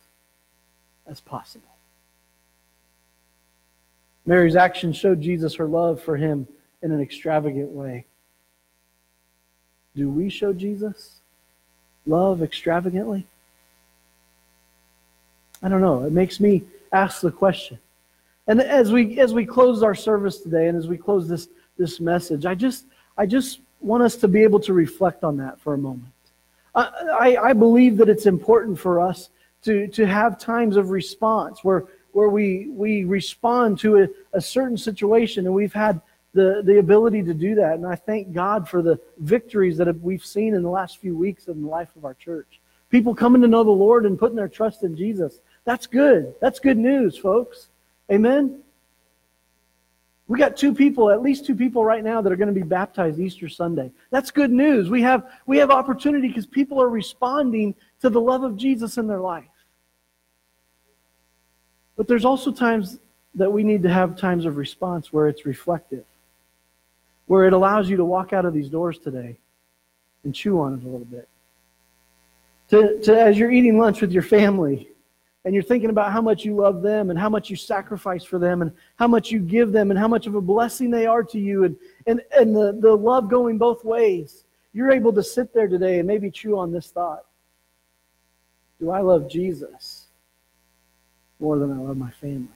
as 1.07 1.21
possible. 1.21 1.69
Mary's 4.25 4.57
action 4.57 4.91
showed 4.91 5.21
Jesus 5.21 5.55
her 5.55 5.65
love 5.65 6.01
for 6.01 6.17
him 6.17 6.45
in 6.81 6.91
an 6.91 6.99
extravagant 6.99 7.69
way. 7.69 8.05
Do 9.95 10.09
we 10.09 10.29
show 10.29 10.51
Jesus 10.51 11.21
love 12.05 12.43
extravagantly? 12.43 13.25
I 15.63 15.69
don't 15.69 15.81
know. 15.81 16.03
It 16.03 16.11
makes 16.11 16.41
me 16.41 16.63
ask 16.91 17.21
the 17.21 17.31
question. 17.31 17.79
And 18.45 18.59
as 18.61 18.91
we 18.91 19.21
as 19.21 19.33
we 19.33 19.45
close 19.45 19.83
our 19.83 19.95
service 19.95 20.39
today 20.39 20.67
and 20.67 20.77
as 20.77 20.89
we 20.89 20.97
close 20.97 21.29
this 21.29 21.47
this 21.77 22.01
message, 22.01 22.45
I 22.45 22.55
just 22.55 22.83
I 23.17 23.25
just 23.25 23.61
want 23.79 24.03
us 24.03 24.17
to 24.17 24.27
be 24.27 24.43
able 24.43 24.59
to 24.61 24.73
reflect 24.73 25.23
on 25.23 25.37
that 25.37 25.61
for 25.61 25.73
a 25.73 25.77
moment. 25.77 26.11
I, 26.73 27.37
I, 27.37 27.53
believe 27.53 27.97
that 27.97 28.07
it's 28.07 28.25
important 28.25 28.79
for 28.79 29.01
us 29.01 29.29
to, 29.63 29.87
to 29.89 30.07
have 30.07 30.39
times 30.39 30.77
of 30.77 30.89
response 30.89 31.63
where 31.63 31.85
where 32.13 32.29
we 32.29 32.69
we 32.69 33.03
respond 33.03 33.79
to 33.79 34.03
a, 34.03 34.07
a 34.33 34.41
certain 34.41 34.77
situation 34.77 35.45
and 35.45 35.53
we've 35.53 35.73
had 35.73 36.01
the, 36.33 36.61
the 36.63 36.79
ability 36.79 37.23
to 37.23 37.33
do 37.33 37.55
that. 37.55 37.73
And 37.73 37.85
I 37.85 37.95
thank 37.95 38.33
God 38.33 38.67
for 38.67 38.81
the 38.81 38.99
victories 39.17 39.77
that 39.77 39.93
we've 40.01 40.25
seen 40.25 40.53
in 40.53 40.63
the 40.63 40.69
last 40.69 40.99
few 40.99 41.15
weeks 41.15 41.47
in 41.47 41.61
the 41.61 41.67
life 41.67 41.95
of 41.95 42.05
our 42.05 42.13
church. 42.13 42.59
People 42.89 43.15
coming 43.15 43.41
to 43.41 43.47
know 43.47 43.63
the 43.63 43.71
Lord 43.71 44.05
and 44.05 44.19
putting 44.19 44.35
their 44.35 44.47
trust 44.47 44.83
in 44.83 44.95
Jesus. 44.95 45.39
That's 45.65 45.87
good. 45.87 46.33
That's 46.41 46.59
good 46.59 46.77
news, 46.77 47.17
folks. 47.17 47.67
Amen? 48.09 48.61
We 50.31 50.39
got 50.39 50.55
two 50.55 50.73
people, 50.73 51.09
at 51.09 51.21
least 51.21 51.45
two 51.45 51.55
people 51.55 51.83
right 51.83 52.01
now 52.01 52.21
that 52.21 52.31
are 52.31 52.37
going 52.37 52.47
to 52.47 52.57
be 52.57 52.65
baptized 52.65 53.19
Easter 53.19 53.49
Sunday. 53.49 53.91
That's 54.11 54.31
good 54.31 54.49
news. 54.49 54.89
We 54.89 55.01
have, 55.01 55.29
we 55.45 55.57
have 55.57 55.71
opportunity 55.71 56.29
because 56.29 56.45
people 56.45 56.81
are 56.81 56.87
responding 56.87 57.75
to 57.99 58.09
the 58.09 58.21
love 58.21 58.45
of 58.45 58.55
Jesus 58.55 58.97
in 58.97 59.07
their 59.07 59.19
life. 59.19 59.43
But 61.97 62.07
there's 62.07 62.23
also 62.23 62.53
times 62.53 62.97
that 63.35 63.51
we 63.51 63.65
need 63.65 63.83
to 63.83 63.89
have 63.89 64.15
times 64.15 64.45
of 64.45 64.55
response 64.55 65.11
where 65.11 65.27
it's 65.27 65.45
reflective 65.45 66.05
where 67.27 67.45
it 67.45 67.51
allows 67.51 67.89
you 67.89 67.97
to 67.97 68.05
walk 68.05 68.31
out 68.31 68.45
of 68.45 68.53
these 68.53 68.69
doors 68.69 68.99
today 68.99 69.37
and 70.23 70.33
chew 70.33 70.61
on 70.61 70.75
it 70.75 70.83
a 70.83 70.85
little 70.85 70.99
bit. 70.99 71.27
To, 72.69 73.01
to, 73.01 73.21
as 73.21 73.37
you're 73.37 73.51
eating 73.51 73.77
lunch 73.77 73.99
with 73.99 74.13
your 74.13 74.23
family 74.23 74.90
and 75.43 75.53
you're 75.53 75.63
thinking 75.63 75.89
about 75.89 76.11
how 76.11 76.21
much 76.21 76.45
you 76.45 76.55
love 76.55 76.81
them 76.81 77.09
and 77.09 77.17
how 77.17 77.29
much 77.29 77.49
you 77.49 77.55
sacrifice 77.55 78.23
for 78.23 78.37
them 78.37 78.61
and 78.61 78.71
how 78.97 79.07
much 79.07 79.31
you 79.31 79.39
give 79.39 79.71
them 79.71 79.89
and 79.89 79.99
how 79.99 80.07
much 80.07 80.27
of 80.27 80.35
a 80.35 80.41
blessing 80.41 80.91
they 80.91 81.07
are 81.07 81.23
to 81.23 81.39
you 81.39 81.63
and, 81.63 81.75
and, 82.05 82.21
and 82.37 82.55
the, 82.55 82.77
the 82.79 82.95
love 82.95 83.29
going 83.29 83.57
both 83.57 83.83
ways, 83.83 84.43
you're 84.73 84.91
able 84.91 85.11
to 85.13 85.23
sit 85.23 85.53
there 85.53 85.67
today 85.67 85.99
and 85.99 86.07
maybe 86.07 86.29
chew 86.29 86.57
on 86.57 86.71
this 86.71 86.87
thought. 86.87 87.25
Do 88.79 88.91
I 88.91 89.01
love 89.01 89.29
Jesus 89.29 90.07
more 91.39 91.57
than 91.57 91.71
I 91.71 91.77
love 91.77 91.97
my 91.97 92.11
family? 92.11 92.47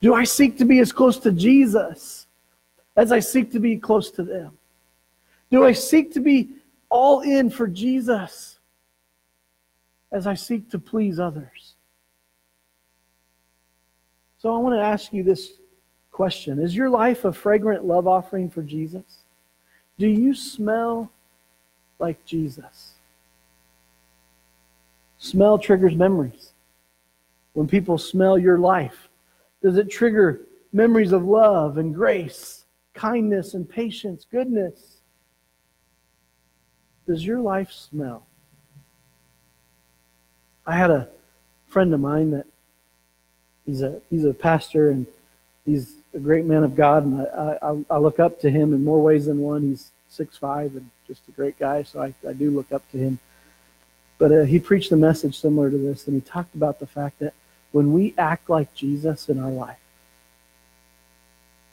Do 0.00 0.14
I 0.14 0.24
seek 0.24 0.58
to 0.58 0.64
be 0.64 0.80
as 0.80 0.90
close 0.90 1.18
to 1.18 1.32
Jesus 1.32 2.26
as 2.96 3.12
I 3.12 3.20
seek 3.20 3.52
to 3.52 3.60
be 3.60 3.76
close 3.76 4.10
to 4.12 4.22
them? 4.22 4.56
Do 5.50 5.64
I 5.64 5.72
seek 5.72 6.12
to 6.14 6.20
be 6.20 6.50
all 6.88 7.20
in 7.20 7.50
for 7.50 7.66
Jesus 7.66 8.51
as 10.12 10.26
I 10.26 10.34
seek 10.34 10.70
to 10.70 10.78
please 10.78 11.18
others? 11.18 11.74
So 14.38 14.54
I 14.54 14.58
want 14.58 14.74
to 14.76 14.82
ask 14.82 15.12
you 15.12 15.22
this 15.22 15.54
question 16.10 16.60
Is 16.60 16.76
your 16.76 16.90
life 16.90 17.24
a 17.24 17.32
fragrant 17.32 17.84
love 17.84 18.06
offering 18.06 18.50
for 18.50 18.62
Jesus? 18.62 19.24
Do 19.98 20.06
you 20.06 20.34
smell 20.34 21.10
like 21.98 22.24
Jesus? 22.24 22.94
Smell 25.18 25.58
triggers 25.58 25.94
memories. 25.94 26.52
When 27.54 27.68
people 27.68 27.98
smell 27.98 28.38
your 28.38 28.58
life, 28.58 29.08
does 29.62 29.76
it 29.76 29.90
trigger 29.90 30.42
memories 30.72 31.12
of 31.12 31.24
love 31.24 31.78
and 31.78 31.94
grace? 31.94 32.62
kindness 32.94 33.54
and 33.54 33.68
patience, 33.68 34.26
goodness. 34.30 34.98
Does 37.06 37.24
your 37.24 37.40
life 37.40 37.70
smell? 37.70 38.26
I 40.66 40.76
had 40.76 40.90
a 40.90 41.08
friend 41.68 41.92
of 41.92 42.00
mine 42.00 42.30
that 42.32 42.46
he's 43.66 43.82
a 43.82 44.00
he's 44.10 44.24
a 44.24 44.34
pastor 44.34 44.90
and 44.90 45.06
he's 45.64 45.94
a 46.14 46.18
great 46.18 46.44
man 46.44 46.64
of 46.64 46.76
God, 46.76 47.04
and 47.04 47.22
I, 47.22 47.58
I, 47.62 47.96
I 47.96 47.98
look 47.98 48.20
up 48.20 48.40
to 48.40 48.50
him 48.50 48.74
in 48.74 48.84
more 48.84 49.02
ways 49.02 49.26
than 49.26 49.38
one. 49.38 49.62
He's 49.62 49.90
six 50.08 50.36
five 50.36 50.76
and 50.76 50.90
just 51.06 51.22
a 51.28 51.32
great 51.32 51.58
guy, 51.58 51.82
so 51.82 52.02
I, 52.02 52.14
I 52.28 52.32
do 52.32 52.50
look 52.50 52.70
up 52.72 52.88
to 52.92 52.98
him. 52.98 53.18
But 54.18 54.32
uh, 54.32 54.42
he 54.44 54.58
preached 54.60 54.92
a 54.92 54.96
message 54.96 55.40
similar 55.40 55.70
to 55.70 55.78
this, 55.78 56.06
and 56.06 56.14
he 56.14 56.20
talked 56.20 56.54
about 56.54 56.78
the 56.78 56.86
fact 56.86 57.18
that 57.18 57.34
when 57.72 57.92
we 57.92 58.14
act 58.16 58.48
like 58.48 58.72
Jesus 58.74 59.28
in 59.28 59.40
our 59.40 59.50
life, 59.50 59.78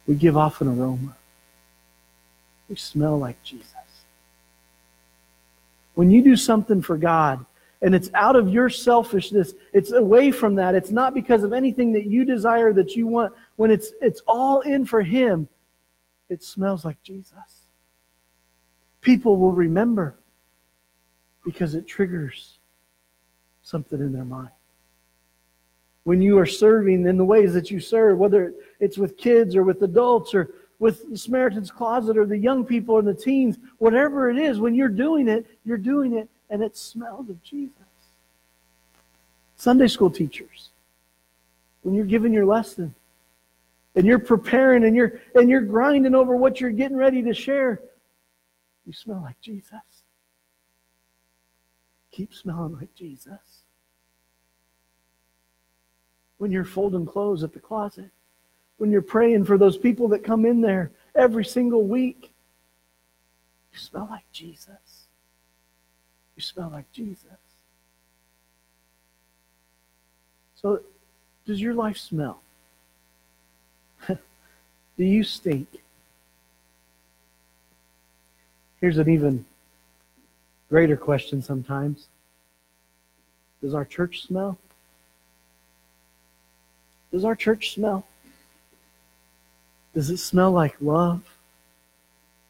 we 0.08 0.16
give 0.16 0.36
off 0.36 0.62
an 0.62 0.68
aroma. 0.68 1.16
We 2.68 2.76
smell 2.76 3.20
like 3.20 3.42
Jesus. 3.44 3.76
When 5.94 6.10
you 6.10 6.24
do 6.24 6.36
something 6.36 6.82
for 6.82 6.98
God, 6.98 7.46
and 7.82 7.96
it's 7.96 8.10
out 8.14 8.36
of 8.36 8.50
your 8.50 8.70
selfishness, 8.70 9.54
it's 9.74 9.92
away 9.92 10.32
from 10.32 10.56
that. 10.56 10.76
It's 10.76 10.92
not 10.92 11.14
because 11.14 11.44
of 11.44 11.54
anything 11.54 11.94
that 11.94 12.06
you 12.06 12.26
desire 12.26 12.74
that 12.74 12.96
you 12.96 13.08
want. 13.08 13.34
When 13.56 13.72
it's 13.72 13.92
it's 14.02 14.22
all 14.28 14.62
in 14.62 14.86
for 14.86 15.02
him, 15.02 15.48
it 16.30 16.44
smells 16.44 16.84
like 16.84 17.02
Jesus. 17.04 17.68
People 19.02 19.38
will 19.38 19.54
remember 19.54 20.18
because 21.46 21.74
it 21.74 21.88
triggers 21.88 22.60
something 23.62 24.00
in 24.00 24.12
their 24.12 24.26
mind 24.26 24.50
when 26.10 26.24
you 26.24 26.40
are 26.40 26.46
serving 26.46 27.06
in 27.06 27.18
the 27.18 27.24
ways 27.24 27.54
that 27.54 27.70
you 27.70 27.80
serve, 27.80 28.18
whether 28.18 28.54
it's 28.80 28.98
with 28.98 29.16
kids 29.16 29.56
or 29.56 29.62
with 29.62 29.82
adults 29.84 30.34
or 30.34 30.50
with 30.80 31.08
the 31.12 31.18
Samaritan's 31.18 31.70
Closet 31.70 32.18
or 32.18 32.26
the 32.26 32.36
young 32.36 32.66
people 32.66 32.96
or 32.96 33.04
the 33.04 33.14
teens, 33.14 33.60
whatever 33.78 34.28
it 34.30 34.38
is, 34.38 34.60
when 34.60 34.74
you're 34.74 34.88
doing 34.88 35.28
it, 35.28 35.46
you're 35.66 35.78
doing 35.78 36.14
it 36.14 36.28
and 36.50 36.62
it 36.64 36.76
smells 36.76 37.30
of 37.30 37.42
Jesus. 37.44 37.74
Sunday 39.56 39.88
school 39.88 40.10
teachers, 40.10 40.70
when 41.84 41.94
you're 41.94 42.06
giving 42.06 42.34
your 42.34 42.46
lesson 42.46 42.96
and 43.96 44.06
you're 44.06 44.20
preparing 44.20 44.86
and 44.86 44.96
you're 44.96 45.20
and 45.36 45.50
you're 45.50 45.62
grinding 45.62 46.16
over 46.16 46.36
what 46.36 46.62
you're 46.62 46.72
getting 46.72 46.98
ready 46.98 47.22
to 47.24 47.34
share, 47.34 47.82
you 48.86 48.94
smell 48.94 49.22
like 49.22 49.40
Jesus. 49.42 49.74
Keep 52.12 52.34
smelling 52.34 52.76
like 52.76 52.94
Jesus. 52.96 53.64
When 56.38 56.52
you're 56.52 56.66
folding 56.66 57.06
clothes 57.06 57.44
at 57.44 57.54
the 57.54 57.60
closet, 57.60 58.10
when 58.78 58.92
you're 58.92 59.02
praying 59.02 59.44
for 59.44 59.58
those 59.58 59.78
people 59.78 60.08
that 60.10 60.24
come 60.24 60.46
in 60.46 60.62
there 60.62 60.92
every 61.16 61.44
single 61.46 61.84
week, 61.84 62.32
you 63.74 63.78
smell 63.78 64.08
like 64.10 64.24
Jesus. 64.32 64.89
You 66.40 66.44
smell 66.44 66.70
like 66.70 66.90
Jesus. 66.94 67.26
So, 70.56 70.80
does 71.46 71.60
your 71.60 71.74
life 71.74 71.98
smell? 71.98 72.40
Do 74.08 74.18
you 75.04 75.22
stink? 75.22 75.68
Here's 78.80 78.98
an 78.98 79.10
even 79.10 79.44
greater 80.70 80.96
question 80.96 81.42
sometimes 81.42 82.08
Does 83.62 83.74
our 83.74 83.84
church 83.84 84.22
smell? 84.22 84.58
Does 87.12 87.26
our 87.26 87.36
church 87.36 87.74
smell? 87.74 88.06
Does 89.94 90.10
it 90.10 90.20
smell 90.20 90.52
like 90.52 90.78
love? 90.80 91.22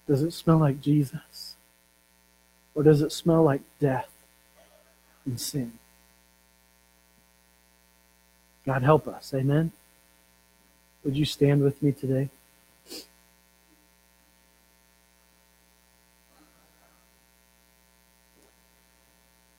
Does 0.07 0.21
it 0.21 0.33
smell 0.33 0.59
like 0.59 0.79
Jesus? 0.79 1.21
Or 2.75 2.83
does 2.83 3.01
it 3.01 3.11
smell 3.11 3.43
like 3.43 3.61
death 3.79 4.09
and 5.25 5.39
sin? 5.39 5.73
God 8.65 8.83
help 8.83 9.07
us. 9.07 9.33
Amen. 9.33 9.71
Would 11.03 11.17
you 11.17 11.25
stand 11.25 11.63
with 11.63 11.81
me 11.81 11.91
today? 11.91 12.29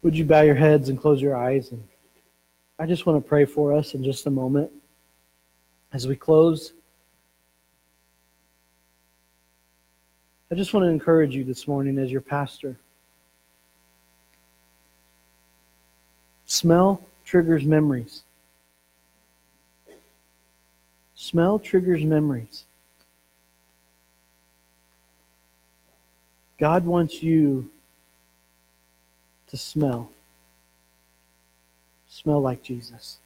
Would 0.03 0.17
you 0.17 0.25
bow 0.25 0.43
your 0.43 0.55
heads 0.55 0.89
and 0.89 0.99
close 0.99 1.21
your 1.21 1.37
eyes? 1.37 1.73
And 1.73 1.83
I 2.79 2.87
just 2.87 3.05
want 3.05 3.23
to 3.23 3.29
pray 3.29 3.45
for 3.45 3.73
us 3.73 3.95
in 3.95 4.03
just 4.03 4.27
a 4.27 4.31
moment. 4.31 4.71
As 5.93 6.07
we 6.07 6.17
close, 6.17 6.73
I 10.51 10.55
just 10.55 10.73
want 10.73 10.85
to 10.85 10.89
encourage 10.89 11.35
you 11.35 11.45
this 11.45 11.69
morning 11.69 11.99
as 11.99 12.11
your 12.11 12.21
pastor. 12.21 12.77
Smell 16.51 17.01
triggers 17.25 17.65
memories. 17.65 18.25
Smell 21.15 21.61
triggers 21.61 22.03
memories. 22.03 22.65
God 26.59 26.85
wants 26.85 27.23
you 27.23 27.71
to 29.47 29.57
smell. 29.57 30.11
Smell 32.09 32.41
like 32.41 32.65
Jesus. 32.65 33.19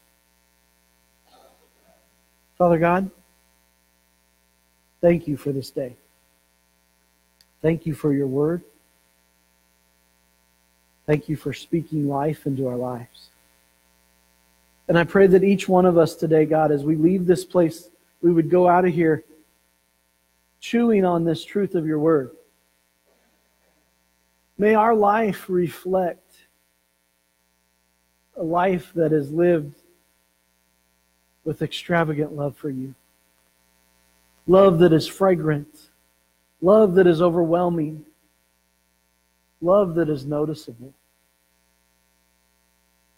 Father 2.58 2.78
God, 2.78 3.10
thank 5.00 5.26
you 5.26 5.38
for 5.38 5.50
this 5.50 5.70
day. 5.70 5.96
Thank 7.62 7.86
you 7.86 7.94
for 7.94 8.12
your 8.12 8.26
word. 8.26 8.62
Thank 11.06 11.28
you 11.28 11.36
for 11.36 11.52
speaking 11.52 12.08
life 12.08 12.46
into 12.46 12.66
our 12.66 12.76
lives. 12.76 13.28
And 14.88 14.98
I 14.98 15.04
pray 15.04 15.26
that 15.26 15.44
each 15.44 15.68
one 15.68 15.86
of 15.86 15.96
us 15.96 16.14
today, 16.14 16.44
God, 16.44 16.70
as 16.70 16.84
we 16.84 16.96
leave 16.96 17.26
this 17.26 17.44
place, 17.44 17.90
we 18.22 18.32
would 18.32 18.50
go 18.50 18.68
out 18.68 18.84
of 18.84 18.92
here 18.92 19.24
chewing 20.60 21.04
on 21.04 21.24
this 21.24 21.44
truth 21.44 21.74
of 21.74 21.86
your 21.86 21.98
word. 21.98 22.30
May 24.56 24.74
our 24.74 24.94
life 24.94 25.46
reflect 25.48 26.22
a 28.36 28.42
life 28.42 28.92
that 28.94 29.12
is 29.12 29.30
lived 29.30 29.74
with 31.44 31.60
extravagant 31.60 32.32
love 32.32 32.56
for 32.56 32.70
you. 32.70 32.94
Love 34.46 34.78
that 34.78 34.92
is 34.92 35.06
fragrant. 35.06 35.90
Love 36.60 36.94
that 36.94 37.06
is 37.06 37.20
overwhelming. 37.20 38.04
Love 39.64 39.94
that 39.94 40.10
is 40.10 40.26
noticeable. 40.26 40.92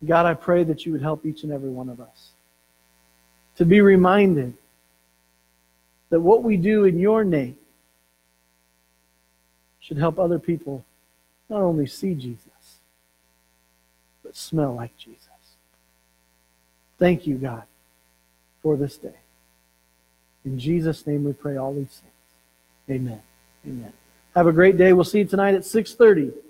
God, 0.05 0.27
I 0.27 0.35
pray 0.35 0.63
that 0.63 0.87
you 0.87 0.93
would 0.93 1.03
help 1.03 1.27
each 1.27 1.43
and 1.43 1.53
every 1.53 1.71
one 1.71 1.89
of 1.89 2.01
us 2.01 2.31
to 3.57 3.65
be 3.65 3.81
reminded 3.81 4.55
that 6.11 6.21
what 6.21 6.45
we 6.45 6.57
do 6.57 6.85
in 6.85 7.01
your 7.01 7.25
name 7.25 7.59
should 9.81 9.97
help 9.97 10.21
other 10.21 10.39
people 10.39 10.85
not 11.49 11.63
only 11.63 11.87
see 11.87 12.15
Jesus, 12.15 12.79
but 14.23 14.37
smell 14.37 14.73
like 14.75 14.97
Jesus. 14.97 15.27
Thank 16.97 17.27
you, 17.27 17.37
God, 17.37 17.65
for 18.63 18.77
this 18.77 18.97
day. 18.97 19.19
In 20.45 20.61
Jesus' 20.61 21.05
name 21.09 21.25
we 21.25 21.33
pray 21.33 21.57
all 21.57 21.75
these 21.75 22.01
things. 22.03 23.01
Amen. 23.01 23.23
Amen. 23.67 23.93
Have 24.37 24.47
a 24.47 24.53
great 24.53 24.77
day. 24.77 24.93
We'll 24.93 25.05
see 25.05 25.21
you 25.21 25.25
tonight 25.25 25.55
at 25.55 25.65
630. 25.65 26.46